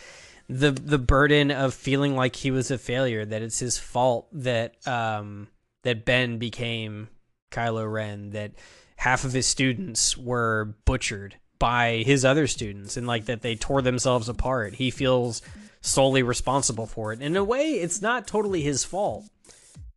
the 0.49 0.71
the 0.71 0.97
burden 0.97 1.51
of 1.51 1.73
feeling 1.73 2.17
like 2.17 2.35
he 2.35 2.51
was 2.51 2.69
a 2.69 2.77
failure, 2.77 3.23
that 3.23 3.41
it's 3.41 3.59
his 3.59 3.77
fault 3.77 4.27
that 4.33 4.75
um 4.85 5.47
that 5.83 6.03
Ben 6.03 6.37
became 6.37 7.07
Kylo 7.49 7.89
Ren, 7.89 8.31
that 8.31 8.51
half 8.97 9.23
of 9.23 9.31
his 9.31 9.45
students 9.45 10.17
were 10.17 10.75
butchered 10.83 11.37
by 11.59 12.03
his 12.05 12.25
other 12.25 12.47
students 12.47 12.97
and 12.97 13.05
like 13.05 13.25
that 13.25 13.41
they 13.41 13.55
tore 13.55 13.81
themselves 13.81 14.29
apart. 14.29 14.73
He 14.75 14.89
feels 14.89 15.41
solely 15.81 16.23
responsible 16.23 16.85
for 16.87 17.13
it. 17.13 17.21
In 17.21 17.35
a 17.35 17.43
way, 17.43 17.73
it's 17.73 18.01
not 18.01 18.25
totally 18.27 18.61
his 18.61 18.83
fault 18.83 19.25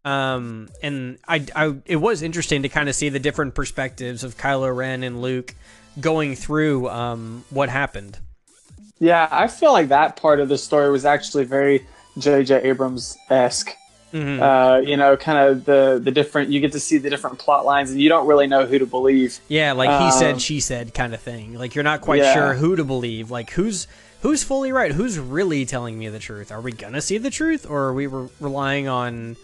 um 0.04 0.68
and 0.82 1.18
I, 1.28 1.46
I 1.54 1.76
it 1.86 1.96
was 1.96 2.22
interesting 2.22 2.62
to 2.62 2.68
kind 2.68 2.88
of 2.88 2.94
see 2.96 3.08
the 3.08 3.20
different 3.20 3.54
perspectives 3.54 4.24
of 4.24 4.36
Kylo 4.36 4.74
Ren 4.74 5.04
and 5.04 5.22
Luke 5.22 5.54
going 6.00 6.34
through 6.34 6.88
um 6.88 7.44
what 7.50 7.68
happened 7.68 8.18
Yeah, 8.98 9.28
I 9.30 9.46
feel 9.46 9.72
like 9.72 9.88
that 9.88 10.16
part 10.16 10.40
of 10.40 10.48
the 10.48 10.58
story 10.58 10.90
was 10.90 11.04
actually 11.04 11.44
very 11.44 11.86
J.J. 12.18 12.62
Abrams 12.62 13.16
esque. 13.30 13.76
Mhm. 14.12 14.40
Uh, 14.40 14.80
you 14.82 14.96
know, 14.96 15.16
kind 15.16 15.38
of 15.38 15.64
the 15.64 16.00
the 16.02 16.10
different. 16.10 16.50
You 16.50 16.60
get 16.60 16.72
to 16.72 16.80
see 16.80 16.98
the 16.98 17.08
different 17.10 17.38
plot 17.38 17.64
lines, 17.64 17.90
and 17.90 18.00
you 18.00 18.08
don't 18.08 18.26
really 18.26 18.46
know 18.46 18.66
who 18.66 18.78
to 18.78 18.86
believe. 18.86 19.38
yeah 19.48 19.72
like 19.72 19.90
he 20.02 20.10
said 20.10 20.34
Um, 20.34 20.38
she 20.38 20.60
said 20.60 20.92
kind 20.94 21.14
of 21.14 21.20
thing 21.20 21.54
like 21.58 21.74
you're 21.74 21.84
not 21.84 22.00
quite 22.02 22.20
Yeah. 22.22 22.34
sure 22.34 22.54
who 22.54 22.76
to 22.76 22.84
believe 22.84 23.30
like 23.30 23.50
who's 23.50 23.86
who's 24.20 24.42
fully 24.44 24.70
right 24.72 24.92
who's 24.92 25.18
really 25.18 25.64
telling 25.64 25.98
me 25.98 26.08
the 26.08 26.18
truth 26.18 26.52
are 26.52 26.60
we 26.60 26.72
gonna 26.72 27.00
see 27.00 27.18
the 27.18 27.30
truth 27.30 27.66
or 27.68 27.84
are 27.84 27.92
we 27.94 28.06
re- 28.06 28.28
relying 28.38 28.86
on 28.86 29.36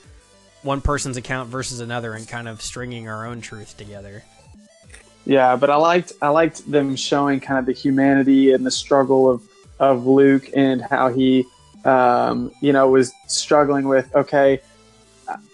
one 0.62 0.80
person's 0.80 1.16
account 1.16 1.48
versus 1.48 1.80
another 1.80 2.12
and 2.12 2.28
kind 2.28 2.46
of 2.48 2.60
stringing 2.60 3.08
our 3.08 3.26
own 3.26 3.40
truth 3.40 3.76
together 3.76 4.22
Yeah, 5.24 5.56
but 5.56 5.68
I 5.70 5.76
liked 5.76 6.12
I 6.22 6.28
liked 6.28 6.70
them 6.70 6.94
showing 6.96 7.40
kind 7.40 7.58
of 7.58 7.66
the 7.66 7.72
humanity 7.72 8.52
and 8.52 8.64
the 8.66 8.70
struggle 8.70 9.28
of 9.30 9.42
of 9.80 10.06
Luke 10.06 10.48
and 10.56 10.82
how 10.82 11.08
he, 11.08 11.44
um, 11.84 12.50
you 12.60 12.72
know, 12.72 12.88
was 12.88 13.12
struggling 13.26 13.88
with 13.88 14.14
okay, 14.14 14.60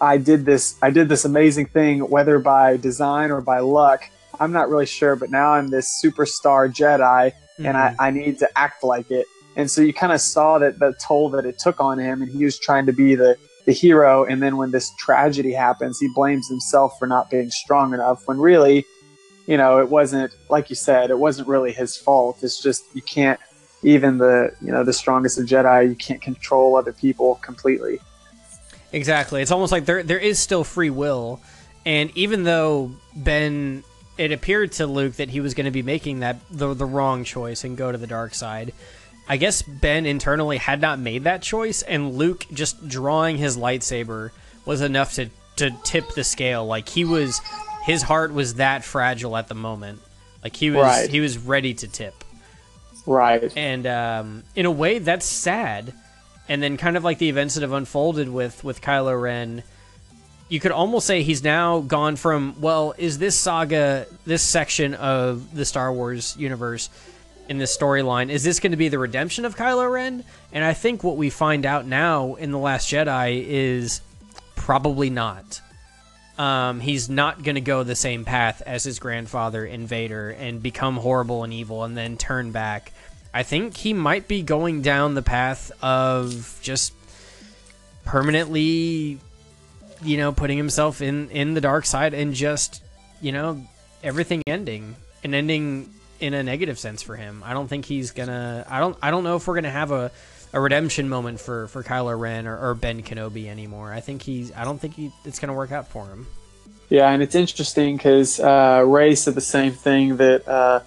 I 0.01 0.17
did 0.17 0.45
this 0.45 0.77
I 0.81 0.89
did 0.89 1.09
this 1.09 1.25
amazing 1.25 1.67
thing 1.67 1.99
whether 1.99 2.39
by 2.39 2.77
design 2.77 3.31
or 3.31 3.41
by 3.41 3.59
luck. 3.59 4.03
I'm 4.39 4.51
not 4.51 4.69
really 4.69 4.85
sure, 4.85 5.15
but 5.15 5.29
now 5.29 5.51
I'm 5.51 5.69
this 5.69 6.01
superstar 6.03 6.69
Jedi 6.73 7.31
and 7.59 7.77
I, 7.77 7.95
I 7.99 8.11
need 8.11 8.39
to 8.39 8.49
act 8.57 8.83
like 8.83 9.09
it. 9.11 9.25
And 9.55 9.71
so 9.71 9.81
you 9.81 9.93
kind 9.93 10.11
of 10.11 10.19
saw 10.19 10.59
that 10.59 10.79
the 10.79 10.93
toll 11.01 11.29
that 11.29 11.45
it 11.45 11.57
took 11.57 11.79
on 11.79 11.97
him, 11.97 12.21
and 12.21 12.29
he 12.29 12.43
was 12.43 12.59
trying 12.59 12.85
to 12.87 12.93
be 12.93 13.15
the 13.15 13.37
the 13.65 13.71
hero. 13.71 14.25
And 14.25 14.43
then 14.43 14.57
when 14.57 14.71
this 14.71 14.93
tragedy 14.97 15.53
happens, 15.53 15.99
he 15.99 16.09
blames 16.13 16.47
himself 16.49 16.99
for 16.99 17.07
not 17.07 17.29
being 17.29 17.49
strong 17.49 17.93
enough. 17.93 18.27
When 18.27 18.37
really, 18.37 18.85
you 19.47 19.57
know, 19.57 19.79
it 19.79 19.89
wasn't 19.89 20.35
like 20.49 20.69
you 20.69 20.75
said, 20.75 21.09
it 21.09 21.19
wasn't 21.19 21.47
really 21.47 21.71
his 21.71 21.95
fault. 21.95 22.39
It's 22.43 22.61
just 22.61 22.83
you 22.93 23.01
can't 23.01 23.39
even 23.85 24.17
the 24.17 24.51
you 24.61 24.71
know 24.71 24.83
the 24.83 24.91
strongest 24.91 25.37
of 25.37 25.45
Jedi, 25.45 25.87
you 25.87 25.95
can't 25.95 26.21
control 26.21 26.75
other 26.75 26.91
people 26.91 27.35
completely. 27.35 27.99
Exactly. 28.91 29.41
It's 29.41 29.51
almost 29.51 29.71
like 29.71 29.85
there 29.85 30.03
there 30.03 30.19
is 30.19 30.39
still 30.39 30.63
free 30.63 30.89
will, 30.89 31.39
and 31.85 32.09
even 32.15 32.43
though 32.43 32.91
Ben, 33.15 33.83
it 34.17 34.31
appeared 34.31 34.71
to 34.73 34.87
Luke 34.87 35.13
that 35.13 35.29
he 35.29 35.39
was 35.39 35.53
going 35.53 35.65
to 35.65 35.71
be 35.71 35.83
making 35.83 36.21
that 36.21 36.37
the 36.49 36.73
the 36.73 36.85
wrong 36.85 37.23
choice 37.23 37.63
and 37.63 37.77
go 37.77 37.91
to 37.91 37.97
the 37.97 38.07
dark 38.07 38.33
side. 38.33 38.73
I 39.27 39.37
guess 39.37 39.61
Ben 39.61 40.05
internally 40.05 40.57
had 40.57 40.81
not 40.81 40.99
made 40.99 41.23
that 41.23 41.41
choice, 41.41 41.81
and 41.83 42.15
Luke 42.15 42.45
just 42.53 42.87
drawing 42.87 43.37
his 43.37 43.55
lightsaber 43.55 44.31
was 44.65 44.81
enough 44.81 45.13
to 45.15 45.29
to 45.57 45.69
tip 45.83 46.13
the 46.15 46.23
scale. 46.23 46.65
Like 46.65 46.89
he 46.89 47.05
was, 47.05 47.39
his 47.85 48.01
heart 48.01 48.33
was 48.33 48.55
that 48.55 48.83
fragile 48.83 49.37
at 49.37 49.47
the 49.47 49.55
moment. 49.55 49.99
Like 50.43 50.55
he 50.55 50.69
was 50.71 50.81
Right. 50.83 51.09
he 51.09 51.19
was 51.19 51.37
ready 51.37 51.73
to 51.75 51.87
tip 51.87 52.24
Right. 53.05 53.55
and 53.55 53.85
um, 53.85 54.43
in 54.55 54.65
a 54.65 54.71
way 54.71 54.99
that's 54.99 55.25
sad. 55.25 55.93
And 56.47 56.61
then 56.61 56.77
kind 56.77 56.95
of 56.95 57.03
like 57.03 57.17
the 57.17 57.29
events 57.29 57.55
that 57.55 57.61
have 57.61 57.71
unfolded 57.71 58.29
with 58.29 58.63
with 58.63 58.79
Kylo 58.79 59.19
Ren 59.19 59.63
you 60.49 60.59
could 60.59 60.71
almost 60.71 61.07
say 61.07 61.23
he's 61.23 61.43
now 61.43 61.79
gone 61.81 62.15
from 62.15 62.55
well 62.61 62.93
is 62.97 63.17
this 63.17 63.35
saga 63.35 64.05
this 64.25 64.43
section 64.43 64.93
of 64.93 65.55
the 65.55 65.65
Star 65.65 65.91
Wars 65.91 66.35
universe 66.37 66.89
in 67.49 67.57
this 67.57 67.75
storyline 67.75 68.29
is 68.29 68.43
this 68.43 68.59
going 68.59 68.71
to 68.71 68.77
be 68.77 68.89
the 68.89 68.99
redemption 68.99 69.45
of 69.45 69.55
Kylo 69.55 69.91
Ren? 69.91 70.23
And 70.51 70.63
I 70.63 70.73
think 70.73 71.03
what 71.03 71.17
we 71.17 71.29
find 71.29 71.65
out 71.65 71.85
now 71.85 72.35
in 72.35 72.51
the 72.51 72.59
last 72.59 72.89
Jedi 72.91 73.43
is 73.47 74.01
probably 74.55 75.09
not 75.09 75.61
um, 76.37 76.79
he's 76.79 77.09
not 77.09 77.43
going 77.43 77.55
to 77.55 77.61
go 77.61 77.83
the 77.83 77.95
same 77.95 78.25
path 78.25 78.61
as 78.65 78.83
his 78.83 78.99
grandfather 78.99 79.65
Invader 79.65 80.31
and 80.31 80.61
become 80.61 80.97
horrible 80.97 81.43
and 81.43 81.53
evil 81.53 81.83
and 81.83 81.95
then 81.95 82.17
turn 82.17 82.51
back. 82.51 82.91
I 83.33 83.43
think 83.43 83.75
he 83.75 83.93
might 83.93 84.27
be 84.27 84.41
going 84.41 84.81
down 84.81 85.13
the 85.13 85.21
path 85.21 85.71
of 85.81 86.57
just 86.61 86.93
permanently, 88.05 89.19
you 90.01 90.17
know, 90.17 90.31
putting 90.31 90.57
himself 90.57 91.01
in 91.01 91.29
in 91.29 91.53
the 91.53 91.61
dark 91.61 91.85
side 91.85 92.13
and 92.13 92.33
just, 92.33 92.81
you 93.21 93.31
know, 93.31 93.61
everything 94.03 94.41
ending 94.47 94.95
and 95.23 95.35
ending 95.35 95.93
in 96.19 96.33
a 96.33 96.43
negative 96.43 96.79
sense 96.79 97.01
for 97.01 97.15
him. 97.15 97.43
I 97.45 97.53
don't 97.53 97.67
think 97.67 97.85
he's 97.85 98.11
gonna. 98.11 98.65
I 98.69 98.79
don't. 98.79 98.97
I 99.01 99.11
don't 99.11 99.23
know 99.23 99.35
if 99.35 99.47
we're 99.47 99.55
gonna 99.55 99.69
have 99.69 99.91
a 99.91 100.11
a 100.55 100.59
redemption 100.59 101.09
moment 101.09 101.39
for 101.39 101.67
for 101.67 101.83
Kylo 101.83 102.17
Ren 102.17 102.47
or, 102.47 102.57
or 102.57 102.73
Ben 102.73 103.03
Kenobi 103.03 103.47
anymore. 103.47 103.91
I 103.91 103.99
think 103.99 104.21
he's. 104.23 104.51
I 104.53 104.63
don't 104.63 104.79
think 104.79 104.95
he, 104.95 105.11
it's 105.25 105.37
gonna 105.37 105.53
work 105.53 105.73
out 105.73 105.87
for 105.87 106.07
him. 106.07 106.25
Yeah, 106.89 107.09
and 107.09 107.21
it's 107.21 107.35
interesting 107.35 107.97
because 107.97 108.39
uh, 108.39 108.83
Rey 108.87 109.15
said 109.15 109.35
the 109.35 109.41
same 109.41 109.73
thing 109.73 110.17
that 110.17 110.47
uh, 110.47 110.79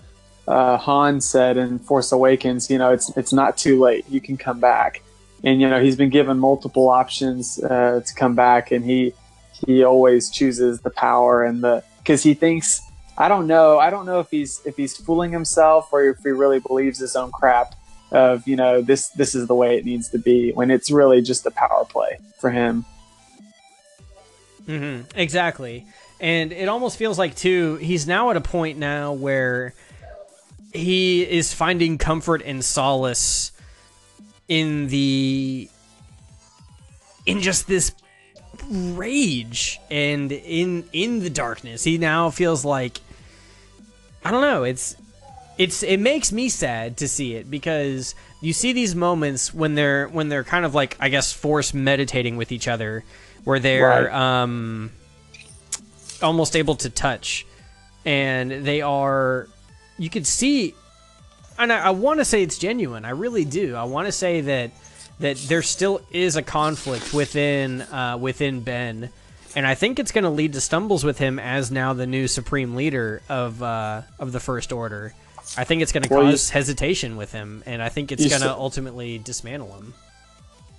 uh, 0.48 0.78
Han 0.78 1.20
said 1.20 1.58
in 1.58 1.78
Force 1.80 2.12
Awakens. 2.12 2.70
You 2.70 2.78
know, 2.78 2.92
it's 2.92 3.14
it's 3.16 3.32
not 3.32 3.58
too 3.58 3.78
late. 3.78 4.06
You 4.08 4.22
can 4.22 4.38
come 4.38 4.58
back, 4.58 5.02
and 5.44 5.60
you 5.60 5.68
know 5.68 5.80
he's 5.82 5.96
been 5.96 6.10
given 6.10 6.38
multiple 6.38 6.88
options 6.88 7.62
uh, 7.62 8.00
to 8.04 8.14
come 8.14 8.34
back, 8.34 8.70
and 8.70 8.82
he 8.82 9.12
he 9.66 9.84
always 9.84 10.30
chooses 10.30 10.80
the 10.80 10.90
power 10.90 11.44
and 11.44 11.62
the 11.62 11.84
because 11.98 12.22
he 12.22 12.32
thinks 12.32 12.80
I 13.18 13.28
don't 13.28 13.46
know 13.46 13.78
I 13.78 13.90
don't 13.90 14.06
know 14.06 14.20
if 14.20 14.30
he's 14.30 14.62
if 14.64 14.78
he's 14.78 14.96
fooling 14.96 15.30
himself 15.30 15.90
or 15.92 16.04
if 16.04 16.22
he 16.22 16.30
really 16.30 16.60
believes 16.60 16.98
his 16.98 17.16
own 17.16 17.32
crap 17.32 17.74
of 18.10 18.46
you 18.48 18.56
know 18.56 18.80
this 18.80 19.08
this 19.10 19.34
is 19.34 19.46
the 19.46 19.54
way 19.54 19.76
it 19.76 19.84
needs 19.84 20.08
to 20.08 20.18
be 20.18 20.52
when 20.52 20.70
it's 20.70 20.90
really 20.90 21.20
just 21.20 21.44
a 21.46 21.50
power 21.50 21.84
play 21.84 22.18
for 22.38 22.50
him. 22.50 22.84
Mm-hmm. 24.66 25.18
Exactly. 25.18 25.86
And 26.20 26.52
it 26.52 26.68
almost 26.68 26.96
feels 26.96 27.18
like 27.18 27.34
too 27.36 27.76
he's 27.76 28.06
now 28.06 28.30
at 28.30 28.36
a 28.36 28.40
point 28.40 28.78
now 28.78 29.12
where 29.12 29.74
he 30.72 31.22
is 31.22 31.54
finding 31.54 31.98
comfort 31.98 32.42
and 32.44 32.64
solace 32.64 33.52
in 34.48 34.88
the 34.88 35.68
in 37.26 37.40
just 37.40 37.66
this 37.66 37.92
rage 38.70 39.78
and 39.90 40.32
in 40.32 40.84
in 40.92 41.20
the 41.20 41.30
darkness. 41.30 41.84
He 41.84 41.98
now 41.98 42.30
feels 42.30 42.64
like 42.64 43.00
I 44.24 44.30
don't 44.30 44.42
know, 44.42 44.64
it's 44.64 44.96
it's 45.58 45.82
it 45.82 45.98
makes 45.98 46.30
me 46.32 46.48
sad 46.48 46.96
to 46.98 47.08
see 47.08 47.34
it 47.34 47.50
because 47.50 48.14
you 48.40 48.52
see 48.52 48.72
these 48.72 48.94
moments 48.94 49.52
when 49.52 49.74
they're 49.74 50.06
when 50.08 50.28
they're 50.28 50.44
kind 50.44 50.64
of 50.64 50.74
like 50.74 50.96
I 51.00 51.08
guess 51.08 51.32
forced 51.32 51.74
meditating 51.74 52.36
with 52.36 52.52
each 52.52 52.68
other 52.68 53.04
where 53.44 53.58
they're 53.58 53.88
Right. 53.88 54.12
um 54.42 54.90
almost 56.22 56.56
able 56.56 56.74
to 56.76 56.90
touch 56.90 57.46
and 58.04 58.50
they 58.50 58.80
are 58.82 59.48
you 59.98 60.10
could 60.10 60.26
see 60.26 60.74
and 61.58 61.72
I, 61.72 61.86
I 61.86 61.90
want 61.90 62.20
to 62.20 62.24
say 62.24 62.44
it's 62.44 62.56
genuine. 62.56 63.04
I 63.04 63.10
really 63.10 63.44
do. 63.44 63.74
I 63.74 63.82
want 63.82 64.06
to 64.06 64.12
say 64.12 64.40
that 64.42 64.70
that 65.18 65.36
there 65.48 65.62
still 65.62 66.00
is 66.12 66.36
a 66.36 66.42
conflict 66.42 67.12
within 67.12 67.82
uh, 67.82 68.16
within 68.16 68.60
Ben, 68.60 69.10
and 69.56 69.66
I 69.66 69.74
think 69.74 69.98
it's 69.98 70.12
going 70.12 70.22
to 70.22 70.30
lead 70.30 70.52
to 70.52 70.60
stumbles 70.60 71.02
with 71.02 71.18
him 71.18 71.40
as 71.40 71.72
now 71.72 71.94
the 71.94 72.06
new 72.06 72.28
supreme 72.28 72.76
leader 72.76 73.22
of 73.28 73.60
uh, 73.60 74.02
of 74.20 74.30
the 74.30 74.38
First 74.38 74.70
Order. 74.72 75.14
I 75.56 75.64
think 75.64 75.82
it's 75.82 75.92
going 75.92 76.02
to 76.02 76.14
Well, 76.14 76.30
cause 76.30 76.50
hesitation 76.50 77.16
with 77.16 77.32
him, 77.32 77.62
and 77.66 77.82
I 77.82 77.88
think 77.88 78.12
it's 78.12 78.26
going 78.28 78.42
to 78.42 78.52
ultimately 78.52 79.18
dismantle 79.18 79.72
him. 79.74 79.94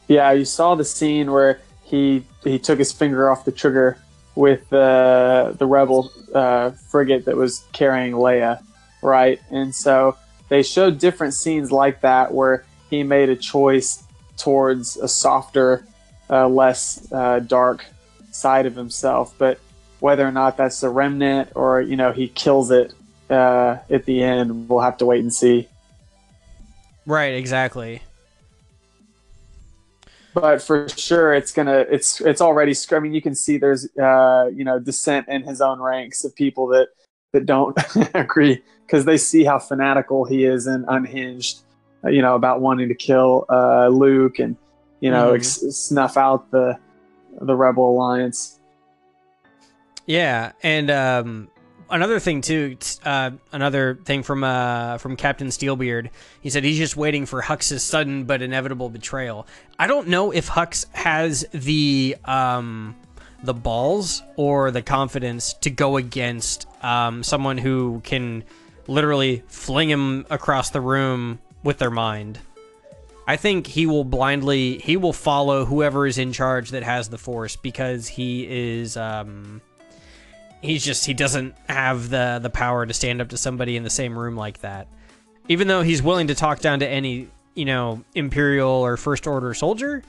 Yeah, 0.08 0.32
you 0.32 0.46
saw 0.46 0.76
the 0.76 0.86
scene 0.86 1.32
where 1.32 1.62
he 1.84 2.24
he 2.44 2.60
took 2.60 2.80
his 2.80 2.92
finger 2.92 3.30
off 3.30 3.46
the 3.46 3.52
trigger 3.52 3.98
with 4.36 4.72
uh, 4.72 5.54
the 5.58 5.66
rebel 5.66 6.12
uh, 6.34 6.72
frigate 6.72 7.26
that 7.26 7.36
was 7.36 7.64
carrying 7.74 8.14
Leia, 8.14 8.64
right? 9.02 9.40
And 9.50 9.74
so 9.74 10.18
they 10.50 10.64
showed 10.64 11.00
different 11.00 11.34
scenes 11.34 11.72
like 11.72 12.02
that 12.02 12.34
where 12.34 12.66
he 12.90 13.04
made 13.04 13.30
a 13.30 13.36
choice 13.36 14.04
towards 14.38 14.98
a 14.98 15.08
softer, 15.08 15.86
uh, 16.30 16.48
less 16.48 17.12
uh, 17.12 17.40
dark 17.40 17.86
side 18.32 18.66
of 18.66 18.76
himself. 18.76 19.34
But 19.38 19.60
whether 20.00 20.26
or 20.26 20.32
not 20.32 20.58
that's 20.58 20.80
the 20.82 20.90
remnant 20.90 21.52
or 21.56 21.82
you 21.82 21.96
know 21.96 22.12
he 22.12 22.28
kills 22.28 22.72
it 22.72 22.94
uh, 23.30 23.78
at 23.90 24.06
the 24.06 24.24
end, 24.24 24.68
we'll 24.70 24.80
have 24.82 24.98
to 24.98 25.06
wait 25.06 25.22
and 25.22 25.34
see. 25.34 25.68
Right, 27.06 27.34
exactly. 27.36 28.02
but 30.34 30.62
for 30.62 30.88
sure 30.90 31.34
it's 31.34 31.52
gonna 31.52 31.80
it's 31.90 32.22
it's 32.22 32.40
already 32.40 32.74
i 32.92 33.00
mean 33.00 33.14
you 33.16 33.22
can 33.22 33.34
see 33.34 33.58
there's 33.58 33.88
uh 33.98 34.48
you 34.54 34.64
know 34.64 34.78
dissent 34.80 35.28
in 35.28 35.42
his 35.42 35.60
own 35.60 35.80
ranks 35.82 36.24
of 36.24 36.34
people 36.36 36.68
that 36.68 36.88
that 37.34 37.48
don't 37.48 37.76
agree 38.14 38.62
because 38.86 39.06
they 39.06 39.18
see 39.18 39.44
how 39.44 39.58
fanatical 39.58 40.26
he 40.26 40.46
is 40.46 40.68
and 40.68 40.86
unhinged 40.88 41.62
uh, 42.06 42.10
you 42.10 42.22
know 42.22 42.36
about 42.36 42.62
wanting 42.62 42.88
to 42.88 42.94
kill 42.94 43.44
uh 43.50 43.88
luke 43.88 44.38
and 44.38 44.56
you 45.00 45.10
know 45.10 45.32
Mhm. 45.32 45.38
ex- 45.38 45.62
snuff 45.76 46.16
out 46.16 46.50
the 46.52 46.78
the 47.42 47.56
rebel 47.56 47.90
alliance 47.90 48.60
Yeah, 50.06 50.52
and 50.64 50.90
um, 50.92 51.50
another 51.90 52.20
thing 52.20 52.42
too, 52.42 52.78
uh, 53.04 53.32
another 53.52 53.96
thing 54.04 54.24
from 54.24 54.44
uh, 54.44 54.98
from 54.98 55.16
Captain 55.16 55.48
Steelbeard. 55.48 56.10
He 56.42 56.50
said 56.50 56.64
he's 56.64 56.78
just 56.78 56.96
waiting 56.98 57.26
for 57.26 57.42
Hux's 57.42 57.84
sudden 57.84 58.26
but 58.26 58.42
inevitable 58.42 58.90
betrayal. 58.90 59.48
I 59.78 59.88
don't 59.88 60.08
know 60.08 60.32
if 60.32 60.50
Hux 60.50 60.86
has 60.94 61.46
the 61.54 62.16
um, 62.26 62.96
the 63.44 63.54
balls 63.54 64.22
or 64.36 64.72
the 64.72 64.82
confidence 64.82 65.54
to 65.62 65.70
go 65.70 65.98
against 65.98 66.68
um, 66.84 67.24
someone 67.24 67.58
who 67.58 68.02
can 68.04 68.44
literally 68.88 69.44
fling 69.48 69.90
him 69.90 70.26
across 70.30 70.72
the 70.72 70.82
room 70.82 71.40
with 71.64 71.78
their 71.78 71.92
mind. 71.92 72.40
I 73.28 73.36
think 73.36 73.68
he 73.68 73.86
will 73.86 74.04
blindly 74.04 74.80
he 74.80 74.98
will 74.98 75.14
follow 75.14 75.64
whoever 75.66 76.08
is 76.08 76.18
in 76.18 76.34
charge 76.34 76.72
that 76.72 76.82
has 76.82 77.10
the 77.10 77.20
force 77.20 77.56
because 77.56 78.08
he 78.08 78.48
is 78.50 78.98
um 78.98 79.62
he's 80.62 80.84
just 80.84 81.06
he 81.06 81.14
doesn't 81.14 81.56
have 81.68 82.10
the 82.10 82.40
the 82.42 82.50
power 82.50 82.86
to 82.86 82.94
stand 82.94 83.22
up 83.22 83.30
to 83.30 83.38
somebody 83.38 83.76
in 83.78 83.84
the 83.84 83.90
same 83.90 84.18
room 84.18 84.36
like 84.36 84.60
that. 84.60 84.88
Even 85.48 85.68
though 85.68 85.82
he's 85.82 86.02
willing 86.04 86.28
to 86.28 86.36
talk 86.36 86.60
down 86.60 86.80
to 86.80 86.88
any, 86.88 87.28
you 87.56 87.66
know, 87.66 88.04
imperial 88.14 88.70
or 88.70 88.98
first 88.98 89.26
order 89.28 89.54
soldier, 89.54 90.04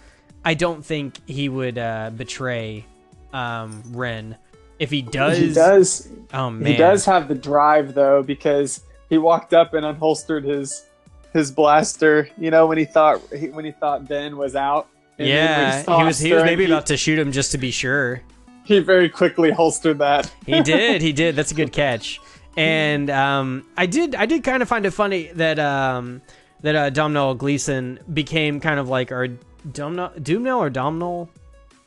I 0.45 0.55
don't 0.55 0.85
think 0.85 1.19
he 1.29 1.49
would 1.49 1.79
uh 1.79 2.11
betray 2.17 2.85
um 3.33 3.83
Ren. 3.93 4.37
If 4.79 4.91
he 4.91 5.03
does, 5.03 5.37
he 5.39 5.53
does 5.53 6.09
Oh 6.33 6.51
man. 6.51 6.67
he 6.71 6.77
does 6.77 7.05
have 7.05 7.29
the 7.29 7.35
drive 7.35 7.95
though 7.95 8.23
because 8.23 8.83
he 9.09 9.19
walked 9.19 9.53
up 9.55 9.75
and 9.75 9.85
unholstered 9.85 10.45
his 10.45 10.87
his 11.33 11.51
blaster 11.53 12.29
you 12.39 12.51
know 12.51 12.67
when 12.67 12.77
he 12.79 12.85
thought 12.85 13.21
when 13.53 13.65
he 13.65 13.71
thought 13.73 14.09
ben 14.09 14.37
was 14.37 14.57
out 14.57 14.89
and 15.19 15.29
Yeah, 15.29 15.83
saw 15.83 15.99
he 16.01 16.05
was 16.05 16.19
he 16.19 16.33
was 16.33 16.43
maybe 16.45 16.65
he- 16.65 16.73
about 16.73 16.87
to 16.87 16.97
shoot 16.97 17.19
him 17.19 17.31
just 17.31 17.53
to 17.53 17.59
be 17.59 17.71
sure. 17.71 18.23
He 18.71 18.79
very 18.79 19.09
quickly 19.09 19.51
holstered 19.51 19.99
that. 19.99 20.33
He 20.47 20.63
did. 20.63 21.03
He 21.03 21.13
did. 21.13 21.37
That's 21.37 21.51
a 21.51 21.55
good 21.55 21.73
catch. 21.73 22.21
And 22.57 23.11
um, 23.11 23.67
I 23.77 23.87
did. 23.87 24.15
I 24.15 24.27
did 24.27 24.45
kind 24.45 24.63
of 24.63 24.69
find 24.69 24.87
it 24.87 24.93
funny 24.93 25.31
that 25.35 25.59
um, 25.59 26.23
that 26.63 26.77
uh, 26.77 26.91
Domhnall 26.91 27.35
Gleeson 27.35 27.99
became 28.13 28.61
kind 28.61 28.79
of 28.79 28.89
like 28.89 29.13
our 29.13 29.29
Domhnall, 29.73 30.11
Doomnall 30.11 30.59
or 30.59 30.71
Domhnall. 30.71 31.29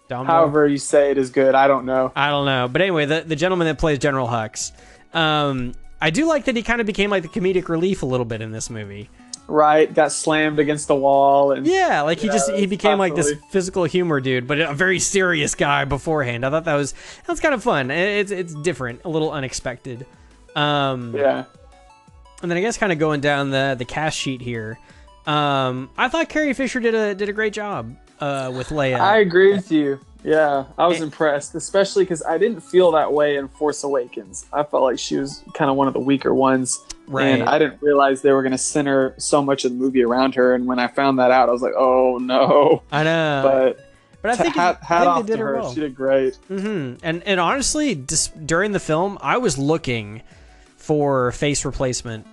Domhnall? 0.09 0.36
However 0.36 0.67
you 0.67 0.77
say 0.77 1.11
it 1.11 1.17
is 1.17 1.29
good. 1.29 1.55
I 1.55 1.67
don't 1.67 1.86
know. 1.86 2.11
I 2.15 2.29
don't 2.29 2.45
know. 2.45 2.67
But 2.67 2.81
anyway, 2.81 3.05
the 3.05 3.21
the 3.21 3.36
gentleman 3.36 3.67
that 3.67 3.77
plays 3.77 3.99
General 3.99 4.27
Hux. 4.27 4.71
Um, 5.13 5.73
I 6.01 6.09
do 6.09 6.25
like 6.25 6.45
that 6.45 6.55
he 6.57 6.63
kind 6.63 6.81
of 6.81 6.88
became 6.88 7.09
like 7.09 7.23
the 7.23 7.29
comedic 7.29 7.69
relief 7.69 8.03
a 8.03 8.05
little 8.05 8.25
bit 8.25 8.41
in 8.41 8.51
this 8.51 8.69
movie. 8.69 9.09
Right, 9.53 9.93
got 9.93 10.11
slammed 10.11 10.57
against 10.57 10.87
the 10.87 10.95
wall 10.95 11.51
and 11.51 11.67
Yeah, 11.67 12.01
like 12.01 12.17
he 12.17 12.25
Yeah, 12.25 12.33
just 12.33 12.51
he 12.53 12.65
became 12.65 12.97
like 12.97 13.13
this 13.13 13.33
physical 13.51 13.83
humor 13.83 14.19
dude, 14.19 14.47
but 14.47 14.59
a 14.59 14.73
very 14.73 14.97
serious 14.97 15.53
guy 15.53 15.85
beforehand. 15.85 16.43
I 16.43 16.49
thought 16.49 16.65
that 16.65 16.73
was 16.73 16.95
that's 17.27 17.39
kind 17.39 17.53
of 17.53 17.61
fun. 17.61 17.91
It's 17.91 18.31
it's 18.31 18.55
different, 18.55 19.01
a 19.05 19.09
little 19.09 19.31
unexpected. 19.31 20.07
Um, 20.55 21.15
yeah. 21.15 21.43
And 22.41 22.49
then 22.49 22.57
I 22.57 22.61
guess 22.61 22.79
kind 22.79 22.91
of 22.91 22.97
going 22.97 23.21
down 23.21 23.51
the 23.51 23.75
the 23.77 23.85
cast 23.85 24.17
sheet 24.17 24.41
here. 24.41 24.79
Um, 25.27 25.91
I 25.99 26.09
thought 26.09 26.29
Carrie 26.29 26.53
Fisher 26.53 26.79
did 26.79 26.95
a 26.95 27.13
did 27.13 27.29
a 27.29 27.33
great 27.33 27.53
job 27.53 27.95
uh, 28.19 28.51
with 28.57 28.69
Leia. 28.69 28.99
I 28.99 29.19
agree 29.19 29.51
with 29.53 29.71
you. 29.71 29.99
Yeah, 30.23 30.65
I 30.79 30.87
was 30.87 30.99
Eh. 30.99 31.03
impressed, 31.03 31.53
especially 31.53 32.05
because 32.05 32.23
I 32.23 32.39
didn't 32.39 32.61
feel 32.61 32.91
that 32.93 33.13
way 33.13 33.35
in 33.35 33.49
Force 33.49 33.83
Awakens. 33.83 34.47
I 34.51 34.63
felt 34.63 34.81
like 34.81 34.97
she 34.97 35.17
was 35.17 35.43
kind 35.53 35.69
of 35.69 35.77
one 35.77 35.87
of 35.87 35.93
the 35.93 35.99
weaker 35.99 36.33
ones, 36.33 36.79
right. 37.07 37.25
and 37.27 37.43
I 37.43 37.57
didn't 37.59 37.81
realize 37.81 38.21
they 38.21 38.31
were 38.31 38.41
going 38.43 38.51
to 38.53 38.57
center 38.57 39.13
so 39.17 39.41
much 39.41 39.65
of 39.65 39.71
the 39.71 39.77
movie 39.77 40.03
around 40.03 40.35
her. 40.35 40.53
And 40.53 40.65
when 40.65 40.79
I 40.79 40.87
found 40.87 41.19
that 41.19 41.31
out, 41.31 41.49
I 41.49 41.51
was 41.51 41.61
like, 41.61 41.73
"Oh 41.77 42.17
no!" 42.17 42.83
I 42.91 43.03
know. 43.03 43.41
But, 43.75 43.89
but 44.21 44.31
I 44.31 44.35
think, 44.43 44.55
hat, 44.55 44.79
I 44.83 44.99
think 44.99 45.09
off 45.09 45.25
they 45.25 45.33
did 45.33 45.39
her. 45.39 45.55
well. 45.55 45.73
She 45.73 45.79
did 45.81 45.95
great. 45.95 46.35
hmm 46.47 46.93
And 47.03 47.23
and 47.23 47.39
honestly, 47.39 47.95
just 47.95 48.45
during 48.47 48.71
the 48.71 48.79
film, 48.79 49.17
I 49.21 49.37
was 49.37 49.57
looking 49.57 50.21
for 50.77 51.31
face 51.33 51.65
replacement, 51.65 52.25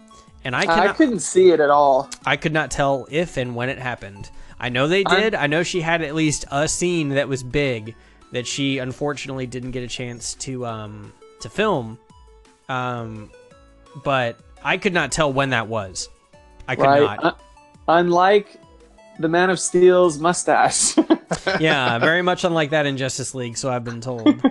and 0.45 0.55
I 0.57 0.89
I, 0.91 0.93
couldn't 0.93 1.21
see 1.21 1.51
it 1.51 1.61
at 1.61 1.71
all. 1.71 2.09
I 2.25 2.37
could 2.37 2.53
not 2.53 2.71
tell 2.71 3.07
if 3.11 3.37
and 3.37 3.55
when 3.55 3.69
it 3.69 3.79
happened. 3.79 4.31
I 4.59 4.69
know 4.69 4.89
they 4.89 5.05
I'm- 5.05 5.21
did. 5.21 5.35
I 5.35 5.47
know 5.47 5.63
she 5.63 5.81
had 5.81 6.03
at 6.03 6.15
least 6.15 6.45
a 6.51 6.69
scene 6.69 7.11
that 7.11 7.29
was 7.29 7.43
big, 7.43 7.95
that 8.33 8.47
she 8.47 8.79
unfortunately 8.79 9.47
didn't 9.47 9.71
get 9.73 9.83
a 9.83 9.89
chance 9.89 10.35
to 10.35 10.67
um 10.67 11.13
to 11.41 11.49
film. 11.49 11.99
Um, 12.69 13.31
but 14.05 14.39
I 14.63 14.77
could 14.77 14.95
not 14.95 15.13
tell 15.13 15.33
when 15.33 15.51
that 15.51 15.69
was. 15.69 16.09
I 16.69 16.77
could 16.77 16.85
right? 16.85 17.03
not. 17.03 17.25
Uh, 17.25 17.35
unlike 17.89 18.61
the 19.19 19.29
Man 19.29 19.51
of 19.51 19.61
Steel's 19.61 20.19
mustache. 20.19 20.97
yeah, 21.61 21.99
very 21.99 22.23
much 22.23 22.45
unlike 22.45 22.71
that 22.71 22.87
in 22.87 22.97
Justice 22.97 23.35
League, 23.35 23.57
so 23.57 23.71
I've 23.71 23.85
been 23.85 24.01
told. 24.01 24.41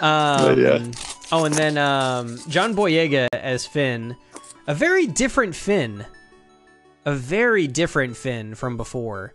Um, 0.00 0.60
yeah. 0.60 0.84
Oh, 1.32 1.46
and 1.46 1.54
then 1.54 1.78
um, 1.78 2.38
John 2.48 2.74
Boyega 2.74 3.28
as 3.32 3.64
Finn, 3.64 4.14
a 4.66 4.74
very 4.74 5.06
different 5.06 5.54
Finn, 5.54 6.04
a 7.06 7.14
very 7.14 7.66
different 7.66 8.14
Finn 8.14 8.54
from 8.54 8.76
before. 8.76 9.32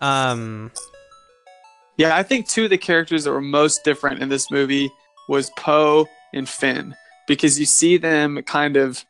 Um, 0.00 0.72
yeah, 1.96 2.16
I 2.16 2.24
think 2.24 2.48
two 2.48 2.64
of 2.64 2.70
the 2.70 2.78
characters 2.78 3.22
that 3.22 3.30
were 3.30 3.40
most 3.40 3.84
different 3.84 4.20
in 4.20 4.28
this 4.30 4.50
movie 4.50 4.90
was 5.28 5.50
Poe 5.50 6.08
and 6.34 6.48
Finn 6.48 6.96
because 7.26 7.58
you 7.58 7.66
see 7.66 7.96
them 7.96 8.40
kind 8.42 8.76
of 8.76 9.04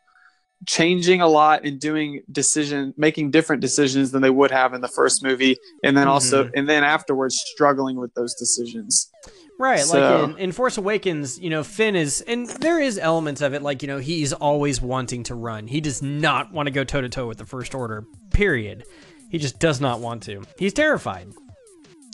changing 0.65 1.21
a 1.21 1.27
lot 1.27 1.63
and 1.65 1.79
doing 1.79 2.21
decision 2.31 2.91
making 2.97 3.29
different 3.29 3.61
decisions 3.61 4.11
than 4.11 4.23
they 4.23 4.29
would 4.29 4.49
have 4.49 4.73
in 4.73 4.81
the 4.81 4.87
first 4.87 5.23
movie 5.23 5.55
and 5.83 5.95
then 5.95 6.07
also 6.07 6.45
Mhm. 6.45 6.51
and 6.55 6.67
then 6.69 6.83
afterwards 6.83 7.39
struggling 7.53 7.95
with 7.97 8.13
those 8.15 8.33
decisions 8.33 9.11
Right, 9.59 9.79
So- 9.79 9.99
like 9.99 10.29
in, 10.29 10.37
in 10.37 10.51
Force 10.51 10.77
Awakens, 10.77 11.39
you 11.39 11.49
know, 11.49 11.63
Finn 11.63 11.95
is, 11.95 12.21
and 12.21 12.47
there 12.47 12.79
is 12.79 12.99
elements 12.99 13.41
of 13.41 13.55
it, 13.55 13.63
like, 13.63 13.81
you 13.81 13.87
know, 13.87 13.97
he's 13.97 14.31
always 14.31 14.79
wanting 14.83 15.23
to 15.23 15.33
run. 15.33 15.65
He 15.65 15.81
does 15.81 15.99
not 16.03 16.53
want 16.53 16.67
to 16.67 16.71
go 16.71 16.83
toe 16.83 17.01
to 17.01 17.09
toe 17.09 17.25
with 17.25 17.39
the 17.39 17.45
First 17.47 17.73
Order, 17.73 18.05
period. 18.31 18.83
He 19.31 19.39
just 19.39 19.57
does 19.57 19.81
not 19.81 19.99
want 19.99 20.21
to. 20.23 20.43
He's 20.59 20.73
terrified. 20.73 21.29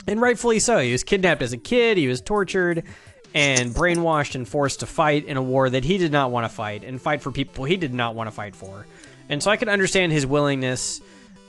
And 0.08 0.22
rightfully 0.22 0.58
so. 0.58 0.78
He 0.78 0.90
was 0.92 1.04
kidnapped 1.04 1.42
as 1.42 1.52
a 1.52 1.58
kid, 1.58 1.98
he 1.98 2.08
was 2.08 2.22
tortured 2.22 2.82
and 3.34 3.74
brainwashed 3.74 4.36
and 4.36 4.46
forced 4.46 4.80
to 4.80 4.86
fight 4.86 5.24
in 5.26 5.36
a 5.36 5.42
war 5.42 5.68
that 5.68 5.84
he 5.84 5.98
did 5.98 6.12
not 6.12 6.30
want 6.30 6.44
to 6.44 6.48
fight 6.48 6.84
and 6.84 7.02
fight 7.02 7.20
for 7.20 7.32
people 7.32 7.64
he 7.64 7.76
did 7.76 7.92
not 7.92 8.14
want 8.14 8.28
to 8.28 8.30
fight 8.30 8.54
for. 8.54 8.86
And 9.28 9.42
so 9.42 9.50
I 9.50 9.56
can 9.56 9.68
understand 9.68 10.12
his 10.12 10.24
willingness. 10.24 11.00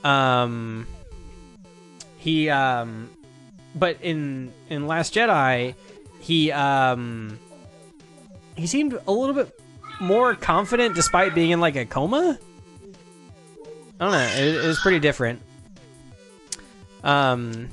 Um, 0.02 0.86
he, 2.18 2.50
um, 2.50 3.10
but 3.74 3.98
in 4.02 4.52
in 4.68 4.86
Last 4.86 5.14
Jedi, 5.14 5.74
he 6.20 6.50
um 6.50 7.38
he 8.56 8.66
seemed 8.66 8.98
a 9.06 9.12
little 9.12 9.34
bit 9.34 9.58
more 10.00 10.34
confident 10.34 10.94
despite 10.94 11.34
being 11.34 11.50
in 11.50 11.60
like 11.60 11.76
a 11.76 11.84
coma. 11.84 12.38
I 13.98 14.04
don't 14.04 14.12
know. 14.12 14.18
It, 14.18 14.64
it 14.64 14.66
was 14.66 14.78
pretty 14.80 14.98
different. 14.98 15.40
Um, 17.04 17.68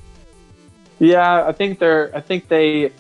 Yeah, 1.00 1.46
I 1.46 1.52
think 1.52 1.80
they're. 1.80 2.16
I 2.16 2.22
think 2.22 2.48
they. 2.48 2.92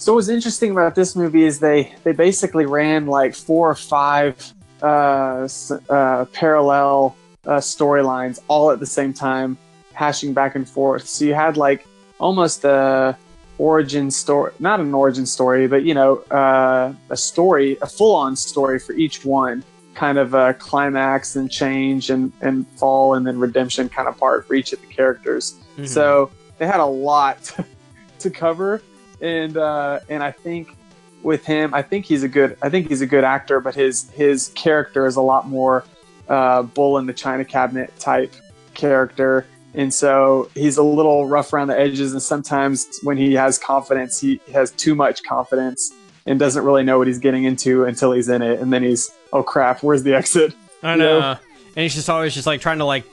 So 0.00 0.14
what's 0.14 0.28
interesting 0.28 0.70
about 0.70 0.94
this 0.94 1.14
movie 1.14 1.44
is 1.44 1.58
they 1.60 1.94
they 2.04 2.12
basically 2.12 2.64
ran 2.64 3.04
like 3.04 3.34
four 3.34 3.68
or 3.68 3.74
five 3.74 4.34
uh, 4.82 5.46
uh, 5.90 6.24
parallel 6.32 7.16
uh, 7.44 7.58
storylines 7.58 8.40
all 8.48 8.70
at 8.70 8.80
the 8.80 8.86
same 8.86 9.12
time, 9.12 9.58
hashing 9.92 10.32
back 10.32 10.54
and 10.54 10.66
forth. 10.66 11.06
So 11.06 11.26
you 11.26 11.34
had 11.34 11.58
like 11.58 11.86
almost 12.18 12.64
a 12.64 13.14
origin 13.58 14.10
story, 14.10 14.52
not 14.58 14.80
an 14.80 14.94
origin 14.94 15.26
story, 15.26 15.68
but 15.68 15.82
you 15.82 15.92
know 15.92 16.16
uh, 16.30 16.94
a 17.10 17.16
story, 17.16 17.76
a 17.82 17.86
full 17.86 18.14
on 18.16 18.36
story 18.36 18.78
for 18.78 18.94
each 18.94 19.22
one. 19.26 19.62
Kind 19.92 20.16
of 20.16 20.32
a 20.32 20.54
climax 20.54 21.36
and 21.36 21.50
change 21.50 22.08
and, 22.08 22.32
and 22.40 22.66
fall 22.78 23.12
and 23.16 23.26
then 23.26 23.38
redemption 23.38 23.90
kind 23.90 24.08
of 24.08 24.16
part 24.16 24.46
for 24.46 24.54
each 24.54 24.72
of 24.72 24.80
the 24.80 24.86
characters. 24.86 25.56
mhm. 25.76 25.86
So 25.86 26.30
they 26.56 26.66
had 26.66 26.80
a 26.80 26.86
lot 26.86 27.54
to 28.20 28.30
cover, 28.30 28.80
and 29.20 29.56
uh, 29.56 30.00
and 30.08 30.22
I 30.22 30.30
think 30.32 30.76
with 31.22 31.44
him, 31.44 31.74
I 31.74 31.82
think 31.82 32.06
he's 32.06 32.22
a 32.22 32.28
good. 32.28 32.56
I 32.62 32.70
think 32.70 32.88
he's 32.88 33.00
a 33.00 33.06
good 33.06 33.24
actor, 33.24 33.60
but 33.60 33.74
his 33.74 34.10
his 34.10 34.48
character 34.54 35.06
is 35.06 35.16
a 35.16 35.22
lot 35.22 35.48
more 35.48 35.84
uh, 36.28 36.62
bull 36.62 36.98
in 36.98 37.06
the 37.06 37.12
china 37.12 37.44
cabinet 37.44 37.92
type 37.98 38.32
character, 38.74 39.46
and 39.74 39.92
so 39.92 40.50
he's 40.54 40.76
a 40.76 40.82
little 40.82 41.26
rough 41.26 41.52
around 41.52 41.68
the 41.68 41.78
edges. 41.78 42.12
And 42.12 42.22
sometimes 42.22 43.00
when 43.02 43.16
he 43.16 43.34
has 43.34 43.58
confidence, 43.58 44.20
he 44.20 44.40
has 44.52 44.70
too 44.72 44.94
much 44.94 45.22
confidence 45.22 45.92
and 46.26 46.38
doesn't 46.38 46.64
really 46.64 46.82
know 46.82 46.98
what 46.98 47.06
he's 47.06 47.18
getting 47.18 47.44
into 47.44 47.84
until 47.84 48.12
he's 48.12 48.28
in 48.28 48.42
it, 48.42 48.60
and 48.60 48.72
then 48.72 48.82
he's 48.82 49.12
oh 49.32 49.42
crap, 49.42 49.82
where's 49.82 50.02
the 50.02 50.14
exit? 50.14 50.54
I 50.82 50.92
you 50.92 50.98
know. 50.98 51.20
know? 51.20 51.36
And 51.76 51.84
he's 51.84 51.94
just 51.94 52.10
always 52.10 52.34
just 52.34 52.46
like 52.46 52.60
trying 52.60 52.78
to 52.78 52.84
like, 52.84 53.04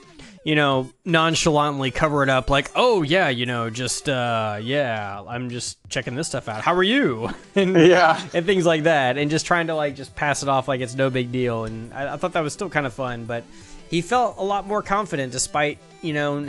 you 0.44 0.54
know, 0.54 0.90
nonchalantly 1.04 1.90
cover 1.90 2.22
it 2.22 2.28
up, 2.28 2.48
like, 2.50 2.70
oh 2.74 3.02
yeah, 3.02 3.28
you 3.28 3.46
know, 3.46 3.70
just 3.70 4.08
uh, 4.08 4.58
yeah, 4.62 5.22
I'm 5.28 5.50
just 5.50 5.78
checking 5.88 6.14
this 6.14 6.28
stuff 6.28 6.48
out. 6.48 6.62
How 6.62 6.74
are 6.74 6.82
you? 6.82 7.30
and 7.54 7.76
Yeah. 7.76 8.20
and 8.34 8.46
things 8.46 8.64
like 8.66 8.84
that, 8.84 9.18
and 9.18 9.30
just 9.30 9.46
trying 9.46 9.66
to 9.68 9.74
like 9.74 9.94
just 9.96 10.14
pass 10.16 10.42
it 10.42 10.48
off 10.48 10.68
like 10.68 10.80
it's 10.80 10.94
no 10.94 11.10
big 11.10 11.32
deal. 11.32 11.64
And 11.64 11.92
I, 11.92 12.14
I 12.14 12.16
thought 12.16 12.32
that 12.32 12.42
was 12.42 12.52
still 12.52 12.70
kind 12.70 12.86
of 12.86 12.94
fun, 12.94 13.24
but 13.24 13.44
he 13.90 14.00
felt 14.00 14.36
a 14.38 14.42
lot 14.44 14.66
more 14.66 14.82
confident 14.82 15.32
despite 15.32 15.78
you 16.02 16.12
know 16.12 16.46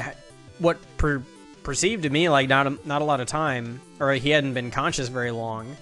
what 0.59 0.77
per- 0.97 1.23
perceived 1.63 2.03
to 2.03 2.09
me 2.09 2.29
like 2.29 2.47
not 2.49 2.67
a, 2.67 2.77
not 2.85 3.01
a 3.01 3.05
lot 3.05 3.19
of 3.21 3.27
time, 3.27 3.81
or 3.99 4.13
he 4.13 4.29
hadn't 4.29 4.53
been 4.53 4.71
conscious 4.71 5.07
very 5.09 5.31
long. 5.31 5.75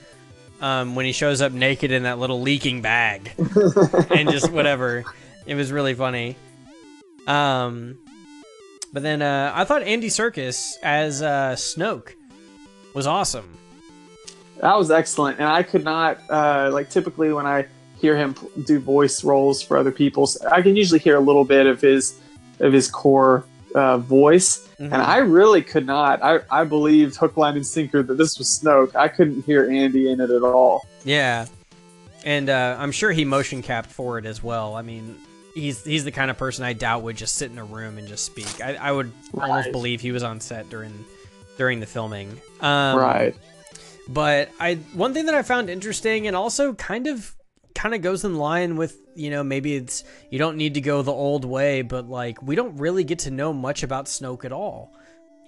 Um, 0.60 0.95
when 0.95 1.05
he 1.05 1.12
shows 1.12 1.39
up 1.41 1.51
naked 1.51 1.91
in 1.91 2.03
that 2.03 2.18
little 2.18 2.41
leaking 2.41 2.82
bag, 2.82 3.32
and 4.10 4.32
just 4.32 4.51
whatever, 4.51 5.03
it 5.45 5.53
was 5.53 5.72
really 5.72 5.93
funny. 5.93 6.36
Um, 7.28 7.97
but 8.93 9.03
then 9.03 9.21
uh, 9.21 9.51
I 9.53 9.63
thought 9.65 9.84
Andy 9.84 10.07
Serkis 10.07 10.75
as 10.82 11.21
uh, 11.21 11.55
Snoke 11.57 12.13
was 12.93 13.05
awesome. 13.05 13.53
That 14.61 14.75
was 14.78 14.89
excellent, 14.89 15.38
and 15.39 15.47
I 15.47 15.61
could 15.61 15.84
not 15.84 16.17
uh, 16.30 16.69
like 16.73 16.89
typically 16.89 17.32
when 17.32 17.45
I 17.45 17.67
hear 17.99 18.15
him 18.17 18.34
do 18.65 18.80
voice 18.80 19.23
roles 19.23 19.61
for 19.61 19.78
other 19.78 19.91
people, 19.91 20.28
I 20.51 20.61
can 20.61 20.75
usually 20.75 20.99
hear 20.99 21.15
a 21.15 21.19
little 21.19 21.43
bit 21.45 21.67
of 21.67 21.80
his 21.82 22.19
of 22.59 22.73
his 22.73 22.89
core 22.89 23.43
uh, 23.75 23.97
voice, 23.99 24.67
Mhm. 24.80 24.86
and 24.86 24.95
I 24.95 25.17
really 25.17 25.61
could 25.61 25.86
not. 25.86 26.23
I 26.23 26.39
I 26.49 26.63
believed 26.63 27.17
hook, 27.17 27.38
line, 27.38 27.55
and 27.55 27.67
sinker 27.67 28.01
that 28.01 28.15
this 28.17 28.39
was 28.39 28.47
Snoke. 28.47 28.95
I 28.95 29.09
couldn't 29.09 29.43
hear 29.45 29.69
Andy 29.69 30.09
in 30.11 30.19
it 30.21 30.32
at 30.32 30.41
all. 30.41 30.88
Yeah, 31.03 31.45
and 32.23 32.49
uh, 32.49 32.78
I'm 32.80 32.91
sure 32.91 33.11
he 33.11 33.25
motion 33.25 33.61
capped 33.61 33.91
for 33.91 34.17
it 34.17 34.25
as 34.25 34.41
well. 34.41 34.73
I 34.73 34.82
mean, 34.82 35.15
he's 35.58 35.84
he's 35.84 36.03
the 36.03 36.12
kind 36.12 36.30
of 36.30 36.38
person 36.38 36.64
I 36.64 36.74
doubt 36.74 37.01
would 37.03 37.18
just 37.18 37.36
sit 37.36 37.51
in 37.51 37.58
a 37.58 37.66
room 37.66 37.97
and 37.97 38.08
just 38.08 38.26
speak. 38.26 38.62
I, 38.62 38.76
I 38.76 38.91
would 38.91 39.12
almost 39.39 39.72
believe 39.72 40.01
he 40.01 40.12
was 40.12 40.24
on 40.24 40.39
set 40.39 40.70
during 40.70 41.05
during 41.58 41.80
the 41.80 41.86
filming. 41.86 42.39
Um, 42.62 42.97
right. 42.97 43.36
But 44.08 44.49
I 44.60 44.76
one 44.93 45.14
thing 45.14 45.26
that 45.26 45.36
I 45.36 45.41
found 45.41 45.70
interesting 45.70 46.28
and 46.28 46.36
also 46.36 46.74
kind 46.74 47.08
of 47.08 47.36
kind 47.76 47.93
of 47.93 48.01
goes 48.01 48.24
in 48.24 48.36
line 48.36 48.76
with 48.76 48.97
you 49.16 49.30
know 49.30 49.43
maybe 49.43 49.76
it's 49.76 50.03
you 50.30 50.39
don't 50.39 50.58
need 50.58 50.76
to 50.76 50.82
go 50.82 51.01
the 51.01 51.12
old 51.12 51.43
way, 51.43 51.82
but 51.82 52.08
like 52.08 52.41
we 52.41 52.55
don't 52.55 52.78
really 52.78 53.03
get 53.03 53.20
to 53.20 53.32
know 53.32 53.51
much 53.51 53.84
about 53.84 54.05
Snoke 54.05 54.45
at 54.45 54.51
all. 54.51 54.93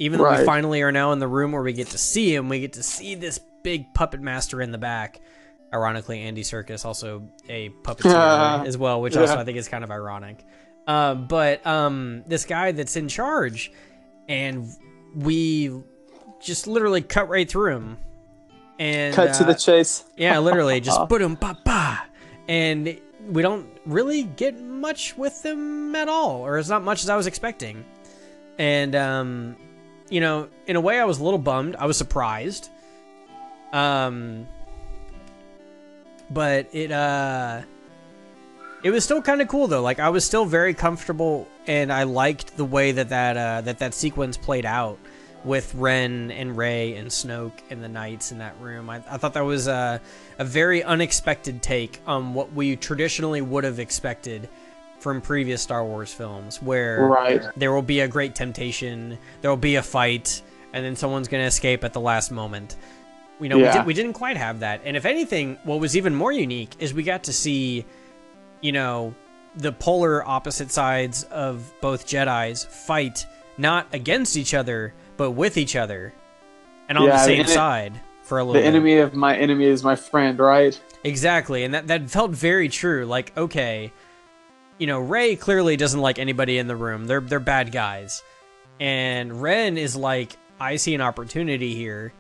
Even 0.02 0.20
though 0.20 0.32
we 0.40 0.46
finally 0.46 0.82
are 0.82 0.94
now 0.94 1.12
in 1.12 1.20
the 1.20 1.28
room 1.28 1.52
where 1.52 1.62
we 1.62 1.74
get 1.74 1.88
to 1.88 1.98
see 1.98 2.34
him, 2.34 2.48
we 2.48 2.62
get 2.62 2.74
to 2.74 2.84
see 2.84 3.16
this 3.16 3.38
big 3.64 3.94
puppet 3.94 4.22
master 4.22 4.62
in 4.62 4.72
the 4.72 4.78
back. 4.78 5.20
Ironically, 5.74 6.22
Andy 6.22 6.42
Serkis 6.44 6.84
also 6.86 7.30
a 7.48 7.70
puppeteer 7.84 8.66
as 8.66 8.78
well, 8.78 9.02
which 9.02 9.16
also 9.16 9.38
I 9.38 9.44
think 9.44 9.58
is 9.58 9.68
kind 9.68 9.84
of 9.84 9.92
ironic. 9.92 10.44
Uh, 10.88 11.14
but 11.14 11.66
um, 11.68 12.24
this 12.26 12.46
guy 12.46 12.72
that's 12.72 12.96
in 12.96 13.08
charge, 13.08 13.72
and 14.28 14.68
we 15.16 15.72
just 16.42 16.66
literally 16.66 17.02
cut 17.02 17.30
right 17.30 17.48
through 17.50 17.76
him. 17.76 17.98
And 18.80 19.14
Cut 19.14 19.34
to 19.36 19.44
uh, 19.44 19.48
the 19.48 19.54
chase. 19.56 20.06
yeah, 20.18 20.40
literally 20.40 20.80
just 20.80 21.00
put 21.10 21.22
him 21.22 21.36
pa 21.36 21.54
pa, 21.66 22.08
and 22.48 23.00
we 23.28 23.42
don't 23.42 23.68
really 23.86 24.24
get 24.24 24.60
much 24.60 25.18
with 25.18 25.46
him 25.46 25.96
at 25.96 26.08
all, 26.08 26.44
or 26.46 26.58
as 26.58 26.70
not 26.70 26.82
much 26.84 27.04
as 27.04 27.10
I 27.10 27.16
was 27.18 27.28
expecting. 27.28 27.86
And 28.58 28.96
um, 28.96 29.56
you 30.10 30.22
know, 30.22 30.48
in 30.66 30.76
a 30.76 30.82
way, 30.82 31.00
I 31.00 31.06
was 31.06 31.20
a 31.20 31.24
little 31.24 31.40
bummed. 31.40 31.76
I 31.76 31.86
was 31.86 31.98
surprised. 31.98 32.70
Um, 33.74 34.48
but 36.30 36.68
it 36.74 36.92
uh, 36.92 37.62
it 38.84 38.92
was 38.92 39.04
still 39.04 39.22
kind 39.22 39.42
of 39.42 39.48
cool 39.48 39.68
though. 39.68 39.82
Like 39.82 40.00
I 40.00 40.10
was 40.10 40.26
still 40.26 40.46
very 40.46 40.74
comfortable, 40.74 41.48
and 41.68 41.92
I 41.92 42.04
liked 42.04 42.56
the 42.58 42.66
way 42.66 42.92
that 42.94 43.10
that 43.10 43.38
uh, 43.38 43.62
that 43.62 43.80
that 43.80 43.94
sequence 43.94 44.38
played 44.38 44.66
out 44.66 44.98
with 45.46 45.74
Ren 45.76 46.32
and 46.32 46.58
Rey 46.58 46.96
and 46.96 47.08
Snoke 47.10 47.54
and 47.70 47.82
the 47.82 47.88
knights 47.88 48.32
in 48.34 48.40
that 48.40 48.60
room. 48.60 48.90
I, 48.90 48.98
I 49.10 49.18
thought 49.18 49.34
that 49.36 49.46
was 49.46 49.68
a, 49.68 50.02
a 50.38 50.44
very 50.44 50.84
unexpected 50.84 51.62
take 51.62 52.02
on 52.06 52.34
what 52.34 52.52
we 52.52 52.76
traditionally 52.76 53.42
would 53.42 53.64
have 53.64 53.80
expected 53.80 54.50
from 55.00 55.22
previous 55.22 55.62
Star 55.62 55.86
Wars 55.86 56.14
films, 56.14 56.62
where 56.62 57.06
Right. 57.06 57.42
there 57.56 57.72
will 57.72 57.82
be 57.82 58.02
a 58.02 58.08
great 58.10 58.36
temptation, 58.36 59.18
there 59.42 59.50
will 59.50 59.56
be 59.56 59.78
a 59.78 59.82
fight, 59.82 60.42
and 60.74 60.84
then 60.86 60.98
someone's 60.98 61.30
going 61.30 61.42
to 61.42 61.48
escape 61.48 61.86
at 61.86 61.94
the 61.94 62.02
last 62.02 62.32
moment. 62.32 62.76
You 63.40 63.50
know, 63.50 63.58
we, 63.58 63.64
did, 63.64 63.86
we 63.86 63.94
didn't 63.94 64.14
quite 64.14 64.38
have 64.38 64.60
that. 64.62 64.82
And 64.84 64.98
if 64.98 65.06
anything, 65.06 65.58
what 65.64 65.80
was 65.80 65.96
even 65.96 66.14
more 66.14 66.32
unique 66.32 66.72
is 66.80 66.94
we 66.94 67.04
got 67.04 67.24
to 67.24 67.34
see, 67.34 67.86
you 68.62 68.72
know, 68.72 69.14
the 69.56 69.72
polar 69.72 70.28
opposite 70.28 70.72
sides 70.72 71.24
of 71.24 71.72
both 71.82 72.06
Jedi's 72.06 72.66
fight 72.66 73.26
not 73.58 73.88
against 73.94 74.36
each 74.38 74.54
other, 74.54 74.94
but 75.18 75.32
with 75.32 75.58
each 75.58 75.76
other. 75.76 76.14
and 76.90 76.98
on 76.98 77.06
Yeah, 77.06 77.12
the 77.18 77.24
same 77.24 77.46
side 77.46 77.94
for 78.24 78.40
a 78.40 78.44
little 78.44 78.54
bit. 78.54 78.66
The 78.66 78.72
bit. 78.72 78.76
enemy 78.76 78.98
of 78.98 79.14
my 79.14 79.38
enemy 79.38 79.66
is 79.66 79.84
my 79.84 79.96
friend, 79.96 80.38
right? 80.40 80.80
Exactly, 81.04 81.64
and 81.64 81.74
that 81.74 81.88
that 81.88 82.10
felt 82.10 82.32
very 82.32 82.68
true. 82.68 83.06
Like, 83.06 83.36
okay, 83.38 83.92
you 84.78 84.88
know, 84.88 85.00
Rey 85.00 85.36
clearly 85.36 85.78
doesn't 85.78 86.00
like 86.02 86.20
anybody 86.20 86.58
in 86.58 86.68
the 86.68 86.76
room. 86.76 87.08
They're 87.08 87.22
they're 87.22 87.40
bad 87.40 87.72
guys, 87.72 88.22
and 88.80 89.42
Ren 89.42 89.78
is 89.78 89.96
like, 89.96 90.36
I 90.60 90.76
see 90.76 90.94
an 90.96 91.02
opportunity 91.02 91.74
here. 91.76 92.12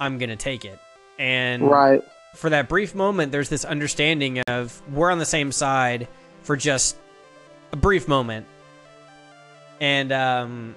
I'm 0.00 0.18
gonna 0.18 0.36
take 0.36 0.64
it, 0.64 0.78
and 1.18 1.62
Right. 1.62 2.02
for 2.34 2.50
that 2.50 2.68
brief 2.68 2.94
moment, 2.94 3.32
there's 3.32 3.48
this 3.48 3.64
understanding 3.64 4.40
of 4.46 4.80
we're 4.92 5.10
on 5.10 5.18
the 5.18 5.24
same 5.26 5.52
side 5.52 6.08
for 6.42 6.56
just 6.56 6.96
a 7.72 7.76
brief 7.76 8.06
moment, 8.08 8.46
and 9.80 10.12
um, 10.12 10.74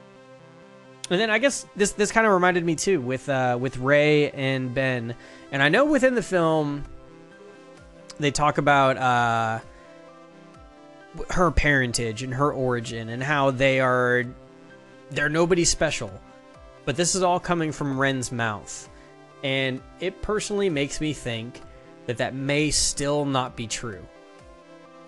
and 1.10 1.20
then 1.20 1.30
I 1.30 1.38
guess 1.40 1.66
this 1.76 1.92
this 1.94 2.12
kind 2.12 2.26
of 2.28 2.34
reminded 2.34 2.64
me 2.66 2.76
too 2.76 3.02
with 3.02 3.28
uh 3.30 3.58
with 3.60 3.78
Rey 3.78 4.32
and 4.32 4.74
Ben, 4.74 5.16
and 5.52 5.62
I 5.62 5.70
know 5.70 5.86
within 5.86 6.16
the 6.16 6.24
film 6.24 6.86
they 8.20 8.32
talk 8.32 8.58
about 8.58 8.98
uh 8.98 9.60
her 11.32 11.52
parentage 11.52 12.22
and 12.24 12.34
her 12.36 12.52
origin 12.52 13.10
and 13.10 13.22
how 13.24 13.50
they 13.52 13.80
are 13.80 14.24
they're 15.12 15.28
nobody 15.30 15.66
special, 15.66 16.12
but 16.86 16.96
this 16.96 17.16
is 17.16 17.24
all 17.24 17.40
coming 17.40 17.72
from 17.72 18.00
Ren's 18.00 18.32
mouth. 18.32 18.88
And 19.44 19.82
it 20.00 20.22
personally 20.22 20.70
makes 20.70 21.00
me 21.00 21.14
think 21.14 21.62
that 22.06 22.18
that 22.18 22.34
may 22.34 22.72
still 22.72 23.26
not 23.26 23.56
be 23.56 23.68
true. 23.68 24.06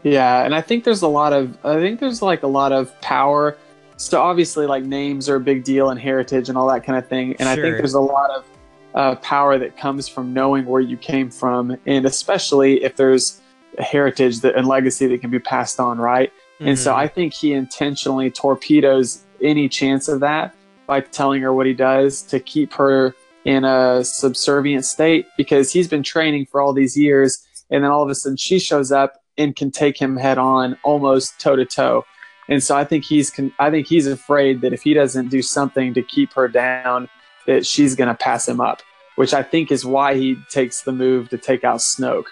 Yeah, 0.04 0.44
and 0.44 0.56
I 0.56 0.62
think 0.62 0.84
there's 0.84 1.02
a 1.02 1.08
lot 1.08 1.34
of 1.34 1.58
I 1.66 1.76
think 1.76 2.00
there's 2.00 2.22
like 2.22 2.44
a 2.44 2.48
lot 2.48 2.72
of 2.72 3.00
power. 3.02 3.58
So 3.98 4.22
obviously, 4.22 4.66
like 4.66 4.84
names 4.84 5.30
are 5.30 5.36
a 5.36 5.40
big 5.40 5.64
deal 5.64 5.90
and 5.90 6.00
heritage 6.00 6.50
and 6.50 6.58
all 6.58 6.68
that 6.70 6.84
kind 6.84 6.98
of 6.98 7.08
thing. 7.08 7.36
And 7.40 7.48
I 7.48 7.56
think 7.56 7.78
there's 7.78 7.94
a 7.94 8.00
lot 8.00 8.32
of 8.32 8.46
uh, 8.96 9.16
power 9.16 9.58
that 9.60 9.78
comes 9.78 10.08
from 10.08 10.34
knowing 10.34 10.66
where 10.66 10.82
you 10.82 10.98
came 10.98 11.30
from, 11.30 11.78
and 11.86 12.06
especially 12.06 12.84
if 12.84 12.96
there's 12.96 13.42
a 13.78 13.84
heritage 13.84 14.42
that 14.42 14.56
and 14.56 14.68
legacy 14.68 15.08
that 15.08 15.22
can 15.22 15.30
be 15.30 15.40
passed 15.40 15.80
on, 15.80 15.98
right? 15.98 16.32
And 16.60 16.78
so 16.78 16.92
Mhm. 16.92 16.98
I 16.98 17.08
think 17.08 17.34
he 17.34 17.54
intentionally 17.54 18.30
torpedoes 18.30 19.24
any 19.42 19.70
chance 19.70 20.08
of 20.08 20.20
that 20.20 20.54
by 20.88 21.02
telling 21.02 21.42
her 21.42 21.54
what 21.54 21.66
he 21.66 21.74
does 21.74 22.22
to 22.24 22.40
keep 22.40 22.74
her 22.74 23.16
in 23.46 23.66
a 23.66 24.04
subservient 24.04 24.86
state 24.86 25.26
because 25.38 25.72
he's 25.72 25.88
been 25.88 26.04
training 26.04 26.46
for 26.46 26.62
all 26.62 26.74
these 26.74 26.96
years 26.96 27.46
and 27.70 27.84
then 27.84 27.92
all 27.92 28.04
of 28.04 28.10
a 28.10 28.16
sudden 28.16 28.38
she 28.38 28.60
shows 28.60 28.92
up 28.92 29.22
and 29.38 29.56
can 29.56 29.72
take 29.72 30.00
him 30.00 30.18
head 30.18 30.38
on 30.38 30.78
almost 30.84 31.40
toe 31.40 31.56
to 31.56 31.66
toe. 31.66 32.06
And 32.48 32.62
so 32.62 32.76
I 32.76 32.84
think 32.84 33.06
he's 33.06 33.32
con- 33.32 33.54
I 33.60 33.70
think 33.72 33.88
he's 33.88 34.08
afraid 34.08 34.62
that 34.62 34.74
if 34.74 34.82
he 34.82 34.94
doesn't 34.94 35.30
do 35.30 35.42
something 35.42 35.94
to 35.94 36.02
keep 36.02 36.34
her 36.34 36.48
down 36.48 37.10
that 37.48 37.66
she's 37.66 37.96
going 37.96 38.10
to 38.10 38.14
pass 38.14 38.48
him 38.48 38.60
up, 38.60 38.82
which 39.16 39.34
I 39.34 39.42
think 39.42 39.72
is 39.72 39.86
why 39.86 40.16
he 40.16 40.38
takes 40.50 40.82
the 40.82 40.92
move 40.92 41.30
to 41.30 41.38
take 41.38 41.64
out 41.64 41.80
Snoke. 41.80 42.26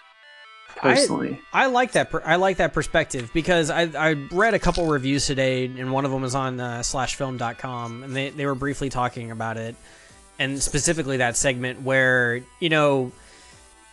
Personally. 0.75 1.39
I 1.51 1.65
like 1.65 1.93
that. 1.93 2.09
Per- 2.09 2.23
I 2.25 2.37
like 2.37 2.57
that 2.57 2.73
perspective 2.73 3.31
because 3.33 3.69
I 3.69 3.81
I 3.81 4.27
read 4.31 4.53
a 4.53 4.59
couple 4.59 4.85
reviews 4.87 5.25
today, 5.25 5.65
and 5.65 5.91
one 5.91 6.05
of 6.05 6.11
them 6.11 6.21
was 6.21 6.35
on 6.35 6.59
uh, 6.59 6.79
slashfilm.com, 6.79 8.03
and 8.03 8.15
they 8.15 8.29
they 8.29 8.45
were 8.45 8.55
briefly 8.55 8.89
talking 8.89 9.31
about 9.31 9.57
it, 9.57 9.75
and 10.39 10.63
specifically 10.63 11.17
that 11.17 11.35
segment 11.35 11.81
where 11.81 12.41
you 12.59 12.69
know, 12.69 13.11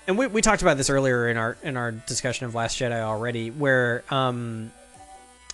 and 0.06 0.16
we 0.16 0.28
we 0.28 0.40
talked 0.40 0.62
about 0.62 0.76
this 0.76 0.88
earlier 0.88 1.28
in 1.28 1.36
our 1.36 1.58
in 1.62 1.76
our 1.76 1.92
discussion 1.92 2.46
of 2.46 2.54
Last 2.54 2.78
Jedi 2.78 3.00
already, 3.00 3.50
where 3.50 4.04
um, 4.08 4.70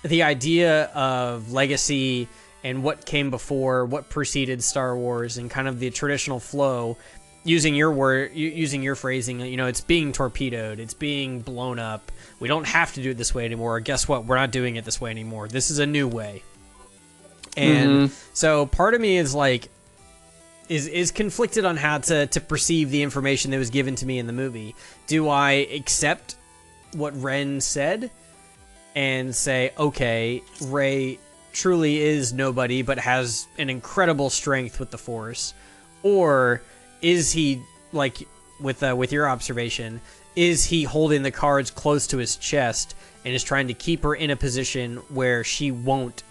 the 0.03 0.23
idea 0.23 0.85
of 0.95 1.53
legacy 1.53 2.29
and 2.63 2.85
what 2.85 3.05
came 3.05 3.31
before, 3.31 3.85
what 3.87 4.09
preceded 4.09 4.63
Star 4.63 4.97
Wars, 4.97 5.39
and 5.39 5.51
kind 5.51 5.67
of 5.67 5.81
the 5.81 5.91
traditional 5.91 6.39
flow 6.39 6.97
using 7.45 7.75
your 7.75 7.91
word 7.91 8.31
using 8.35 8.85
your 8.85 8.95
phrasing 8.95 9.41
you 9.41 9.57
know 9.57 9.67
it's 9.67 9.81
being 9.81 10.13
torpedoed 10.13 10.79
it's 10.79 10.95
being 10.95 11.41
blown 11.41 11.79
up. 11.79 12.13
We 12.39 12.47
don't 12.47 12.67
have 12.67 12.93
to 12.95 13.03
do 13.03 13.11
it 13.11 13.19
this 13.19 13.35
way 13.35 13.45
anymore. 13.45 13.81
Guess 13.81 14.07
what? 14.07 14.27
We're 14.27 14.37
not 14.37 14.51
doing 14.51 14.77
it 14.77 14.85
this 14.85 15.01
way 15.01 15.11
anymore. 15.11 15.49
This 15.49 15.71
is 15.71 15.79
a 15.79 15.87
new 15.87 16.07
way. 16.07 16.43
And 17.57 18.11
so 18.33 18.67
part 18.67 18.95
of 18.95 19.01
me 19.01 19.17
is 19.19 19.35
like 19.35 19.69
is 20.73 20.87
is 20.87 21.11
conflicted 21.11 21.67
on 21.67 21.77
how 21.77 21.99
to 21.99 22.27
to 22.27 22.41
perceive 22.41 22.91
the 22.91 23.03
information 23.03 23.51
that 23.51 23.59
was 23.59 23.69
given 23.69 23.95
to 23.95 24.07
me 24.07 24.19
in 24.19 24.27
the 24.27 24.33
movie. 24.33 24.75
Do 25.07 25.29
i 25.29 25.53
accept 25.53 26.37
what 26.95 27.15
ren 27.21 27.61
said 27.61 28.11
and 28.95 29.35
say 29.35 29.73
okay 29.79 30.43
Rey 30.63 31.19
truly 31.53 32.01
is 32.01 32.33
nobody 32.33 32.83
but 32.83 32.99
has 32.99 33.47
an 33.59 33.69
incredible 33.69 34.31
strength 34.31 34.81
with 34.81 34.91
the 34.91 34.99
force 34.99 35.55
or 36.03 36.63
is 37.03 37.33
he 37.33 37.63
like 37.93 38.27
with 38.61 38.83
uh, 38.83 38.95
with 38.97 39.13
your 39.13 39.29
observation 39.29 40.01
is 40.37 40.65
he 40.65 40.85
holding 40.85 41.23
the 41.23 41.31
cards 41.31 41.71
close 41.71 42.07
to 42.07 42.17
his 42.17 42.37
chest 42.37 42.95
and 43.25 43.35
is 43.35 43.45
trying 43.45 43.69
to 43.69 43.75
keep 43.75 44.03
her 44.03 44.15
in 44.15 44.31
a 44.31 44.37
position 44.37 44.97
where 45.09 45.45
she 45.45 45.71
won't 45.71 46.23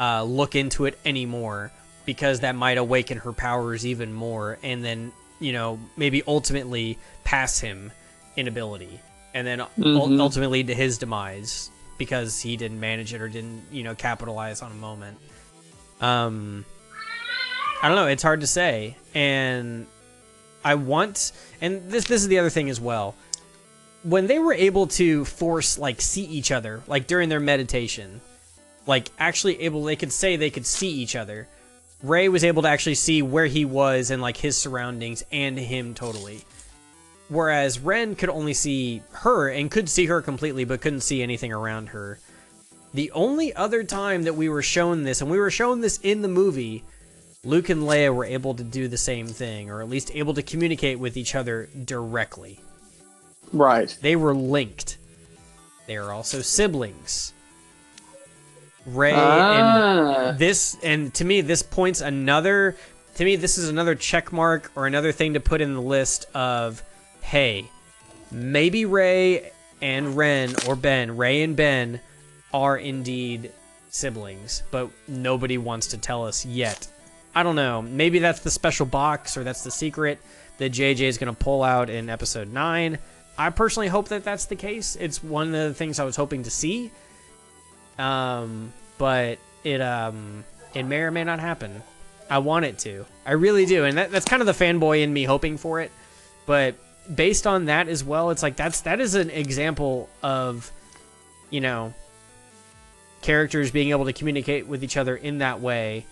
uh, 0.00 0.22
look 0.22 0.54
into 0.54 0.84
it 0.84 0.98
anymore 1.04 1.72
because 2.04 2.40
that 2.40 2.54
might 2.54 2.78
awaken 2.78 3.18
her 3.18 3.32
powers 3.32 3.86
even 3.86 4.12
more 4.12 4.58
and 4.62 4.84
then 4.84 5.12
you 5.40 5.52
know 5.52 5.78
maybe 5.96 6.22
ultimately 6.26 6.98
pass 7.24 7.58
him 7.60 7.90
in 8.36 8.48
ability 8.48 9.00
and 9.34 9.46
then 9.46 9.60
Mhm. 9.78 10.20
ultimately 10.20 10.62
to 10.64 10.74
his 10.74 10.98
demise 10.98 11.70
because 11.98 12.40
he 12.40 12.56
didn't 12.56 12.80
manage 12.80 13.12
it 13.14 13.20
or 13.20 13.28
didn't 13.28 13.62
you 13.70 13.82
know 13.82 13.94
capitalize 13.94 14.62
on 14.62 14.70
a 14.72 14.74
moment 14.76 15.18
um 16.00 16.64
I 17.84 17.88
don't 17.88 17.96
know. 17.96 18.06
It's 18.06 18.22
hard 18.22 18.42
to 18.42 18.46
say, 18.46 18.96
and 19.12 19.88
I 20.64 20.76
want. 20.76 21.32
And 21.60 21.90
this 21.90 22.04
this 22.04 22.22
is 22.22 22.28
the 22.28 22.38
other 22.38 22.48
thing 22.48 22.70
as 22.70 22.80
well. 22.80 23.16
When 24.04 24.28
they 24.28 24.38
were 24.38 24.54
able 24.54 24.86
to 24.88 25.24
force 25.24 25.78
like 25.78 26.00
see 26.00 26.22
each 26.22 26.52
other, 26.52 26.82
like 26.86 27.08
during 27.08 27.28
their 27.28 27.40
meditation, 27.40 28.20
like 28.86 29.08
actually 29.18 29.62
able, 29.62 29.82
they 29.82 29.96
could 29.96 30.12
say 30.12 30.36
they 30.36 30.48
could 30.50 30.64
see 30.64 30.90
each 30.90 31.16
other. 31.16 31.48
Rey 32.02 32.28
was 32.28 32.44
able 32.44 32.62
to 32.62 32.68
actually 32.68 32.96
see 32.96 33.22
where 33.22 33.46
he 33.46 33.64
was 33.64 34.10
and 34.10 34.20
like 34.20 34.36
his 34.36 34.56
surroundings 34.56 35.24
and 35.30 35.58
him 35.58 35.94
totally. 35.94 36.44
Whereas 37.28 37.78
Ren 37.78 38.16
could 38.16 38.28
only 38.28 38.54
see 38.54 39.02
her 39.12 39.48
and 39.48 39.70
could 39.70 39.88
see 39.88 40.06
her 40.06 40.20
completely, 40.20 40.64
but 40.64 40.80
couldn't 40.80 41.00
see 41.00 41.22
anything 41.22 41.52
around 41.52 41.88
her. 41.90 42.18
The 42.92 43.10
only 43.12 43.54
other 43.54 43.84
time 43.84 44.24
that 44.24 44.34
we 44.34 44.48
were 44.48 44.62
shown 44.62 45.04
this, 45.04 45.22
and 45.22 45.30
we 45.30 45.38
were 45.38 45.50
shown 45.50 45.80
this 45.80 45.98
in 46.02 46.20
the 46.20 46.28
movie, 46.28 46.84
Luke 47.44 47.70
and 47.70 47.84
Leia 47.84 48.14
were 48.14 48.24
able 48.24 48.54
to 48.54 48.64
do 48.64 48.86
the 48.86 48.98
same 48.98 49.26
thing, 49.26 49.70
or 49.70 49.80
at 49.80 49.88
least 49.88 50.10
able 50.14 50.34
to 50.34 50.42
communicate 50.42 50.98
with 50.98 51.16
each 51.16 51.34
other 51.34 51.68
directly. 51.84 52.60
Right. 53.52 53.96
They 54.02 54.16
were 54.16 54.34
linked. 54.34 54.98
They 55.86 55.96
are 55.96 56.12
also 56.12 56.42
siblings. 56.42 57.32
Rey 58.86 59.12
and 59.12 59.20
Ah. 59.20 60.34
this, 60.36 60.76
and 60.82 61.12
to 61.14 61.24
me, 61.24 61.40
this 61.40 61.62
points 61.62 62.00
another. 62.00 62.76
To 63.16 63.24
me, 63.24 63.36
this 63.36 63.58
is 63.58 63.68
another 63.68 63.94
check 63.94 64.32
mark 64.32 64.72
or 64.74 64.86
another 64.86 65.12
thing 65.12 65.34
to 65.34 65.40
put 65.40 65.60
in 65.60 65.74
the 65.74 65.80
list 65.82 66.26
of, 66.34 66.82
hey, 67.20 67.66
maybe 68.30 68.84
Rey 68.84 69.52
and 69.80 70.16
Ren 70.16 70.54
or 70.66 70.74
Ben, 70.76 71.16
Rey 71.16 71.42
and 71.42 71.54
Ben, 71.54 72.00
are 72.54 72.76
indeed 72.76 73.52
siblings, 73.90 74.62
but 74.70 74.88
nobody 75.06 75.58
wants 75.58 75.88
to 75.88 75.98
tell 75.98 76.26
us 76.26 76.44
yet. 76.46 76.88
I 77.34 77.42
don't 77.42 77.56
know. 77.56 77.82
Maybe 77.82 78.18
that's 78.18 78.40
the 78.40 78.50
special 78.50 78.86
box 78.86 79.36
or 79.36 79.44
that's 79.44 79.62
the 79.64 79.70
secret 79.70 80.18
that 80.58 80.72
JJ 80.72 81.00
is 81.02 81.18
going 81.18 81.34
to 81.34 81.38
pull 81.38 81.62
out 81.62 81.88
in 81.90 82.08
episode 82.10 82.48
9. 82.52 82.98
I 83.38 83.50
personally 83.50 83.88
hope 83.88 84.08
that 84.08 84.24
that's 84.24 84.46
the 84.46 84.56
case. 84.56 84.96
It's 85.00 85.22
one 85.22 85.48
of 85.48 85.68
the 85.68 85.74
things 85.74 85.98
I 85.98 86.04
was 86.04 86.16
hoping 86.16 86.42
to 86.44 86.50
see. 86.50 86.90
Um, 87.98 88.72
but 88.98 89.38
it 89.64 89.80
um 89.80 90.44
it 90.74 90.84
may 90.84 91.00
or 91.00 91.10
may 91.10 91.24
not 91.24 91.40
happen. 91.40 91.82
I 92.30 92.38
want 92.38 92.64
it 92.64 92.78
to. 92.80 93.04
I 93.26 93.32
really 93.32 93.66
do. 93.66 93.84
And 93.84 93.98
that, 93.98 94.10
that's 94.10 94.24
kind 94.24 94.40
of 94.40 94.46
the 94.46 94.64
fanboy 94.64 95.02
in 95.02 95.12
me 95.12 95.24
hoping 95.24 95.58
for 95.58 95.80
it. 95.80 95.90
But 96.46 96.76
based 97.14 97.46
on 97.46 97.66
that 97.66 97.88
as 97.88 98.02
well, 98.02 98.30
it's 98.30 98.42
like 98.42 98.56
that's 98.56 98.82
that 98.82 99.00
is 99.00 99.14
an 99.14 99.30
example 99.30 100.08
of 100.22 100.70
you 101.50 101.60
know 101.60 101.94
characters 103.20 103.70
being 103.70 103.90
able 103.90 104.06
to 104.06 104.12
communicate 104.12 104.66
with 104.66 104.82
each 104.82 104.96
other 104.96 105.16
in 105.16 105.38
that 105.38 105.60
way. 105.60 106.06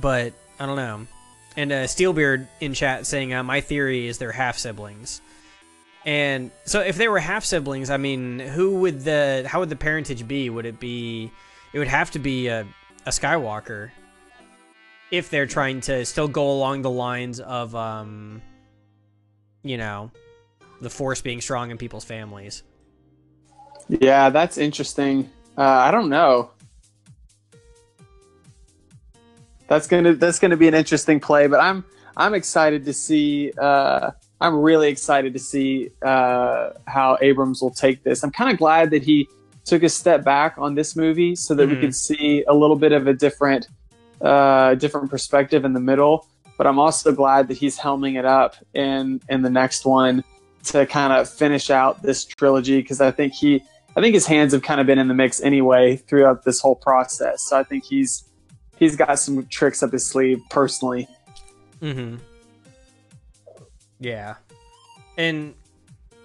But 0.00 0.32
I 0.58 0.66
don't 0.66 0.76
know. 0.76 1.06
And 1.56 1.70
uh, 1.70 1.84
Steelbeard 1.84 2.46
in 2.60 2.72
chat 2.72 3.06
saying, 3.06 3.34
uh, 3.34 3.42
"My 3.42 3.60
theory 3.60 4.06
is 4.06 4.18
they're 4.18 4.32
half 4.32 4.58
siblings." 4.58 5.20
And 6.04 6.50
so, 6.64 6.80
if 6.80 6.96
they 6.96 7.08
were 7.08 7.18
half 7.18 7.44
siblings, 7.44 7.90
I 7.90 7.96
mean, 7.96 8.38
who 8.38 8.76
would 8.80 9.00
the 9.02 9.44
how 9.46 9.60
would 9.60 9.68
the 9.68 9.76
parentage 9.76 10.26
be? 10.26 10.50
Would 10.50 10.66
it 10.66 10.80
be? 10.80 11.30
It 11.72 11.78
would 11.78 11.88
have 11.88 12.10
to 12.12 12.18
be 12.18 12.48
a, 12.48 12.66
a 13.06 13.10
Skywalker. 13.10 13.90
If 15.10 15.30
they're 15.30 15.46
trying 15.46 15.80
to 15.82 16.04
still 16.04 16.28
go 16.28 16.50
along 16.50 16.82
the 16.82 16.90
lines 16.90 17.38
of, 17.38 17.74
um, 17.76 18.40
you 19.62 19.76
know, 19.76 20.10
the 20.80 20.90
Force 20.90 21.20
being 21.20 21.40
strong 21.40 21.70
in 21.70 21.78
people's 21.78 22.04
families. 22.04 22.62
Yeah, 23.88 24.30
that's 24.30 24.56
interesting. 24.58 25.30
Uh, 25.56 25.62
I 25.62 25.90
don't 25.90 26.08
know. 26.08 26.50
that's 29.72 29.86
gonna 29.86 30.14
that's 30.14 30.38
gonna 30.38 30.56
be 30.56 30.68
an 30.68 30.74
interesting 30.74 31.18
play. 31.18 31.46
But 31.46 31.60
I'm 31.60 31.84
I'm 32.16 32.34
excited 32.34 32.84
to 32.84 32.92
see. 32.92 33.52
Uh, 33.58 34.10
I'm 34.42 34.56
really 34.60 34.88
excited 34.88 35.32
to 35.34 35.38
see 35.38 35.90
uh, 36.02 36.70
how 36.86 37.16
Abrams 37.20 37.62
will 37.62 37.70
take 37.70 38.02
this. 38.02 38.22
I'm 38.24 38.30
kind 38.32 38.50
of 38.50 38.58
glad 38.58 38.90
that 38.90 39.02
he 39.02 39.28
took 39.64 39.82
a 39.84 39.88
step 39.88 40.24
back 40.24 40.56
on 40.58 40.74
this 40.74 40.96
movie 40.96 41.36
so 41.36 41.54
that 41.54 41.68
Mhm. 41.68 41.74
we 41.74 41.80
could 41.80 41.94
see 41.94 42.44
a 42.48 42.54
little 42.54 42.76
bit 42.76 42.92
of 42.92 43.06
a 43.06 43.14
different 43.14 43.68
uh, 44.20 44.74
different 44.76 45.10
perspective 45.10 45.64
in 45.64 45.72
the 45.72 45.80
middle. 45.80 46.26
But 46.56 46.66
I'm 46.68 46.78
also 46.78 47.12
glad 47.12 47.48
that 47.48 47.56
he's 47.56 47.76
helming 47.78 48.16
it 48.18 48.24
up 48.24 48.54
in 48.74 49.20
in 49.28 49.42
the 49.42 49.50
next 49.50 49.84
one 49.84 50.22
to 50.66 50.86
kind 50.86 51.12
of 51.12 51.28
finish 51.28 51.70
out 51.70 52.02
this 52.02 52.24
trilogy 52.24 52.80
because 52.80 53.00
I 53.00 53.10
think 53.10 53.32
he 53.32 53.62
I 53.96 54.00
think 54.00 54.14
his 54.14 54.26
hands 54.26 54.52
have 54.52 54.62
kind 54.62 54.80
of 54.80 54.86
been 54.86 54.98
in 54.98 55.08
the 55.08 55.14
mix 55.14 55.40
anyway 55.40 55.96
throughout 55.96 56.44
this 56.44 56.60
whole 56.60 56.76
process. 56.76 57.42
So 57.48 57.58
I 57.58 57.62
think 57.64 57.84
he's 57.84 58.24
he's 58.78 58.94
got 58.96 59.18
some 59.18 59.44
tricks 59.46 59.82
up 59.82 59.92
his 59.92 60.06
sleeve 60.06 60.40
personally. 60.50 61.08
Mm-hmm. 61.80 62.16
Yeah, 64.02 64.34
and 65.16 65.54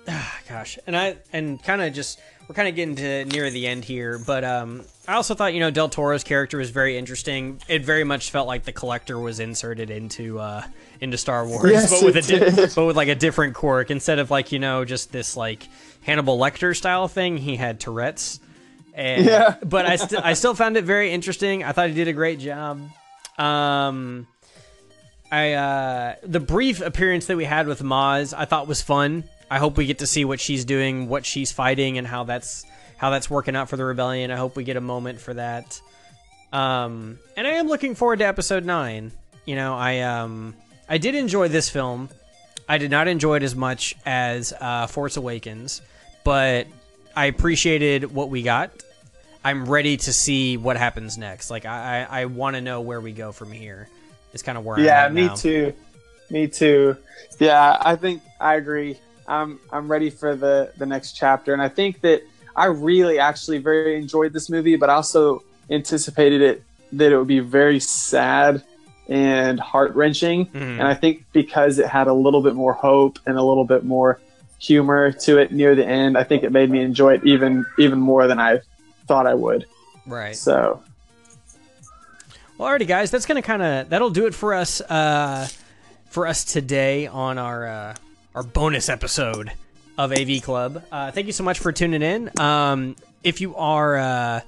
ah, 0.08 0.40
gosh, 0.50 0.78
and 0.88 0.96
I 0.98 1.18
and 1.32 1.62
kind 1.64 1.82
of 1.82 1.94
just 1.94 2.20
we're 2.48 2.56
kind 2.56 2.68
of 2.70 2.76
getting 2.76 2.96
to 2.96 3.26
near 3.26 3.50
the 3.50 3.68
end 3.68 3.84
here, 3.84 4.18
but 4.26 4.44
um, 4.46 4.84
I 5.08 5.14
also 5.16 5.36
thought 5.36 5.54
you 5.54 5.60
know 5.60 5.70
Del 5.70 5.90
Toro's 5.90 6.24
character 6.24 6.58
was 6.58 6.70
very 6.70 6.98
interesting. 6.98 7.62
It 7.68 7.84
very 7.86 8.04
much 8.04 8.32
felt 8.32 8.48
like 8.48 8.64
the 8.64 8.72
collector 8.72 9.20
was 9.20 9.40
inserted 9.40 9.90
into 9.90 10.40
uh 10.40 10.64
into 11.02 11.18
Star 11.18 11.46
Wars, 11.48 11.70
Yes, 11.72 11.92
but 11.92 12.06
with 12.06 12.16
a 12.16 12.22
di- 12.22 12.66
but 12.76 12.86
with 12.86 12.96
like 12.96 13.10
a 13.10 13.16
different 13.16 13.54
quirk 13.54 13.92
instead 13.92 14.20
of 14.20 14.32
like 14.32 14.52
you 14.52 14.60
know 14.60 14.86
just 14.86 15.12
this 15.12 15.36
like 15.38 15.68
Hannibal 16.02 16.38
Lecter 16.40 16.76
style 16.76 17.08
thing. 17.08 17.38
He 17.38 17.56
had 17.58 17.80
Tourette's. 17.80 18.40
And, 18.94 19.26
Yeah. 19.26 19.58
but 19.64 19.86
I 19.86 19.98
still 19.98 20.22
I 20.24 20.34
still 20.34 20.56
found 20.56 20.76
it 20.78 20.84
very 20.86 21.12
interesting. 21.12 21.64
I 21.64 21.72
thought 21.74 21.90
he 21.90 21.94
did 21.96 22.08
a 22.08 22.14
great 22.14 22.40
job. 22.40 22.82
Um, 23.38 24.26
I 25.32 25.54
uh, 25.54 26.16
the 26.24 26.40
brief 26.40 26.82
appearance 26.82 27.26
that 27.28 27.38
we 27.38 27.46
had 27.46 27.68
with 27.68 27.82
Maz, 27.82 28.34
I 28.38 28.46
thought 28.46 28.68
was 28.68 28.82
fun. 28.82 29.24
I 29.50 29.60
hope 29.60 29.78
we 29.78 29.86
get 29.86 30.00
to 30.00 30.08
see 30.08 30.26
what 30.26 30.40
she's 30.40 30.66
doing, 30.66 31.10
what 31.10 31.26
she's 31.26 31.52
fighting, 31.52 31.98
and 31.98 32.08
how 32.08 32.24
that's 32.24 32.66
how 32.98 33.10
that's 33.10 33.30
working 33.30 33.56
out 33.56 33.70
for 33.70 33.78
the 33.78 33.86
rebellion. 33.86 34.32
I 34.32 34.38
hope 34.38 34.56
we 34.56 34.64
get 34.64 34.78
a 34.78 34.82
moment 34.82 35.20
for 35.20 35.34
that. 35.34 35.80
Um, 36.52 37.20
and 37.36 37.46
I 37.46 37.52
am 37.52 37.68
looking 37.68 37.96
forward 37.96 38.20
to 38.20 38.26
episode 38.26 38.66
nine. 38.66 39.12
You 39.46 39.56
know, 39.56 39.76
I 39.76 40.00
um 40.02 40.56
I 40.90 40.98
did 40.98 41.16
enjoy 41.16 41.50
this 41.50 41.70
film. 41.70 42.10
I 42.70 42.78
did 42.78 42.92
not 42.92 43.08
enjoy 43.08 43.38
it 43.38 43.44
as 43.44 43.56
much 43.56 43.96
as 44.06 44.54
uh, 44.60 44.88
Force 44.88 45.16
Awakens, 45.16 45.82
but 46.24 46.68
I 47.16 47.26
appreciated 47.26 48.14
what 48.14 48.30
we 48.30 48.44
got. 48.44 48.72
I'm 49.44 49.66
ready 49.66 49.96
to 49.96 50.12
see 50.12 50.58
what 50.58 50.76
happens 50.76 51.18
next. 51.18 51.50
Like 51.50 51.66
I, 51.66 52.06
I, 52.10 52.22
I 52.22 52.26
want 52.26 52.56
to 52.56 52.62
know 52.62 52.82
where 52.82 53.00
we 53.00 53.14
go 53.14 53.32
from 53.32 53.52
here. 53.52 53.88
It's 54.38 54.44
kind 54.44 54.56
of 54.60 54.64
where 54.64 54.80
yeah, 54.80 55.06
I'm 55.06 55.06
at 55.08 55.14
me 55.14 55.26
now. 55.26 55.36
too. 55.36 55.74
Me 56.30 56.46
too. 56.48 56.96
Yeah, 57.40 57.76
I 57.82 57.96
think 57.96 58.22
I 58.40 58.54
agree. 58.54 59.00
I'm 59.28 59.60
I'm 59.72 59.90
ready 59.90 60.12
for 60.12 60.36
the 60.36 60.72
the 60.78 60.86
next 60.86 61.14
chapter, 61.14 61.54
and 61.54 61.62
I 61.62 61.70
think 61.70 62.02
that 62.02 62.22
I 62.56 62.66
really 62.66 63.18
actually 63.18 63.58
very 63.58 63.98
enjoyed 63.98 64.34
this 64.34 64.48
movie, 64.48 64.76
but 64.76 64.92
I 64.92 64.94
also 64.94 65.42
anticipated 65.72 66.42
it 66.42 66.64
that 66.94 67.12
it 67.12 67.18
would 67.18 67.28
be 67.28 67.40
very 67.40 67.80
sad 67.80 68.62
and 69.10 69.60
heart 69.60 69.96
wrenching. 69.96 70.46
Mhm. 70.48 70.80
And 70.80 70.84
I 70.84 70.94
think 70.94 71.26
because 71.34 71.80
it 71.80 71.88
had 71.88 72.06
a 72.06 72.14
little 72.14 72.44
bit 72.44 72.54
more 72.54 72.74
hope 72.74 73.18
and 73.26 73.38
a 73.38 73.42
little 73.42 73.66
bit 73.66 73.84
more 73.84 74.20
humor 74.60 75.12
to 75.14 75.40
it 75.40 75.52
near 75.52 75.74
the 75.74 75.86
end, 75.86 76.16
I 76.16 76.24
think 76.24 76.44
it 76.44 76.52
made 76.52 76.70
me 76.70 76.82
enjoy 76.82 77.16
it 77.16 77.22
even 77.26 77.66
even 77.80 78.00
more 78.00 78.28
than 78.28 78.40
I 78.40 78.60
thought 79.08 79.26
I 79.26 79.34
would. 79.34 79.66
Right. 80.06 80.36
So 80.36 80.84
Alrighty, 82.60 82.88
guys. 82.88 83.12
That's 83.12 83.26
gonna 83.26 83.42
kind 83.42 83.62
of 83.62 83.90
that'll 83.90 84.10
do 84.10 84.26
it 84.26 84.34
for 84.34 84.54
us. 84.54 84.82
Uh, 84.82 85.48
for 86.10 86.26
us 86.28 86.44
today 86.44 87.08
on 87.08 87.38
our 87.38 87.68
uh, 87.68 87.96
our 88.36 88.44
bonus 88.44 88.90
episode 88.90 89.52
of 89.98 90.12
AV 90.12 90.42
Club. 90.42 90.84
Uh, 90.92 91.12
thank 91.12 91.28
you 91.28 91.34
so 91.34 91.44
much 91.44 91.60
for 91.60 91.72
tuning 91.72 92.02
in. 92.02 92.32
Um, 92.40 92.96
if 93.24 93.42
you 93.42 93.56
are 93.56 93.98
uh, 93.98 94.42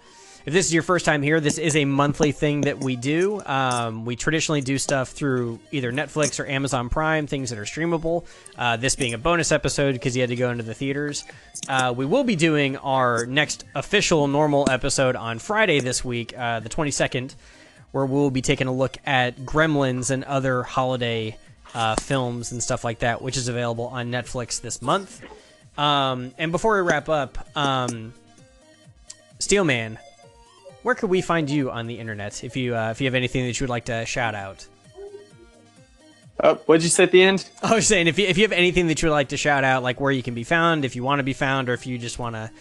if 0.45 0.53
this 0.53 0.65
is 0.65 0.73
your 0.73 0.83
first 0.83 1.05
time 1.05 1.21
here, 1.21 1.39
this 1.39 1.57
is 1.57 1.75
a 1.75 1.85
monthly 1.85 2.31
thing 2.31 2.61
that 2.61 2.79
we 2.79 2.95
do. 2.95 3.41
Um, 3.45 4.05
we 4.05 4.15
traditionally 4.15 4.61
do 4.61 4.77
stuff 4.77 5.09
through 5.09 5.59
either 5.71 5.91
Netflix 5.91 6.39
or 6.39 6.47
Amazon 6.47 6.89
Prime, 6.89 7.27
things 7.27 7.49
that 7.49 7.59
are 7.59 7.65
streamable. 7.65 8.25
Uh, 8.57 8.77
this 8.77 8.95
being 8.95 9.13
a 9.13 9.17
bonus 9.17 9.51
episode 9.51 9.93
because 9.93 10.15
you 10.15 10.21
had 10.21 10.29
to 10.29 10.35
go 10.35 10.49
into 10.49 10.63
the 10.63 10.73
theaters. 10.73 11.25
Uh, 11.67 11.93
we 11.95 12.05
will 12.05 12.23
be 12.23 12.35
doing 12.35 12.77
our 12.77 13.25
next 13.25 13.65
official 13.75 14.27
normal 14.27 14.67
episode 14.71 15.15
on 15.15 15.39
Friday 15.39 15.81
this 15.81 16.03
week, 16.03 16.33
uh, 16.37 16.61
the 16.61 16.69
22nd, 16.69 17.35
where 17.91 18.05
we'll 18.05 18.31
be 18.31 18.41
taking 18.41 18.67
a 18.67 18.73
look 18.73 18.97
at 19.05 19.37
Gremlins 19.37 20.11
and 20.11 20.23
other 20.23 20.63
holiday 20.63 21.37
uh, 21.73 21.95
films 21.95 22.51
and 22.51 22.61
stuff 22.61 22.83
like 22.83 22.99
that, 22.99 23.21
which 23.21 23.37
is 23.37 23.47
available 23.47 23.87
on 23.87 24.11
Netflix 24.11 24.61
this 24.61 24.81
month. 24.81 25.21
Um, 25.77 26.33
and 26.37 26.51
before 26.51 26.75
we 26.75 26.87
wrap 26.87 27.09
up, 27.09 27.37
um, 27.55 28.13
Steelman, 29.39 29.97
where 30.83 30.95
could 30.95 31.09
we 31.09 31.21
find 31.21 31.49
you 31.49 31.71
on 31.71 31.87
the 31.87 31.99
internet 31.99 32.43
if 32.43 32.57
you 32.57 32.75
uh, 32.75 32.91
if 32.91 33.01
you 33.01 33.07
have 33.07 33.15
anything 33.15 33.45
that 33.45 33.59
you 33.59 33.63
would 33.65 33.69
like 33.69 33.85
to 33.85 34.05
shout 34.05 34.35
out? 34.35 34.67
oh, 36.43 36.55
what'd 36.65 36.83
you 36.83 36.89
say 36.89 37.03
at 37.03 37.11
the 37.11 37.21
end? 37.21 37.49
I 37.63 37.75
was 37.75 37.87
saying 37.87 38.07
if 38.07 38.19
you 38.19 38.27
if 38.27 38.37
you 38.37 38.43
have 38.43 38.51
anything 38.51 38.87
that 38.87 39.01
you 39.01 39.09
would 39.09 39.15
like 39.15 39.29
to 39.29 39.37
shout 39.37 39.63
out, 39.63 39.83
like 39.83 39.99
where 39.99 40.11
you 40.11 40.23
can 40.23 40.33
be 40.33 40.43
found, 40.43 40.85
if 40.85 40.95
you 40.95 41.03
want 41.03 41.19
to 41.19 41.23
be 41.23 41.33
found, 41.33 41.69
or 41.69 41.73
if 41.73 41.85
you 41.87 41.97
just 41.97 42.19
want 42.19 42.35
to 42.35 42.51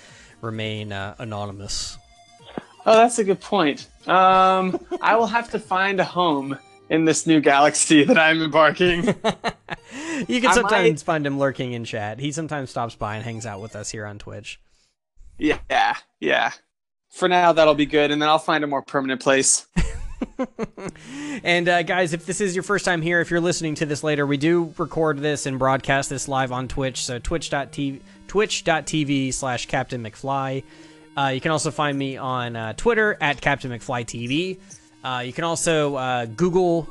remain 0.40 0.92
uh, 0.92 1.14
anonymous. 1.18 1.97
Oh, 2.90 2.96
that's 2.96 3.18
a 3.18 3.24
good 3.24 3.40
point. 3.40 3.86
Um, 4.08 4.78
I 5.02 5.14
will 5.16 5.26
have 5.26 5.50
to 5.50 5.58
find 5.58 6.00
a 6.00 6.04
home 6.04 6.56
in 6.88 7.04
this 7.04 7.26
new 7.26 7.38
galaxy 7.40 8.02
that 8.08 8.16
I'm 8.18 8.40
embarking. 8.42 9.14
You 10.26 10.40
can 10.40 10.50
I 10.50 10.54
sometimes 10.54 10.90
might- 10.90 11.00
find 11.06 11.26
him 11.26 11.38
lurking 11.38 11.72
in 11.72 11.84
chat. 11.84 12.18
He 12.18 12.32
sometimes 12.32 12.70
stops 12.70 12.94
by 12.96 13.14
and 13.16 13.24
hangs 13.24 13.46
out 13.46 13.60
with 13.60 13.76
us 13.76 13.90
here 13.90 14.04
on 14.04 14.18
Twitch. 14.18 14.58
yeah, 15.38 15.94
yeah. 16.18 16.50
For 17.10 17.28
now, 17.28 17.52
that'll 17.52 17.74
be 17.76 17.86
good, 17.86 18.10
and 18.10 18.20
then 18.20 18.28
I'll 18.28 18.38
find 18.38 18.64
a 18.64 18.66
more 18.66 18.82
permanent 18.82 19.20
place. 19.22 19.66
And 21.44 21.68
uh, 21.68 21.82
guys, 21.84 22.12
if 22.12 22.26
this 22.26 22.40
is 22.40 22.56
your 22.56 22.64
first 22.64 22.84
time 22.84 23.00
here, 23.02 23.20
if 23.20 23.30
you're 23.30 23.40
listening 23.40 23.76
to 23.76 23.86
this 23.86 24.02
later, 24.02 24.26
we 24.26 24.36
do 24.36 24.74
record 24.76 25.18
this 25.20 25.46
and 25.46 25.58
broadcast 25.58 26.10
this 26.10 26.26
live 26.26 26.50
on 26.50 26.66
Twitch. 26.66 27.04
So 27.04 27.18
twitch.tv, 27.20 28.00
twitch.tv 28.26 29.32
slash 29.32 29.66
Captain 29.66 30.02
McFly. 30.02 30.64
Uh, 31.18 31.30
you 31.30 31.40
can 31.40 31.50
also 31.50 31.72
find 31.72 31.98
me 31.98 32.16
on 32.16 32.54
uh, 32.54 32.72
Twitter 32.74 33.16
at 33.20 33.40
Captain 33.40 33.72
McFly 33.72 34.04
TV. 34.04 34.60
Uh, 35.02 35.22
you 35.22 35.32
can 35.32 35.42
also 35.42 35.96
uh, 35.96 36.26
Google 36.26 36.88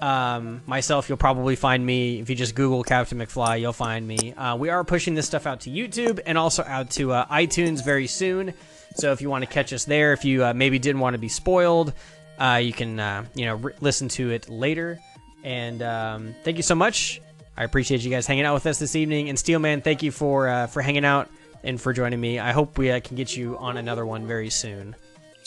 um, 0.00 0.60
myself. 0.66 1.08
You'll 1.08 1.18
probably 1.18 1.54
find 1.54 1.86
me 1.86 2.18
if 2.18 2.28
you 2.28 2.34
just 2.34 2.56
Google 2.56 2.82
Captain 2.82 3.18
McFly. 3.18 3.60
You'll 3.60 3.72
find 3.72 4.08
me. 4.08 4.32
Uh, 4.32 4.56
we 4.56 4.70
are 4.70 4.82
pushing 4.82 5.14
this 5.14 5.26
stuff 5.26 5.46
out 5.46 5.60
to 5.60 5.70
YouTube 5.70 6.18
and 6.26 6.36
also 6.36 6.64
out 6.64 6.90
to 6.92 7.12
uh, 7.12 7.26
iTunes 7.26 7.84
very 7.84 8.08
soon. 8.08 8.54
So 8.96 9.12
if 9.12 9.22
you 9.22 9.30
want 9.30 9.44
to 9.44 9.50
catch 9.50 9.72
us 9.72 9.84
there, 9.84 10.12
if 10.14 10.24
you 10.24 10.52
maybe 10.52 10.80
didn't 10.80 11.00
want 11.00 11.14
to 11.14 11.20
be 11.20 11.28
spoiled, 11.28 11.92
you 12.40 12.72
can 12.72 13.28
you 13.36 13.46
know 13.46 13.54
re- 13.54 13.74
listen 13.80 14.08
to 14.08 14.30
it 14.30 14.48
later. 14.48 14.98
And 15.44 15.80
um, 15.80 16.34
thank 16.42 16.56
you 16.56 16.64
so 16.64 16.74
much. 16.74 17.20
I 17.56 17.62
appreciate 17.62 18.00
you 18.00 18.10
guys 18.10 18.26
hanging 18.26 18.46
out 18.46 18.54
with 18.54 18.66
us 18.66 18.80
this 18.80 18.96
evening. 18.96 19.28
And 19.28 19.38
Steelman, 19.38 19.80
thank 19.80 20.02
you 20.02 20.10
for 20.10 20.66
for 20.72 20.82
hanging 20.82 21.04
out 21.04 21.30
and 21.64 21.80
for 21.80 21.92
joining 21.92 22.20
me. 22.20 22.38
I 22.38 22.52
hope 22.52 22.78
we 22.78 22.90
uh, 22.90 23.00
can 23.00 23.16
get 23.16 23.36
you 23.36 23.56
on 23.58 23.76
another 23.76 24.06
one 24.06 24.26
very 24.26 24.50
soon. 24.50 24.96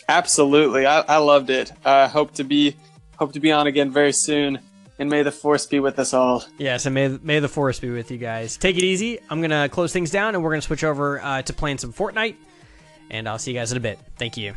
Absolutely, 0.09 0.85
I, 0.85 1.01
I 1.01 1.17
loved 1.17 1.49
it. 1.49 1.71
I 1.85 2.07
hope 2.07 2.33
to 2.35 2.43
be 2.43 2.75
hope 3.17 3.33
to 3.33 3.39
be 3.39 3.51
on 3.51 3.67
again 3.67 3.91
very 3.91 4.11
soon, 4.11 4.59
and 4.99 5.09
may 5.09 5.23
the 5.23 5.31
force 5.31 5.65
be 5.65 5.79
with 5.79 5.97
us 5.99 6.13
all. 6.13 6.43
Yes, 6.57 6.85
and 6.85 6.93
may 6.93 7.07
may 7.07 7.39
the 7.39 7.47
force 7.47 7.79
be 7.79 7.89
with 7.89 8.11
you 8.11 8.17
guys. 8.17 8.57
Take 8.57 8.77
it 8.77 8.83
easy. 8.83 9.19
I'm 9.29 9.41
gonna 9.41 9.69
close 9.69 9.93
things 9.93 10.11
down, 10.11 10.35
and 10.35 10.43
we're 10.43 10.51
gonna 10.51 10.61
switch 10.61 10.83
over 10.83 11.21
uh, 11.21 11.41
to 11.43 11.53
playing 11.53 11.77
some 11.77 11.93
Fortnite. 11.93 12.35
And 13.09 13.29
I'll 13.29 13.37
see 13.37 13.51
you 13.51 13.59
guys 13.59 13.71
in 13.71 13.77
a 13.77 13.81
bit. 13.81 13.99
Thank 14.17 14.37
you. 14.37 14.53